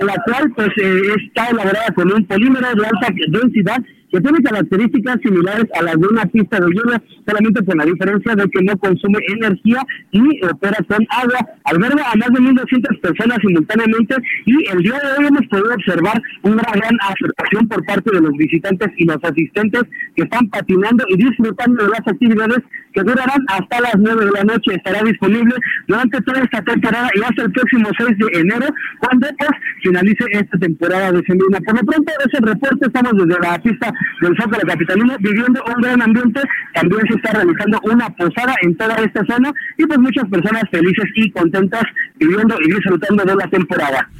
la 0.00 0.16
cual 0.24 0.52
pues 0.54 0.68
eh, 0.82 1.00
está 1.26 1.48
elaborada 1.48 1.88
con 1.94 2.12
un 2.12 2.24
polímero 2.26 2.66
de 2.74 2.86
alta 2.86 3.08
densidad 3.28 3.78
que 4.14 4.20
tiene 4.20 4.38
características 4.44 5.18
similares 5.24 5.64
a 5.74 5.82
las 5.82 5.98
de 5.98 6.06
una 6.06 6.24
pista 6.26 6.60
de 6.60 6.66
lluvia, 6.70 7.02
solamente 7.26 7.64
con 7.64 7.78
la 7.78 7.84
diferencia 7.84 8.36
de 8.36 8.48
que 8.48 8.62
no 8.62 8.78
consume 8.78 9.18
energía 9.26 9.82
y 10.12 10.22
opera 10.46 10.78
con 10.86 11.04
agua. 11.10 11.40
Alberga 11.64 12.12
a 12.12 12.14
más 12.14 12.28
de 12.28 12.38
1.200 12.38 13.00
personas 13.00 13.38
simultáneamente 13.44 14.14
y 14.46 14.70
el 14.70 14.82
día 14.84 15.00
de 15.00 15.18
hoy 15.18 15.26
hemos 15.26 15.46
podido 15.48 15.74
observar 15.74 16.22
una 16.42 16.62
gran 16.62 16.96
aceptación 17.02 17.66
por 17.66 17.84
parte 17.86 18.14
de 18.14 18.20
los 18.20 18.32
visitantes 18.34 18.88
y 18.98 19.04
los 19.04 19.18
asistentes 19.20 19.82
que 20.14 20.22
están 20.22 20.48
patinando 20.48 21.04
y 21.08 21.16
disfrutando 21.16 21.82
de 21.82 21.90
las 21.90 22.06
actividades 22.06 22.62
que 22.92 23.02
durarán 23.02 23.42
hasta 23.48 23.80
las 23.80 23.96
9 23.98 24.26
de 24.26 24.30
la 24.30 24.44
noche. 24.44 24.74
Estará 24.76 25.02
disponible 25.02 25.56
durante 25.88 26.20
toda 26.20 26.40
esta 26.40 26.62
temporada 26.62 27.10
y 27.14 27.20
hasta 27.20 27.42
el 27.42 27.50
próximo 27.50 27.88
6 27.98 28.10
de 28.18 28.38
enero, 28.38 28.66
cuando 29.00 29.26
pues 29.36 29.50
finalice 29.82 30.24
esta 30.30 30.56
temporada 30.58 31.10
de 31.10 31.22
semana. 31.26 31.58
Por 31.66 31.74
lo 31.74 31.84
pronto, 31.84 32.12
ese 32.24 32.40
reporte 32.40 32.86
estamos 32.86 33.12
desde 33.16 33.40
la 33.40 33.58
pista 33.58 33.92
del 34.20 34.36
Zócalo 34.36 34.62
Capitalino, 34.66 35.16
viviendo 35.20 35.62
un 35.74 35.82
gran 35.82 36.02
ambiente. 36.02 36.40
También 36.74 37.02
se 37.08 37.14
está 37.14 37.32
realizando 37.32 37.80
una 37.84 38.10
posada 38.10 38.54
en 38.62 38.76
toda 38.76 38.94
esta 38.96 39.24
zona 39.26 39.52
y 39.78 39.86
pues 39.86 39.98
muchas 39.98 40.28
personas 40.28 40.64
felices 40.70 41.04
y 41.16 41.30
contentas 41.30 41.82
viviendo 42.18 42.56
y 42.60 42.72
disfrutando 42.72 43.24
de 43.24 43.36
la 43.36 43.48
temporada. 43.48 44.10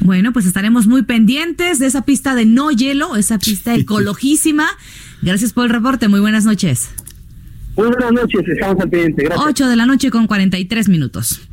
Bueno, 0.00 0.32
pues 0.32 0.46
estaremos 0.46 0.86
muy 0.86 1.02
pendientes 1.02 1.78
de 1.78 1.86
esa 1.86 2.02
pista 2.04 2.34
de 2.34 2.46
no 2.46 2.70
hielo, 2.70 3.16
esa 3.16 3.38
pista 3.38 3.74
ecologísima. 3.74 4.66
Gracias 5.22 5.52
por 5.52 5.64
el 5.64 5.70
reporte, 5.70 6.08
muy 6.08 6.20
buenas 6.20 6.44
noches. 6.44 6.90
Muy 7.76 7.88
buenas 7.88 8.12
noches, 8.12 8.40
estamos 8.46 8.82
al 8.82 8.90
pendiente. 8.90 9.24
Gracias. 9.24 9.46
8 9.46 9.68
de 9.68 9.76
la 9.76 9.86
noche 9.86 10.10
con 10.10 10.26
43 10.26 10.88
minutos. 10.88 11.48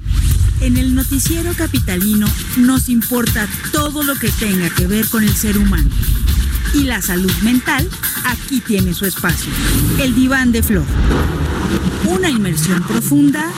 En 0.62 0.76
el 0.76 0.96
noticiero 0.96 1.52
capitalino 1.56 2.28
nos 2.58 2.90
importa 2.90 3.48
todo 3.72 4.04
lo 4.04 4.16
que 4.16 4.30
tenga 4.40 4.70
que 4.72 4.88
ver 4.88 5.08
con 5.08 5.24
el 5.24 5.30
ser 5.30 5.58
humano. 5.58 5.90
Y 6.74 6.84
la 6.84 7.02
salud 7.02 7.32
mental 7.44 7.88
aquí 8.26 8.60
tiene 8.60 8.94
su 8.94 9.06
espacio. 9.06 9.54
El 10.00 10.14
diván 10.16 10.52
de 10.52 10.62
flor. 10.64 10.84
Una 12.06 12.30
inmersión 12.30 12.84
profunda 12.84 13.50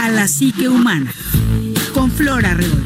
a 0.00 0.08
la 0.10 0.26
psique 0.28 0.68
humana. 0.68 1.12
Con 1.92 2.10
Flora 2.10 2.52
Arreola. 2.52 2.80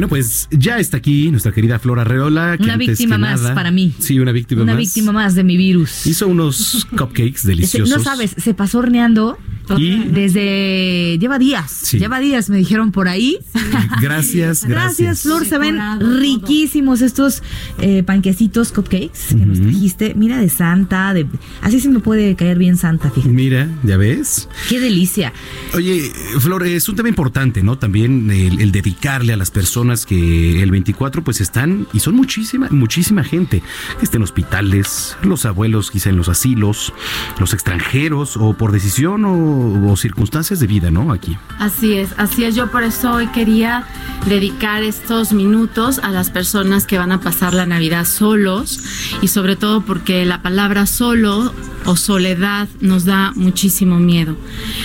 Bueno, 0.00 0.08
pues 0.08 0.48
ya 0.50 0.78
está 0.78 0.96
aquí 0.96 1.30
nuestra 1.30 1.52
querida 1.52 1.78
Flora 1.78 2.04
Reola. 2.04 2.56
Una 2.58 2.78
víctima 2.78 3.18
más 3.18 3.42
para 3.52 3.70
mí. 3.70 3.92
Sí, 3.98 4.18
una 4.18 4.32
víctima 4.32 4.62
Una 4.62 4.72
más. 4.72 4.78
víctima 4.78 5.12
más 5.12 5.34
de 5.34 5.44
mi 5.44 5.58
virus. 5.58 6.06
Hizo 6.06 6.26
unos 6.26 6.86
cupcakes 6.96 7.42
deliciosos. 7.44 7.98
No 7.98 8.02
sabes, 8.02 8.34
se 8.38 8.54
pasó 8.54 8.78
horneando 8.78 9.36
Y- 9.76 10.04
desde 10.08 11.18
lleva 11.20 11.38
días, 11.38 11.70
Sí. 11.70 11.98
lleva 11.98 12.18
días 12.18 12.48
me 12.48 12.56
dijeron 12.56 12.92
por 12.92 13.08
ahí. 13.08 13.38
Gracias, 14.00 14.64
gracias. 14.64 14.66
Gracias, 14.66 15.22
Flor, 15.22 15.44
se 15.44 15.58
ven 15.58 15.78
riquísimos 16.20 17.02
estos 17.02 17.42
eh, 17.80 18.02
panquecitos 18.02 18.72
cupcakes 18.72 19.28
que 19.36 19.46
nos 19.46 19.60
trajiste. 19.60 20.14
Mira 20.14 20.38
de 20.38 20.48
Santa, 20.48 21.12
de 21.12 21.26
así 21.60 21.78
se 21.80 21.88
me 21.90 22.00
puede 22.00 22.34
caer 22.36 22.56
bien 22.58 22.76
Santa, 22.78 23.10
fíjate. 23.10 23.32
Mira, 23.32 23.68
ya 23.84 23.96
ves. 23.98 24.48
Qué 24.68 24.80
delicia. 24.80 25.32
Oye, 25.74 26.10
Flor, 26.38 26.66
es 26.66 26.88
un 26.88 26.96
tema 26.96 27.08
importante, 27.10 27.62
¿no? 27.62 27.76
También 27.78 28.30
el, 28.30 28.60
el 28.60 28.72
dedicarle 28.72 29.32
a 29.32 29.36
las 29.36 29.50
personas 29.50 29.89
que 30.06 30.62
el 30.62 30.70
24 30.70 31.22
pues 31.22 31.40
están, 31.40 31.86
y 31.92 32.00
son 32.00 32.14
muchísima, 32.14 32.68
muchísima 32.70 33.24
gente, 33.24 33.62
que 33.98 34.04
está 34.04 34.16
en 34.16 34.22
hospitales, 34.22 35.16
los 35.22 35.44
abuelos 35.44 35.90
quizá 35.90 36.10
en 36.10 36.16
los 36.16 36.28
asilos, 36.28 36.92
los 37.38 37.52
extranjeros, 37.54 38.36
o 38.36 38.54
por 38.54 38.72
decisión 38.72 39.24
o, 39.24 39.90
o 39.90 39.96
circunstancias 39.96 40.60
de 40.60 40.66
vida, 40.66 40.90
¿no? 40.90 41.12
Aquí. 41.12 41.36
Así 41.58 41.94
es, 41.94 42.14
así 42.16 42.44
es. 42.44 42.54
Yo 42.54 42.70
por 42.70 42.82
eso 42.82 43.12
hoy 43.12 43.26
quería 43.28 43.86
dedicar 44.26 44.82
estos 44.82 45.32
minutos 45.32 45.98
a 45.98 46.10
las 46.10 46.30
personas 46.30 46.86
que 46.86 46.98
van 46.98 47.12
a 47.12 47.20
pasar 47.20 47.54
la 47.54 47.66
Navidad 47.66 48.04
solos 48.04 48.80
y 49.22 49.28
sobre 49.28 49.56
todo 49.56 49.80
porque 49.82 50.24
la 50.24 50.42
palabra 50.42 50.86
solo 50.86 51.52
o 51.90 51.96
soledad 51.96 52.68
nos 52.80 53.04
da 53.04 53.32
muchísimo 53.34 53.98
miedo. 53.98 54.36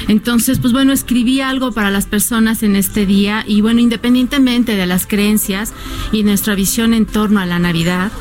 Entonces, 0.08 0.58
pues 0.58 0.74
bueno, 0.74 0.92
escribí 0.92 1.40
algo 1.40 1.72
para 1.72 1.92
las 1.92 2.08
personas 2.08 2.64
en 2.64 2.76
este 2.76 3.06
día 3.06 3.44
y 3.48 3.62
bueno, 3.62 3.80
independientemente 3.80 4.76
de 4.76 4.88
las 4.88 5.06
creencias 5.06 5.72
y 6.12 6.24
nuestra 6.24 6.56
visión 6.56 6.96
en 6.96 7.06
torno 7.06 7.40
a 7.40 7.46
la 7.46 7.60
Navidad, 7.60 8.12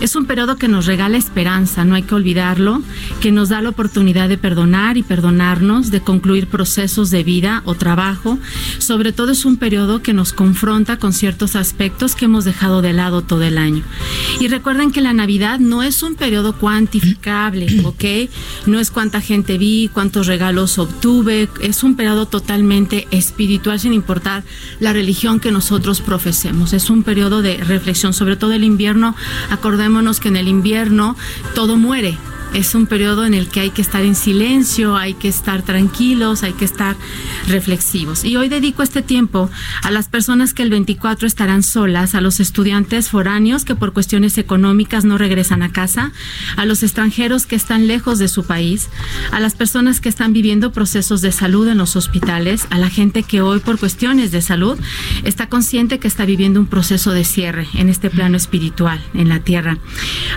es 0.00 0.14
un 0.14 0.26
periodo 0.26 0.56
que 0.56 0.68
nos 0.68 0.84
regala 0.84 1.16
esperanza, 1.16 1.84
no 1.86 1.94
hay 1.94 2.02
que 2.02 2.14
olvidarlo, 2.14 2.82
que 3.20 3.32
nos 3.32 3.48
da 3.48 3.62
la 3.62 3.70
oportunidad 3.70 4.28
de 4.28 4.36
perdonar 4.36 4.98
y 4.98 5.02
perdonarnos, 5.02 5.90
de 5.90 6.00
concluir 6.00 6.46
procesos 6.46 7.10
de 7.10 7.22
vida 7.22 7.62
o 7.64 7.74
trabajo. 7.74 8.38
Sobre 8.78 9.12
todo 9.12 9.32
es 9.32 9.44
un 9.44 9.56
periodo 9.56 10.02
que 10.02 10.12
nos 10.12 10.32
confronta 10.34 10.98
con 10.98 11.12
ciertos 11.12 11.56
aspectos 11.56 12.14
que 12.14 12.26
hemos 12.26 12.44
dejado 12.44 12.82
de 12.82 12.92
lado 12.92 13.22
todo 13.22 13.42
el 13.42 13.56
año. 13.56 13.82
Y 14.38 14.48
recuerden 14.48 14.92
que 14.92 15.00
la 15.00 15.14
Navidad 15.14 15.58
no 15.58 15.82
es 15.82 16.02
un 16.02 16.14
periodo 16.14 16.54
cuantificable, 16.58 17.80
¿ok? 17.84 18.04
No 18.66 18.80
es 18.80 18.90
cuánta 18.90 19.20
gente 19.20 19.58
vi, 19.58 19.90
cuántos 19.92 20.26
regalos 20.26 20.78
obtuve, 20.78 21.48
es 21.60 21.82
un 21.82 21.96
periodo 21.96 22.26
totalmente 22.26 23.06
espiritual 23.10 23.80
sin 23.80 23.92
importar 23.92 24.44
la 24.80 24.92
religión 24.92 25.40
que 25.40 25.52
nosotros 25.52 26.00
profesemos. 26.00 26.72
Es 26.72 26.90
un 26.90 27.02
periodo 27.02 27.42
de 27.42 27.56
reflexión, 27.58 28.12
sobre 28.12 28.36
todo 28.36 28.52
el 28.52 28.64
invierno. 28.64 29.14
Acordémonos 29.50 30.20
que 30.20 30.28
en 30.28 30.36
el 30.36 30.48
invierno 30.48 31.16
todo 31.54 31.76
muere. 31.76 32.16
Es 32.54 32.76
un 32.76 32.86
periodo 32.86 33.26
en 33.26 33.34
el 33.34 33.48
que 33.48 33.58
hay 33.58 33.70
que 33.70 33.82
estar 33.82 34.04
en 34.04 34.14
silencio, 34.14 34.96
hay 34.96 35.14
que 35.14 35.26
estar 35.26 35.62
tranquilos, 35.62 36.44
hay 36.44 36.52
que 36.52 36.64
estar 36.64 36.94
reflexivos. 37.48 38.24
Y 38.24 38.36
hoy 38.36 38.48
dedico 38.48 38.84
este 38.84 39.02
tiempo 39.02 39.50
a 39.82 39.90
las 39.90 40.08
personas 40.08 40.54
que 40.54 40.62
el 40.62 40.70
24 40.70 41.26
estarán 41.26 41.64
solas, 41.64 42.14
a 42.14 42.20
los 42.20 42.38
estudiantes 42.38 43.08
foráneos 43.08 43.64
que 43.64 43.74
por 43.74 43.92
cuestiones 43.92 44.38
económicas 44.38 45.04
no 45.04 45.18
regresan 45.18 45.62
a 45.64 45.72
casa, 45.72 46.12
a 46.56 46.64
los 46.64 46.84
extranjeros 46.84 47.46
que 47.46 47.56
están 47.56 47.88
lejos 47.88 48.20
de 48.20 48.28
su 48.28 48.44
país, 48.44 48.88
a 49.32 49.40
las 49.40 49.56
personas 49.56 50.00
que 50.00 50.08
están 50.08 50.32
viviendo 50.32 50.70
procesos 50.70 51.22
de 51.22 51.32
salud 51.32 51.66
en 51.66 51.78
los 51.78 51.96
hospitales, 51.96 52.68
a 52.70 52.78
la 52.78 52.88
gente 52.88 53.24
que 53.24 53.40
hoy 53.40 53.58
por 53.58 53.80
cuestiones 53.80 54.30
de 54.30 54.42
salud 54.42 54.78
está 55.24 55.48
consciente 55.48 55.98
que 55.98 56.06
está 56.06 56.24
viviendo 56.24 56.60
un 56.60 56.66
proceso 56.66 57.10
de 57.10 57.24
cierre 57.24 57.66
en 57.74 57.88
este 57.88 58.10
plano 58.10 58.36
espiritual, 58.36 59.02
en 59.12 59.28
la 59.28 59.40
tierra, 59.40 59.78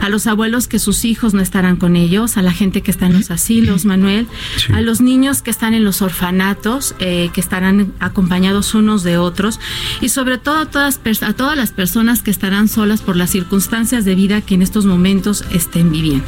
a 0.02 0.10
los 0.10 0.26
abuelos 0.26 0.68
que 0.68 0.80
sus 0.80 1.06
hijos 1.06 1.36
no 1.36 1.42
estarán 1.42 1.76
con 1.76 1.96
ellos, 1.96 2.07
a 2.08 2.42
la 2.42 2.54
gente 2.54 2.82
que 2.82 2.90
está 2.90 3.08
en 3.08 3.14
los 3.14 3.32
asilos, 3.32 3.84
Manuel, 3.84 4.28
a 4.74 4.80
los 4.80 5.02
niños 5.02 5.42
que 5.42 5.52
están 5.52 5.74
en 5.74 5.84
los 5.84 6.02
orfanatos, 6.02 6.96
eh, 7.00 7.30
que 7.34 7.42
estarán 7.42 7.94
acompañados 8.00 8.74
unos 8.74 9.04
de 9.04 9.18
otros, 9.18 9.60
y 10.00 10.08
sobre 10.08 10.38
todo 10.38 10.58
a 10.58 10.66
todas, 10.68 11.02
a 11.22 11.34
todas 11.34 11.58
las 11.58 11.72
personas 11.72 12.22
que 12.22 12.32
estarán 12.32 12.70
solas 12.70 13.02
por 13.02 13.18
las 13.18 13.30
circunstancias 13.30 14.06
de 14.06 14.16
vida 14.16 14.40
que 14.40 14.56
en 14.56 14.62
estos 14.62 14.86
momentos 14.86 15.44
estén 15.52 15.92
viviendo. 15.92 16.26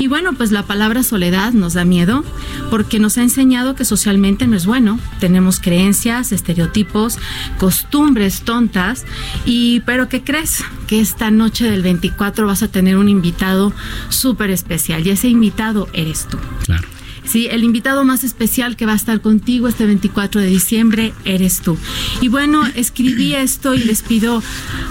Y 0.00 0.08
bueno, 0.08 0.32
pues 0.32 0.50
la 0.50 0.64
palabra 0.64 1.04
soledad 1.04 1.52
nos 1.52 1.74
da 1.74 1.84
miedo 1.84 2.24
porque 2.68 2.98
nos 2.98 3.16
ha 3.16 3.22
enseñado 3.22 3.76
que 3.76 3.84
socialmente 3.84 4.46
no 4.48 4.56
es 4.56 4.66
bueno. 4.66 4.98
Tenemos 5.20 5.60
creencias, 5.60 6.32
estereotipos, 6.32 7.18
costumbres 7.58 8.42
tontas 8.42 9.04
y 9.44 9.80
pero 9.86 10.08
¿qué 10.08 10.22
crees? 10.22 10.64
Que 10.86 11.00
esta 11.00 11.30
noche 11.30 11.68
del 11.70 11.82
24 11.82 12.46
vas 12.46 12.62
a 12.62 12.68
tener 12.68 12.96
un 12.96 13.08
invitado 13.08 13.72
súper 14.08 14.50
especial 14.50 15.06
y 15.06 15.10
ese 15.10 15.28
invitado 15.28 15.88
eres 15.92 16.26
tú. 16.28 16.38
Claro. 16.64 16.95
Sí, 17.26 17.48
el 17.50 17.64
invitado 17.64 18.04
más 18.04 18.24
especial 18.24 18.76
que 18.76 18.86
va 18.86 18.92
a 18.92 18.96
estar 18.96 19.20
contigo 19.20 19.68
este 19.68 19.84
24 19.84 20.40
de 20.40 20.46
diciembre 20.46 21.12
eres 21.24 21.60
tú. 21.60 21.76
Y 22.20 22.28
bueno, 22.28 22.62
escribí 22.74 23.34
esto 23.34 23.74
y 23.74 23.78
les 23.78 24.02
pido 24.02 24.42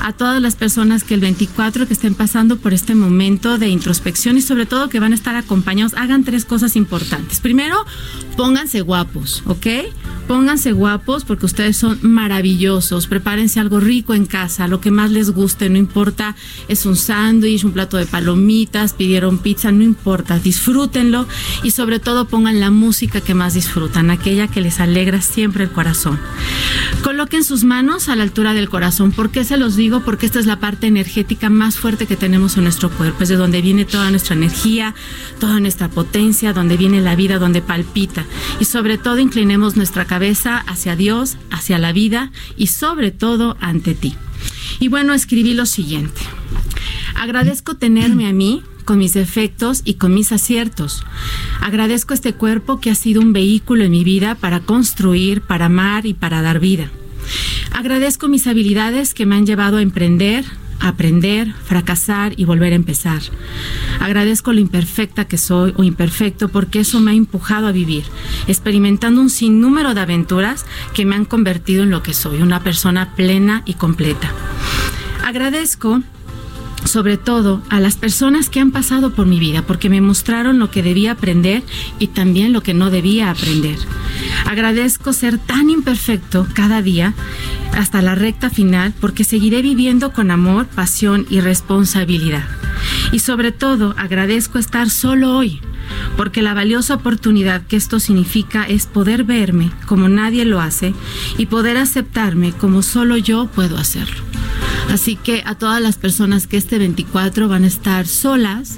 a 0.02 0.14
todas 0.14 0.42
las 0.42 0.56
personas 0.56 1.04
que 1.04 1.14
el 1.14 1.22
24 1.22 1.88
que 1.88 1.94
estén 1.94 2.14
pasando 2.14 2.58
por 2.58 2.74
este 2.74 2.94
momento 2.94 3.58
de 3.58 3.70
introspección 3.70 4.38
y 4.38 4.42
sobre 4.42 4.66
todo 4.66 4.90
que 4.90 5.00
van 5.00 5.14
a 5.14 5.16
estar 5.16 5.36
acompañados, 5.36 5.94
hagan 5.96 6.24
tres 6.24 6.46
cosas 6.46 6.76
importantes. 6.76 7.40
Primero, 7.40 7.86
pónganse 8.36 8.82
guapos, 8.82 9.42
¿ok? 9.46 9.68
Pónganse 10.28 10.72
guapos 10.72 11.24
porque 11.24 11.46
ustedes 11.46 11.78
son 11.78 12.00
maravillosos. 12.02 13.08
Prepárense 13.08 13.60
algo 13.60 13.80
rico 13.80 14.14
en 14.14 14.26
casa, 14.26 14.68
lo 14.68 14.82
que 14.82 14.92
más 14.92 15.12
les 15.12 15.30
guste, 15.30 15.70
no 15.70 15.78
importa, 15.78 16.36
es 16.68 16.86
un 16.86 16.96
sándwich, 16.96 17.64
un 17.64 17.72
plato 17.72 17.98
de 17.98 18.06
palomitas, 18.06 18.94
pidieron 18.94 19.38
pizza, 19.38 19.72
no 19.72 19.84
importa, 19.84 20.40
disfrútenlo 20.40 21.28
y 21.64 21.72
sobre 21.72 22.00
todo 22.00 22.25
pongan 22.26 22.60
la 22.60 22.72
música 22.72 23.22
que 23.22 23.34
más 23.34 23.54
disfrutan, 23.54 24.10
aquella 24.10 24.48
que 24.48 24.62
les 24.62 24.80
alegra 24.80 25.22
siempre 25.22 25.64
el 25.64 25.72
corazón. 25.72 26.20
Coloquen 27.04 27.44
sus 27.44 27.64
manos 27.64 28.10
a 28.10 28.16
la 28.16 28.24
altura 28.24 28.54
del 28.54 28.70
corazón. 28.70 29.12
¿Por 29.12 29.30
qué 29.30 29.44
se 29.44 29.58
los 29.58 29.76
digo? 29.76 30.02
Porque 30.02 30.26
esta 30.26 30.40
es 30.40 30.46
la 30.46 30.60
parte 30.60 30.88
energética 30.88 31.50
más 31.50 31.78
fuerte 31.78 32.08
que 32.08 32.16
tenemos 32.16 32.58
en 32.58 32.64
nuestro 32.64 32.90
cuerpo, 32.90 33.24
es 33.24 33.30
de 33.30 33.36
donde 33.36 33.62
viene 33.62 33.86
toda 33.86 34.10
nuestra 34.10 34.36
energía, 34.36 34.96
toda 35.40 35.60
nuestra 35.60 35.90
potencia, 35.90 36.54
donde 36.54 36.78
viene 36.78 37.02
la 37.02 37.16
vida, 37.16 37.40
donde 37.40 37.62
palpita. 37.62 38.26
Y 38.60 38.66
sobre 38.66 38.98
todo 38.98 39.20
inclinemos 39.20 39.76
nuestra 39.76 40.06
cabeza 40.06 40.58
hacia 40.58 40.96
Dios, 40.96 41.38
hacia 41.52 41.78
la 41.78 41.92
vida 41.92 42.32
y 42.58 42.68
sobre 42.68 43.12
todo 43.12 43.58
ante 43.60 43.96
ti. 43.96 44.16
Y 44.80 44.88
bueno, 44.88 45.14
escribí 45.14 45.54
lo 45.54 45.66
siguiente. 45.66 46.22
Agradezco 47.16 47.76
tenerme 47.76 48.28
a 48.28 48.34
mí 48.34 48.64
con 48.86 49.00
mis 49.00 49.14
defectos 49.14 49.82
y 49.84 49.96
con 49.96 50.14
mis 50.14 50.32
aciertos. 50.32 51.04
Agradezco 51.62 52.14
este 52.14 52.34
cuerpo 52.34 52.80
que 52.80 52.92
ha 52.92 52.96
sido 52.96 53.22
un 53.22 53.34
vehículo 53.34 53.84
en 53.84 53.92
mi 53.92 54.04
vida 54.04 54.36
para 54.36 54.62
construir, 54.62 55.42
para 55.42 55.66
amar 55.66 56.06
y 56.06 56.14
para 56.14 56.42
dar 56.42 56.60
vida. 56.60 56.90
Agradezco 57.72 58.28
mis 58.28 58.48
habilidades 58.48 59.14
que 59.14 59.26
me 59.26 59.36
han 59.36 59.46
llevado 59.46 59.78
a 59.78 59.82
emprender, 59.82 60.46
aprender, 60.80 61.54
fracasar 61.66 62.34
y 62.38 62.46
volver 62.46 62.74
a 62.74 62.76
empezar. 62.76 63.22
Agradezco 64.00 64.54
lo 64.54 64.60
imperfecta 64.60 65.26
que 65.26 65.38
soy 65.38 65.74
o 65.76 65.84
imperfecto 65.84 66.50
porque 66.50 66.80
eso 66.80 67.00
me 67.00 67.12
ha 67.12 67.16
empujado 67.16 67.68
a 67.68 67.72
vivir, 67.72 68.04
experimentando 68.48 69.22
un 69.22 69.30
sinnúmero 69.30 69.94
de 69.94 70.02
aventuras 70.02 70.66
que 70.94 71.06
me 71.06 71.16
han 71.16 71.26
convertido 71.26 71.84
en 71.84 71.90
lo 71.90 72.04
que 72.04 72.14
soy, 72.14 72.42
una 72.42 72.62
persona 72.62 73.16
plena 73.16 73.64
y 73.66 73.74
completa. 73.74 74.32
Agradezco 75.24 76.02
sobre 76.86 77.18
todo 77.18 77.62
a 77.70 77.80
las 77.80 77.98
personas 77.98 78.50
que 78.50 78.60
han 78.60 78.72
pasado 78.72 79.14
por 79.14 79.26
mi 79.26 79.40
vida, 79.40 79.64
porque 79.64 79.90
me 79.90 80.02
mostraron 80.02 80.60
lo 80.60 80.72
que 80.72 80.84
debía 80.84 81.12
aprender 81.12 81.64
y 82.00 82.08
también 82.08 82.54
lo 82.54 82.62
que 82.62 82.74
no 82.74 82.90
debía 82.90 83.30
aprender. 83.30 83.78
Agradezco 84.46 85.14
ser 85.14 85.38
tan 85.38 85.70
imperfecto 85.70 86.48
cada 86.54 86.82
día 86.82 87.14
hasta 87.74 88.02
la 88.02 88.16
recta 88.16 88.50
final, 88.50 88.94
porque 89.00 89.24
seguiré 89.24 89.62
viviendo 89.62 90.14
con 90.14 90.32
amor, 90.32 90.68
pasión 90.68 91.26
y 91.30 91.42
responsabilidad. 91.42 92.48
Y 93.12 93.20
sobre 93.20 93.52
todo 93.52 93.94
agradezco 93.98 94.60
estar 94.60 94.90
solo 94.90 95.36
hoy, 95.36 95.60
porque 96.16 96.42
la 96.42 96.54
valiosa 96.54 96.96
oportunidad 96.96 97.64
que 97.64 97.76
esto 97.76 98.00
significa 98.00 98.64
es 98.64 98.86
poder 98.86 99.24
verme 99.24 99.72
como 99.86 100.08
nadie 100.08 100.46
lo 100.46 100.62
hace 100.62 100.94
y 101.38 101.48
poder 101.48 101.78
aceptarme 101.78 102.54
como 102.54 102.82
solo 102.82 103.18
yo 103.18 103.48
puedo 103.48 103.78
hacerlo. 103.78 104.35
Así 104.92 105.16
que 105.16 105.44
a 105.46 105.56
todas 105.56 105.82
las 105.82 105.98
personas 105.98 106.48
que 106.48 106.58
este 106.58 106.78
24 106.78 107.48
van 107.48 107.64
a 107.64 107.68
estar 107.68 108.08
solas, 108.08 108.78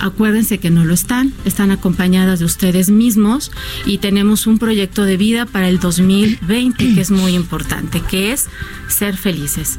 acuérdense 0.00 0.58
que 0.58 0.70
no 0.70 0.84
lo 0.84 0.94
están, 0.94 1.32
están 1.44 1.70
acompañadas 1.70 2.38
de 2.38 2.44
ustedes 2.44 2.90
mismos 2.90 3.50
y 3.86 3.98
tenemos 3.98 4.46
un 4.46 4.58
proyecto 4.58 5.04
de 5.04 5.16
vida 5.16 5.46
para 5.46 5.68
el 5.68 5.78
2020 5.78 6.94
que 6.94 7.00
es 7.00 7.10
muy 7.10 7.34
importante, 7.34 8.00
que 8.00 8.32
es 8.32 8.48
ser 8.88 9.16
felices. 9.16 9.78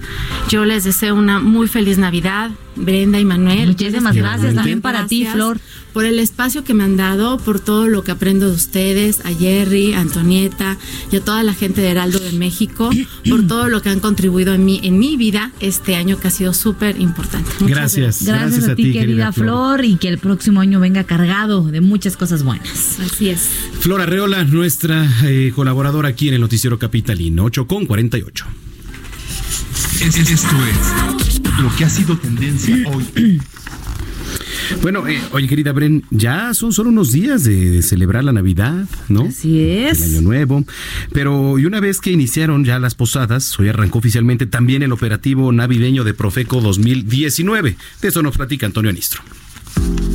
Yo 0.50 0.66
les 0.66 0.84
deseo 0.84 1.16
una 1.16 1.40
muy 1.40 1.68
feliz 1.68 1.98
Navidad, 1.98 2.52
Brenda 2.76 3.20
y 3.20 3.26
Manuel. 3.26 3.68
Muchísimas 3.68 4.16
gracias 4.16 4.56
también 4.56 4.82
para 4.82 5.08
ti, 5.08 5.26
Flor. 5.26 5.60
Por 5.94 6.06
el 6.06 6.20
espacio 6.20 6.64
que 6.64 6.74
me 6.74 6.84
han 6.84 6.98
dado, 6.98 7.38
por 7.38 7.60
todo 7.60 7.88
lo 7.88 8.04
que 8.04 8.12
aprendo 8.12 8.48
de 8.48 8.56
ustedes, 8.56 9.26
a 9.26 9.34
Jerry, 9.34 9.94
a 9.94 10.02
Antonieta 10.02 10.78
y 11.12 11.18
a 11.18 11.22
toda 11.22 11.44
la 11.44 11.54
gente 11.54 11.82
de 11.82 11.90
Heraldo 11.90 12.20
de 12.20 12.32
México, 12.34 12.90
por 13.28 13.48
todo 13.48 13.68
lo 13.70 13.82
que 13.82 13.90
han 13.90 14.00
contribuido 14.00 14.54
en 14.54 14.66
mi, 14.66 14.80
en 14.84 15.00
mi 15.00 15.18
vida 15.18 15.52
este 15.60 15.96
año 15.96 16.20
que 16.20 16.28
ha 16.28 16.32
sido 16.32 16.54
súper 16.54 17.00
importante. 17.00 17.50
gracias, 17.62 18.24
gracias, 18.24 18.70
a, 18.70 18.76
ti, 18.76 18.92
querida, 18.92 19.32
Flor. 19.32 19.84
y 19.84 19.98
que 19.98 20.08
el 20.08 20.20
próximo 20.20 20.62
año 20.62 20.80
venga 20.80 21.04
cargado 21.04 21.64
de 21.64 21.82
muchas 21.82 22.18
cosas 22.18 22.44
buenas. 22.44 23.00
Así 23.00 23.30
es. 23.30 23.50
Flor 23.80 24.02
Arreola, 24.02 24.44
nuestra 24.44 25.08
eh, 25.24 25.52
colaboradora 25.56 26.10
aquí 26.10 26.28
en 26.28 26.36
el 26.36 26.42
Noticiero 26.42 26.78
Capitalino, 26.78 27.46
8 27.46 27.68
con 27.68 27.86
48. 27.86 28.46
Esto 30.02 30.56
es 31.20 31.42
lo 31.62 31.76
que 31.76 31.86
ha 31.86 31.90
sido 31.90 32.18
tendencia 32.18 32.76
hoy. 32.88 33.42
Bueno, 34.82 35.08
eh, 35.08 35.22
oye 35.32 35.48
querida 35.48 35.72
Bren, 35.72 36.04
ya 36.10 36.54
son 36.54 36.74
solo 36.74 36.90
unos 36.90 37.12
días 37.12 37.44
de, 37.44 37.82
celebrar 37.82 38.24
la 38.24 38.34
Navidad, 38.34 38.86
¿no? 39.08 39.24
Así 39.24 39.62
es. 39.62 40.02
El 40.02 40.12
Año 40.12 40.22
Nuevo. 40.22 40.64
Pero 41.12 41.60
y 41.60 41.66
una 41.66 41.80
vez 41.80 42.00
que 42.00 42.12
iniciaron 42.12 42.66
ya 42.66 42.80
las 42.80 42.96
posadas, 42.96 43.60
hoy 43.60 43.70
arrancó 43.70 44.00
oficialmente 44.00 44.46
también 44.46 44.84
el 44.84 44.92
operativo 44.92 45.52
navideño 45.52 46.04
de 46.04 46.14
Profeco 46.14 46.62
2019. 46.62 47.76
De 48.02 48.08
eso 48.08 48.22
nos 48.22 48.38
platica 48.38 48.66
Antonio 48.66 48.90
Anistro. 48.90 49.22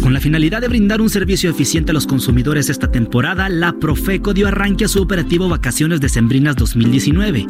Con 0.02 0.12
la 0.12 0.20
finalidad 0.20 0.60
de 0.60 0.68
brindar 0.68 1.00
un 1.00 1.10
servicio 1.10 1.50
eficiente 1.50 1.90
a 1.92 1.94
los 1.94 2.06
consumidores 2.06 2.68
esta 2.68 2.90
temporada, 2.90 3.48
la 3.48 3.72
Profeco 3.78 4.34
dio 4.34 4.48
arranque 4.48 4.84
a 4.84 4.88
su 4.88 5.00
operativo 5.00 5.48
Vacaciones 5.48 6.00
Decembrinas 6.00 6.56
2019. 6.56 7.46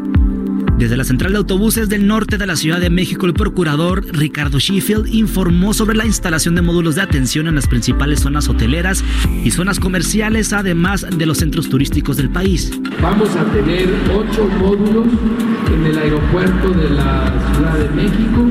Desde 0.84 0.98
la 0.98 1.04
central 1.04 1.32
de 1.32 1.38
autobuses 1.38 1.88
del 1.88 2.06
norte 2.06 2.36
de 2.36 2.46
la 2.46 2.56
Ciudad 2.56 2.78
de 2.78 2.90
México, 2.90 3.24
el 3.24 3.32
procurador 3.32 4.04
Ricardo 4.12 4.58
Sheffield 4.58 5.06
informó 5.14 5.72
sobre 5.72 5.96
la 5.96 6.04
instalación 6.04 6.54
de 6.56 6.60
módulos 6.60 6.94
de 6.94 7.00
atención 7.00 7.46
en 7.46 7.54
las 7.54 7.66
principales 7.66 8.20
zonas 8.20 8.50
hoteleras 8.50 9.02
y 9.42 9.50
zonas 9.50 9.80
comerciales, 9.80 10.52
además 10.52 11.06
de 11.10 11.24
los 11.24 11.38
centros 11.38 11.70
turísticos 11.70 12.18
del 12.18 12.28
país. 12.28 12.78
Vamos 13.00 13.30
a 13.34 13.50
tener 13.50 13.88
ocho 14.14 14.46
módulos 14.58 15.06
en 15.72 15.86
el 15.86 15.98
aeropuerto 15.98 16.70
de 16.70 16.90
la 16.90 17.32
Ciudad 17.54 17.78
de 17.78 17.88
México. 17.90 18.46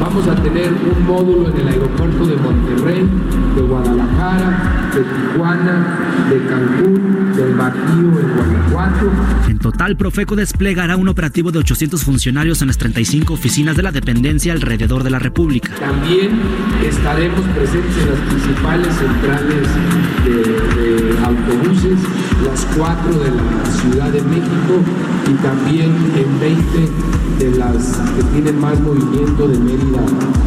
Vamos 0.00 0.26
a 0.28 0.34
tener 0.36 0.72
un 0.72 1.06
módulo 1.06 1.50
en 1.50 1.60
el 1.60 1.68
aeropuerto 1.68 2.26
de 2.26 2.36
Monterrey, 2.36 3.06
de 3.54 3.62
Guadalajara, 3.62 4.90
de 4.94 5.02
Tijuana, 5.02 5.98
de 6.30 6.38
Cancún, 6.46 7.32
del 7.36 7.54
Bajío, 7.54 8.20
en 8.20 8.36
Guanajuato. 8.36 9.10
En 9.48 9.58
total, 9.58 9.96
Profeco 9.96 10.36
desplegará 10.36 10.96
un 10.96 11.08
operativo 11.08 11.52
de 11.52 11.58
800 11.58 12.02
funcionarios 12.04 12.62
en 12.62 12.68
las 12.68 12.78
35 12.78 13.34
oficinas 13.34 13.76
de 13.76 13.82
la 13.82 13.92
dependencia 13.92 14.52
alrededor 14.52 15.02
de 15.04 15.10
la 15.10 15.18
República. 15.18 15.72
También 15.78 16.40
estaremos 16.84 17.40
presentes 17.54 17.96
en 17.98 18.10
las 18.10 18.20
principales 18.20 18.94
centrales 18.94 19.68
de, 20.24 21.18
autobuses, 21.24 21.98
las 22.44 22.66
cuatro 22.76 23.12
de 23.18 23.30
la 23.30 23.80
Ciudad 23.80 24.10
de 24.10 24.22
México 24.22 24.82
y 25.30 25.34
también 25.42 25.90
en 26.16 26.40
20 26.40 27.20
de 27.38 27.56
las 27.56 27.96
que 28.16 28.22
tienen 28.34 28.60
más 28.60 28.78
movimiento 28.80 29.48
de 29.48 29.58
Mérida 29.58 30.00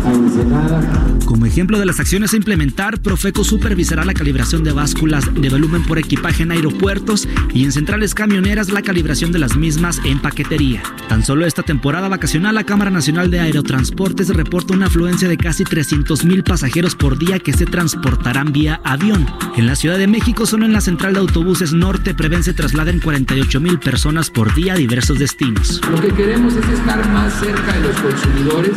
a 0.06 0.14
Ensenada. 0.14 1.08
Como 1.26 1.46
ejemplo 1.46 1.80
de 1.80 1.86
las 1.86 2.00
acciones 2.00 2.34
a 2.34 2.38
implementar, 2.38 3.02
Profeco 3.02 3.44
supervisará 3.44 4.06
la 4.06 4.14
calibración 4.14 4.64
de 4.64 4.74
básculas 4.74 5.26
de 5.34 5.50
volumen 5.50 5.84
por 5.84 5.98
equipaje 5.98 6.44
en 6.44 6.52
aeropuertos 6.52 7.28
y 7.54 7.64
en 7.64 7.72
centrales 7.72 8.14
camioneras 8.14 8.70
la 8.70 8.84
calibración 8.84 9.32
de 9.32 9.40
las 9.40 9.56
mismas 9.56 10.00
en 10.06 10.20
paquetería. 10.20 10.84
Tan 11.10 11.24
solo 11.24 11.46
esta 11.46 11.64
temporada 11.64 12.10
vacacional, 12.10 12.56
la 12.56 12.66
Cámara 12.66 12.92
Nacional 12.92 13.32
de 13.32 13.40
Aerotransportes 13.40 14.30
reporta 14.30 14.74
una 14.74 14.88
afluencia 14.88 15.28
de 15.28 15.38
casi 15.38 15.64
300 15.64 16.26
mil 16.26 16.44
pasajeros 16.44 16.96
por 16.96 17.18
día 17.18 17.40
que 17.40 17.54
se 17.54 17.66
transportarán 17.66 18.52
vía 18.52 18.82
avión. 18.84 19.26
En 19.56 19.66
la 19.66 19.76
Ciudad 19.76 19.98
de 19.98 20.08
México, 20.08 20.46
solo 20.46 20.66
en 20.66 20.74
la 20.74 20.82
central 20.82 21.14
de 21.14 21.20
autobuses 21.22 21.74
norte 21.84 22.14
prevén 22.14 22.44
se 22.44 22.54
trasladen 22.54 23.02
48 23.02 23.60
mil 23.60 23.78
personas 23.78 24.30
por 24.30 24.54
día 24.54 24.72
a 24.72 24.78
diversos 24.78 25.20
destinos. 25.20 25.82
Lo 25.92 26.00
que 26.00 26.14
queremos 26.14 26.56
es 26.56 26.66
estar 26.70 27.06
más 27.12 27.38
cerca 27.42 27.74
de 27.74 27.82
los 27.82 27.96
consumidores 28.00 28.72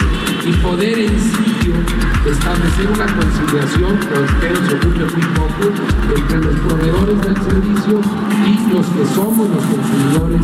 y 0.45 0.53
poder 0.55 0.99
en 0.99 1.21
sitio 1.21 1.73
establecer 2.31 2.89
una 2.89 3.07
conciliación, 3.07 3.99
espero 3.99 4.66
se 4.66 4.74
ocurre 4.74 5.05
muy 5.05 5.22
poco, 5.35 5.70
entre 6.16 6.41
los 6.41 6.57
proveedores 6.61 7.20
del 7.22 7.37
servicio 7.37 8.01
y 8.47 8.70
los 8.72 8.87
que 8.87 9.05
somos 9.14 9.49
los 9.49 9.64
consumidores 9.64 10.41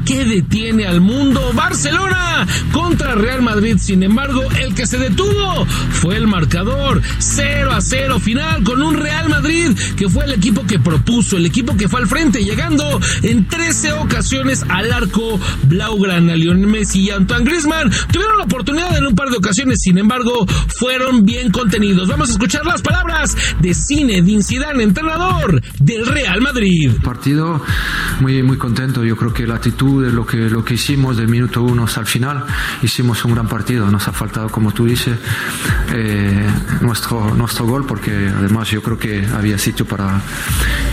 que 0.06 0.26
detiene 0.26 0.86
al 0.86 1.00
mundo 1.00 1.52
Barcelona 1.54 2.46
contra 2.74 3.16
Real 3.16 3.42
Madrid. 3.42 3.78
Sin 3.80 4.04
embargo, 4.04 4.44
el 4.60 4.76
que 4.76 4.86
se 4.86 4.98
detuvo 4.98 5.66
fue 5.66 6.18
el 6.18 6.28
marcador 6.28 7.02
0 7.20 7.72
a 7.72 7.80
0 7.80 8.20
final 8.20 8.64
con 8.64 8.82
un 8.82 8.96
Real 8.96 9.30
Madrid 9.30 9.72
que 9.96 10.10
fue 10.10 10.26
el 10.26 10.34
equipo 10.34 10.66
que 10.68 10.80
propuso, 10.80 11.38
el 11.38 11.46
equipo 11.46 11.78
que 11.78 11.88
fue 11.88 12.02
al 12.02 12.08
frente, 12.08 12.44
llegando 12.44 13.00
en 13.24 13.48
13 13.48 13.94
ocasiones 13.94 14.66
al 14.68 14.92
arco 14.92 15.40
Blaugrana. 15.64 16.36
Lionel 16.36 16.68
Messi 16.68 17.04
y 17.04 17.12
Antoine 17.12 17.46
Griezmann 17.46 17.90
tuvieron 18.12 18.38
la 18.38 18.44
oportunidad 18.44 18.98
en 18.98 19.08
un 19.08 19.16
par 19.16 19.30
de 19.30 19.38
ocasiones, 19.38 19.45
sin 19.54 19.98
embargo, 19.98 20.46
fueron 20.80 21.26
bien 21.26 21.52
contenidos. 21.52 22.08
Vamos 22.08 22.30
a 22.30 22.32
escuchar 22.34 22.66
las 22.66 22.82
palabras 22.82 23.36
de 23.60 23.74
Zinedine 23.74 24.44
Zidane, 24.44 24.84
entrenador 24.84 25.62
del 25.80 26.06
Real 26.06 26.42
Madrid. 26.42 26.92
Partido 27.04 27.62
muy 28.22 28.44
muy 28.44 28.58
contento. 28.58 29.04
Yo 29.04 29.16
creo 29.16 29.34
que 29.34 29.46
la 29.48 29.56
actitud 29.56 30.04
de 30.04 30.12
lo 30.12 30.26
que 30.26 30.50
lo 30.50 30.64
que 30.64 30.76
hicimos 30.76 31.18
del 31.18 31.28
minuto 31.28 31.62
uno 31.64 31.84
hasta 31.84 32.02
el 32.02 32.08
final, 32.08 32.46
hicimos 32.82 33.24
un 33.26 33.34
gran 33.34 33.48
partido. 33.48 33.90
Nos 33.90 34.08
ha 34.08 34.14
faltado, 34.14 34.50
como 34.50 34.72
tú 34.72 34.86
dices, 34.86 35.18
eh, 35.94 36.48
nuestro 36.82 37.34
nuestro 37.36 37.66
gol 37.66 37.86
porque 37.86 38.12
además 38.36 38.70
yo 38.70 38.82
creo 38.82 38.98
que 38.98 39.26
había 39.26 39.58
sitio 39.58 39.86
para 39.86 40.22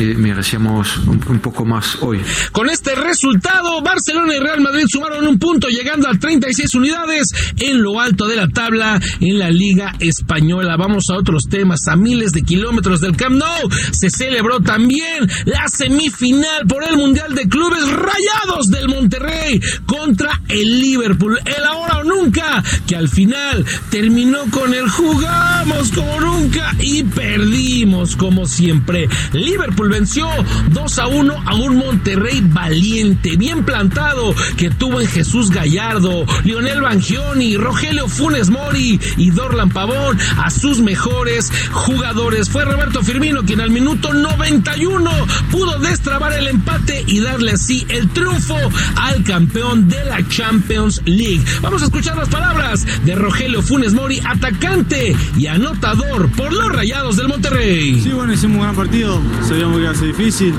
y 0.01 0.05
merecíamos 0.15 0.99
un, 0.99 1.21
un 1.29 1.39
poco 1.41 1.65
más 1.65 1.99
hoy. 2.01 2.21
Con 2.53 2.69
este 2.71 2.95
resultado, 2.95 3.83
Barcelona 3.83 4.35
y 4.35 4.39
Real 4.39 4.61
Madrid 4.61 4.85
sumaron 4.89 5.27
un 5.27 5.39
punto 5.39 5.69
llegando 5.69 6.09
a 6.09 6.15
36 6.15 6.75
unidades 6.75 7.29
en 7.59 7.83
lo 7.83 8.01
alto 8.01 8.27
de 8.27 8.32
la 8.37 8.49
tabla 8.49 9.01
en 9.21 9.39
la 9.39 9.51
Liga 9.51 9.95
Española. 10.01 10.77
Vamos 10.77 11.11
a 11.11 11.17
otros 11.17 11.45
temas. 11.49 11.89
A 11.89 11.97
miles 11.97 12.33
de 12.33 12.43
kilómetros 12.43 13.01
del 13.01 13.17
Camp 13.17 13.37
Nou 13.37 13.71
se 13.93 14.11
celebró 14.11 14.61
también 14.61 15.29
la 15.45 15.69
semifinal 15.69 16.67
por 16.69 16.85
el 16.85 16.97
Mundial 16.97 17.35
de 17.35 17.49
Clubes 17.49 17.89
Rayados 17.91 18.69
del 18.69 18.89
Monterrey 18.89 19.61
contra 19.87 20.41
el 20.49 20.81
Liverpool. 20.81 21.39
El 21.45 21.65
ahora 21.65 21.99
o 21.99 22.05
nunca, 22.05 22.63
que 22.87 22.97
al 22.97 23.09
final 23.09 23.65
terminó 23.91 24.39
con 24.51 24.75
el 24.75 24.89
jugamos 24.89 25.91
como 25.93 26.21
nunca 26.21 26.75
y 26.79 27.03
perdimos 27.03 28.17
como 28.17 28.47
siempre. 28.47 29.09
Liverpool 29.33 29.89
venció 29.89 30.29
2 30.71 30.99
a 30.99 31.07
1 31.07 31.43
a 31.47 31.55
un 31.55 31.77
Monterrey 31.77 32.41
valiente, 32.45 33.37
bien 33.37 33.65
plantado, 33.65 34.35
que 34.57 34.71
tuvo 34.71 35.01
en 35.01 35.09
Jesús 35.09 35.51
Gallardo, 35.51 36.25
Lionel 36.45 36.81
Bangioni, 36.81 37.57
Rogelio 37.57 38.09
Fu 38.09 38.22
Funes 38.23 38.51
Mori 38.51 39.01
y 39.17 39.31
Dorlan 39.33 39.69
Pavón 39.71 40.17
a 40.37 40.49
sus 40.49 40.79
mejores 40.79 41.51
jugadores. 41.73 42.49
Fue 42.49 42.65
Roberto 42.65 43.03
Firmino 43.03 43.43
quien 43.43 43.61
al 43.61 43.71
minuto 43.71 44.15
91 44.15 45.11
pudo 45.51 45.81
destrabar 45.81 46.33
el 46.33 46.47
empate 46.47 47.03
y 47.09 47.19
darle 47.19 47.51
así 47.51 47.85
el 47.89 48.09
triunfo 48.11 48.57
al 48.95 49.25
campeón 49.25 49.89
de 49.89 50.05
la 50.05 50.25
Champions 50.29 51.03
League. 51.05 51.43
Vamos 51.63 51.83
a 51.83 51.87
escuchar 51.87 52.17
las 52.17 52.29
palabras 52.29 52.87
de 53.05 53.17
Rogelio 53.17 53.61
Funes 53.61 53.93
Mori, 53.93 54.23
atacante 54.25 55.17
y 55.37 55.49
anotador 55.49 56.31
por 56.31 56.53
los 56.53 56.69
Rayados 56.69 57.17
del 57.17 57.27
Monterrey. 57.27 58.01
Sí, 58.01 58.11
bueno, 58.11 58.33
hicimos 58.35 58.59
un 58.59 58.63
gran 58.63 58.77
partido, 58.77 59.21
sabíamos 59.49 59.79
que 59.79 59.83
iba 59.83 59.91
a 59.91 59.95
ser 59.97 60.07
difícil. 60.07 60.55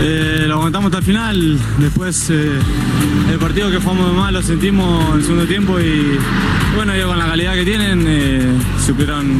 Eh, 0.00 0.44
lo 0.48 0.54
aguantamos 0.54 0.86
hasta 0.86 0.98
el 0.98 1.04
final. 1.04 1.58
Después 1.78 2.30
eh, 2.30 2.58
el 3.30 3.38
partido 3.38 3.70
que 3.70 3.76
jugamos 3.78 4.10
de 4.10 4.16
mal 4.18 4.34
lo 4.34 4.42
sentimos 4.42 5.08
en 5.10 5.18
el 5.18 5.22
segundo 5.22 5.46
tiempo 5.46 5.78
y 5.78 6.18
bueno, 6.74 6.96
ya 6.96 7.04
con 7.04 7.18
la 7.18 7.26
calidad 7.26 7.54
que 7.54 7.64
tienen 7.64 8.04
eh, 8.06 8.58
supieron 8.84 9.38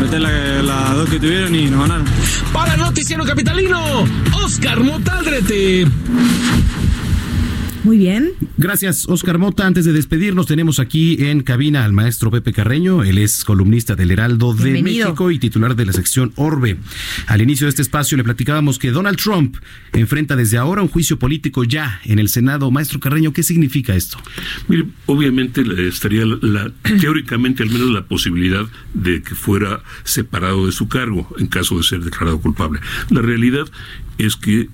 meter 0.00 0.20
las 0.20 0.64
la 0.64 0.94
dos 0.94 1.08
que 1.08 1.18
tuvieron 1.18 1.54
y 1.54 1.66
nos 1.66 1.80
ganaron. 1.80 2.06
Para 2.52 2.76
Noticiero 2.76 3.24
Capitalino, 3.24 4.04
Oscar 4.44 4.80
Motaldrete. 4.80 5.86
Muy 7.86 7.98
bien. 7.98 8.32
Gracias, 8.58 9.08
Oscar 9.08 9.38
Mota. 9.38 9.64
Antes 9.64 9.84
de 9.84 9.92
despedirnos, 9.92 10.46
tenemos 10.46 10.80
aquí 10.80 11.18
en 11.20 11.44
cabina 11.44 11.84
al 11.84 11.92
maestro 11.92 12.32
Pepe 12.32 12.52
Carreño. 12.52 13.04
Él 13.04 13.16
es 13.16 13.44
columnista 13.44 13.94
del 13.94 14.10
Heraldo 14.10 14.54
de 14.54 14.82
México 14.82 15.30
y 15.30 15.38
titular 15.38 15.76
de 15.76 15.86
la 15.86 15.92
sección 15.92 16.32
Orbe. 16.34 16.78
Al 17.28 17.42
inicio 17.42 17.66
de 17.66 17.68
este 17.68 17.82
espacio 17.82 18.16
le 18.16 18.24
platicábamos 18.24 18.80
que 18.80 18.90
Donald 18.90 19.18
Trump 19.18 19.58
enfrenta 19.92 20.34
desde 20.34 20.58
ahora 20.58 20.82
un 20.82 20.88
juicio 20.88 21.20
político 21.20 21.62
ya 21.62 22.00
en 22.04 22.18
el 22.18 22.28
Senado. 22.28 22.72
Maestro 22.72 22.98
Carreño, 22.98 23.32
¿qué 23.32 23.44
significa 23.44 23.94
esto? 23.94 24.18
Mire, 24.66 24.86
obviamente 25.06 25.62
estaría 25.86 26.24
la, 26.26 26.72
teóricamente 27.00 27.62
al 27.62 27.70
menos 27.70 27.90
la 27.90 28.04
posibilidad 28.04 28.66
de 28.94 29.22
que 29.22 29.36
fuera 29.36 29.80
separado 30.02 30.66
de 30.66 30.72
su 30.72 30.88
cargo 30.88 31.32
en 31.38 31.46
caso 31.46 31.76
de 31.76 31.84
ser 31.84 32.00
declarado 32.00 32.40
culpable. 32.40 32.80
La 33.10 33.22
realidad 33.22 33.68
es 34.18 34.36
que 34.36 34.68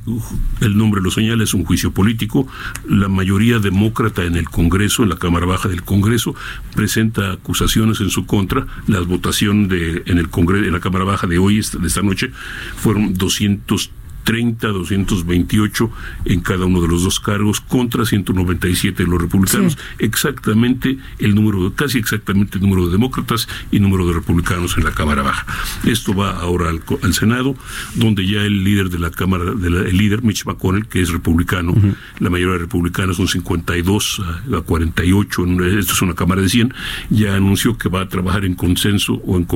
el 0.61 0.76
nombre 0.76 1.01
lo 1.01 1.11
señala, 1.11 1.45
es 1.45 1.55
un 1.55 1.64
juicio 1.64 1.93
político. 1.93 2.47
La 2.88 3.09
mayoría 3.09 3.59
demócrata 3.59 4.24
en 4.24 4.36
el 4.36 4.49
Congreso, 4.49 5.03
en 5.03 5.11
la 5.11 5.16
Cámara 5.16 5.47
Baja 5.47 5.68
del 5.68 5.82
Congreso, 5.82 6.34
presenta 6.74 7.32
acusaciones 7.32 8.01
en 8.01 8.11
su 8.11 8.26
contra. 8.26 8.66
La 8.86 9.01
votación 9.01 9.68
de, 9.68 10.03
en, 10.07 10.18
el 10.18 10.28
Congreso, 10.28 10.64
en 10.64 10.72
la 10.72 10.80
Cámara 10.80 11.05
Baja 11.05 11.26
de 11.26 11.38
hoy, 11.38 11.57
de 11.57 11.86
esta 11.86 12.03
noche, 12.03 12.30
fueron 12.76 13.14
200 13.14 13.90
30, 14.25 14.68
228 14.68 15.91
en 16.25 16.41
cada 16.41 16.66
uno 16.66 16.81
de 16.81 16.89
los 16.89 17.05
dos 17.05 17.20
cargos 17.20 17.61
contra 17.61 18.05
197 18.05 19.05
de 19.05 19.09
los 19.09 19.20
republicanos, 19.20 19.79
exactamente 19.99 20.99
el 21.18 21.35
número, 21.35 21.73
casi 21.75 21.99
exactamente 21.99 22.59
el 22.59 22.62
número 22.62 22.87
de 22.87 22.93
demócratas 22.93 23.49
y 23.70 23.81
número 23.81 24.07
de 24.07 24.14
republicanos 24.14 24.77
en 24.77 24.85
la 24.85 24.93
Cámara 24.93 25.23
Baja. 25.23 25.47
Esto 25.85 26.14
va 26.14 26.31
ahora 26.39 26.70
al, 26.70 27.14
Senado, 27.14 27.57
donde 27.95 28.27
ya 28.27 28.43
el 28.43 28.64
líder 28.64 28.91
de 28.91 28.99
la 28.99 29.11
Cámara, 29.11 29.45
de 29.53 29.68
el 29.68 29.97
líder 29.97 30.23
Mitch 30.23 30.47
McConnell, 30.47 30.87
que 30.87 31.01
es 31.01 31.11
republicano, 31.11 31.75
la 32.18 32.31
mayoría 32.31 32.55
de 32.55 32.61
republicanos 32.61 33.16
son 33.16 33.29
52 33.29 34.23
a, 34.57 34.61
48, 34.61 35.45
esto 35.79 35.93
es 35.93 36.03
una 36.03 36.14
Cámara 36.14 36.43
de 36.43 36.49
100, 36.49 36.75
ya 37.11 37.35
anunció 37.35 37.77
que 37.77 37.89
va 37.89 38.03
a 38.03 38.09
trabajar 38.09 38.45
en 38.45 38.55
consenso 38.55 39.14
o 39.14 39.37
en, 39.37 39.47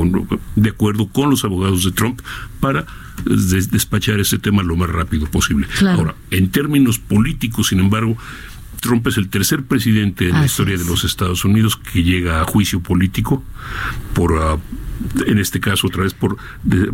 de 0.57 0.71
acuerdo 0.71 1.09
con 1.09 1.31
los 1.31 1.45
abogados 1.45 1.85
de 1.85 1.93
Trump 1.93 2.21
para 2.61 2.87
despachar 3.25 4.21
ese 4.21 4.39
tema 4.39 4.62
lo 4.62 4.77
más 4.77 4.91
rápido 4.91 5.27
posible. 5.27 5.67
Ahora, 5.87 6.14
en 6.31 6.51
términos 6.51 6.99
políticos, 6.99 7.69
sin 7.69 7.81
embargo, 7.81 8.17
Trump 8.81 9.07
es 9.07 9.17
el 9.17 9.29
tercer 9.29 9.64
presidente 9.64 10.29
en 10.29 10.35
la 10.35 10.47
historia 10.47 10.77
de 10.77 10.85
los 10.85 11.05
Estados 11.05 11.45
Unidos 11.45 11.77
que 11.77 12.03
llega 12.03 12.41
a 12.41 12.45
juicio 12.45 12.81
político 12.81 13.43
por 14.14 14.39
ah, 14.39 14.59
en 15.27 15.39
este 15.39 15.61
caso 15.61 15.87
otra 15.87 16.05
vez 16.05 16.14
por, 16.14 16.37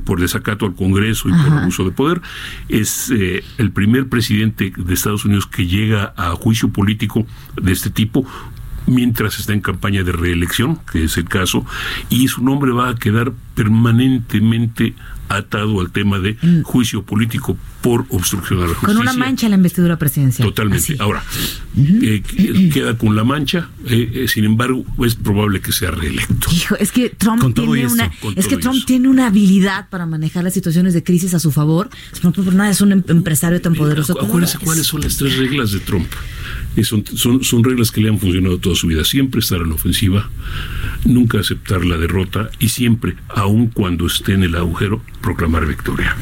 por 0.05 0.20
desacato 0.20 0.66
al 0.66 0.75
Congreso 0.75 1.29
y 1.29 1.33
por 1.33 1.53
abuso 1.53 1.85
de 1.85 1.93
poder, 1.93 2.20
es 2.68 3.11
eh, 3.11 3.45
el 3.59 3.70
primer 3.70 4.09
presidente 4.09 4.73
de 4.77 4.95
Estados 4.95 5.25
Unidos 5.25 5.47
que 5.47 5.66
llega 5.66 6.12
a 6.16 6.31
juicio 6.31 6.70
político 6.70 7.27
de 7.61 7.73
este 7.73 7.91
tipo 7.91 8.27
mientras 8.87 9.39
está 9.39 9.53
en 9.53 9.61
campaña 9.61 10.03
de 10.03 10.12
reelección, 10.12 10.79
que 10.91 11.05
es 11.05 11.16
el 11.16 11.29
caso, 11.29 11.64
y 12.09 12.27
su 12.29 12.43
nombre 12.43 12.73
va 12.73 12.89
a 12.89 12.95
quedar 12.97 13.33
permanentemente 13.55 14.95
atado 15.37 15.80
al 15.80 15.91
tema 15.91 16.18
de 16.18 16.37
mm. 16.41 16.62
juicio 16.62 17.03
político 17.03 17.57
por 17.83 18.07
obstrucción 18.11 18.61
a 18.61 18.62
la 18.62 18.68
justicia. 18.68 18.89
Con 18.89 18.97
una 18.99 19.12
mancha 19.12 19.47
en 19.47 19.51
la 19.51 19.57
investidura 19.57 19.99
presidencial. 19.99 20.49
Totalmente. 20.49 20.97
Ahora, 21.01 21.22
eh, 21.76 22.22
queda 22.72 22.97
con 22.97 23.16
la 23.16 23.24
mancha, 23.24 23.68
eh, 23.87 24.11
eh, 24.14 24.28
sin 24.28 24.45
embargo, 24.45 24.85
es 25.05 25.16
probable 25.16 25.61
que 25.61 25.72
sea 25.72 25.91
reelecto. 25.91 26.49
Hijo, 26.53 26.76
es 26.76 26.93
que 26.93 27.11
Trump, 27.11 27.43
tiene, 27.55 27.87
una, 27.87 28.11
es 28.37 28.47
que 28.47 28.57
Trump 28.57 28.85
tiene 28.87 29.09
una 29.09 29.26
habilidad 29.26 29.89
para 29.89 30.07
manejar 30.07 30.45
las 30.45 30.55
situaciones 30.55 30.95
de 30.95 31.03
crisis 31.03 31.35
a 31.35 31.41
su 31.41 31.51
favor. 31.51 31.91
Por 32.22 32.55
nada 32.55 32.70
es 32.70 32.80
un 32.80 32.93
em-, 32.93 33.05
empresario 33.09 33.61
tan 33.61 33.74
poderoso. 33.74 34.18
Acuérdense 34.20 34.59
cuáles 34.59 34.87
son 34.87 35.01
las 35.01 35.16
tres 35.16 35.37
reglas 35.37 35.72
de 35.72 35.80
Trump. 35.80 36.09
Son, 36.83 37.05
son, 37.07 37.45
son 37.45 37.64
reglas 37.64 37.91
que 37.91 38.01
le 38.01 38.09
han 38.09 38.18
funcionado 38.18 38.59
toda 38.59 38.75
su 38.75 38.87
vida. 38.87 39.05
Siempre 39.05 39.41
estar 39.41 39.61
en 39.61 39.68
la 39.68 39.75
ofensiva, 39.75 40.31
nunca 41.05 41.39
aceptar 41.39 41.85
la 41.85 41.99
derrota 41.99 42.51
y 42.59 42.68
siempre, 42.68 43.16
aun 43.29 43.68
cuando 43.68 44.07
esté 44.07 44.35
en 44.35 44.45
el 44.45 44.55
agujero, 44.57 45.03
proclamar 45.20 45.66
victoria. 45.66 46.16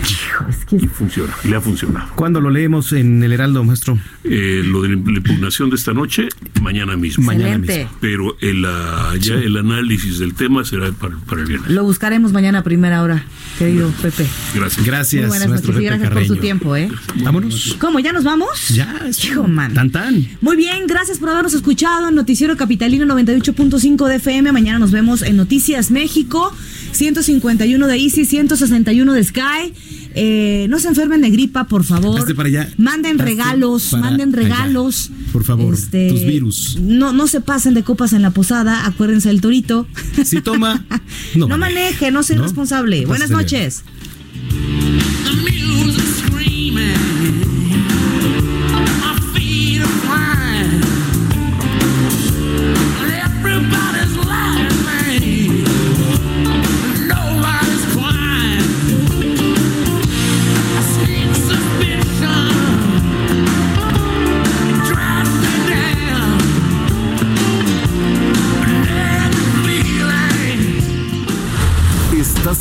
Y 0.71 0.87
funciona, 0.87 1.35
le 1.45 1.57
ha 1.57 1.61
funcionado. 1.61 2.11
¿Cuándo 2.15 2.41
lo 2.41 2.51
leemos 2.51 2.93
en 2.93 3.23
el 3.23 3.33
Heraldo, 3.33 3.65
maestro? 3.65 3.99
Eh, 4.25 4.63
lo 4.65 4.83
de 4.83 4.91
la 4.91 4.95
impugnación 4.95 5.71
de 5.71 5.77
esta 5.77 5.93
noche, 5.93 6.29
mañana 6.61 6.97
mismo. 6.97 7.25
Mañana 7.25 7.59
mismo. 7.59 7.91
Pero 8.01 8.37
el, 8.41 8.67
ya 9.21 9.35
el 9.35 9.57
análisis 9.57 10.19
del 10.19 10.35
tema 10.35 10.65
será 10.65 10.93
para, 10.93 11.15
el 11.41 11.47
viernes. 11.47 11.71
Lo 11.71 11.85
buscaremos 11.85 12.33
mañana 12.33 12.61
a 12.61 12.63
primera 12.63 13.03
hora, 13.03 13.25
querido 13.59 13.91
Pepe. 14.03 14.27
Gracias. 14.55 14.87
Gracias, 14.87 15.29
buenas 15.29 15.49
noches 15.49 15.81
y 15.81 15.85
gracias 15.85 16.11
por 16.11 16.27
su 16.27 16.37
tiempo, 16.37 16.77
¿eh? 16.77 16.91
Vámonos. 17.23 17.77
¿Cómo? 17.81 18.01
¿Ya 18.01 18.13
nos 18.13 18.25
vamos? 18.25 18.69
Ya, 18.69 19.01
Hijo, 19.25 19.47
man. 19.47 19.75
Tan, 19.75 19.91
tan. 19.91 20.27
Muy 20.41 20.57
bien, 20.57 20.87
gracias 20.87 21.19
por 21.19 21.29
habernos 21.29 21.53
escuchado 21.53 22.09
en 22.09 22.15
Noticiero 22.15 22.57
Capitalino 22.57 23.05
98.5 23.15 24.09
de 24.09 24.17
FM. 24.17 24.53
Mañana 24.53 24.79
nos 24.79 24.91
vemos 24.91 25.21
en 25.21 25.37
Noticias 25.37 25.91
México. 25.91 26.51
151 26.93 27.87
de 27.87 27.97
Easy, 27.97 28.25
161 28.25 29.13
de 29.13 29.23
Sky. 29.25 29.75
Eh, 30.15 30.67
no 30.71 30.79
se 30.79 30.89
enfermen 30.89 31.21
de 31.21 31.29
gripa, 31.29 31.65
por 31.65 31.85
favor. 31.85 32.19
Manden 32.79 33.19
regalos, 33.19 33.93
manden 33.93 34.33
regalos. 34.33 35.11
Por 35.31 35.45
favor, 35.45 35.75
este, 35.75 36.09
tus 36.09 36.25
virus. 36.25 36.79
No, 36.81 37.13
no 37.13 37.27
se 37.27 37.43
pasen 37.43 37.75
de 37.75 37.83
copas 37.83 38.15
en 38.15 38.23
la 38.23 38.31
posada, 38.31 38.87
acuérdense 38.87 39.29
del 39.29 39.43
torito. 39.43 39.87
Si 40.25 40.41
toma, 40.41 40.85
no, 41.35 41.49
maneje, 41.59 42.11
no 42.11 42.23
sea 42.23 42.37
irresponsable. 42.37 43.05
Buenas 43.05 43.31
noches. 43.31 43.85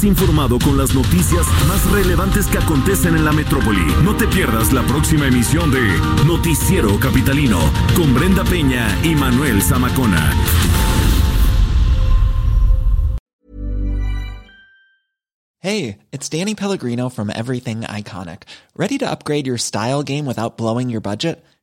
Informado 0.04 0.60
con 0.60 0.78
las 0.78 0.94
noticias 0.94 1.48
más 1.68 1.90
relevantes 1.92 2.48
que 2.48 2.58
acontecen 2.58 3.16
en 3.16 3.26
la 3.26 3.32
metrópoli. 3.32 3.86
No 4.04 4.16
te 4.16 4.28
pierdas 4.28 4.74
la 4.74 4.84
próxima 4.84 5.28
emisión 5.28 5.72
de 5.72 5.82
Noticiero 6.26 7.00
Capitalino 7.00 7.60
con 7.96 8.14
Brenda 8.14 8.44
Peña 8.44 8.88
y 9.04 9.16
Manuel 9.16 9.62
Zamacona. 9.62 10.34
Hey, 15.62 15.98
it's 16.14 16.30
Danny 16.30 16.56
Pellegrino 16.56 17.10
from 17.10 17.30
Everything 17.30 17.82
Iconic. 17.82 18.44
Ready 18.78 18.98
to 19.00 19.12
upgrade 19.12 19.46
your 19.46 19.58
style 19.58 20.04
game 20.04 20.26
without 20.26 20.56
blowing 20.56 20.90
your 20.90 21.02
budget? 21.02 21.44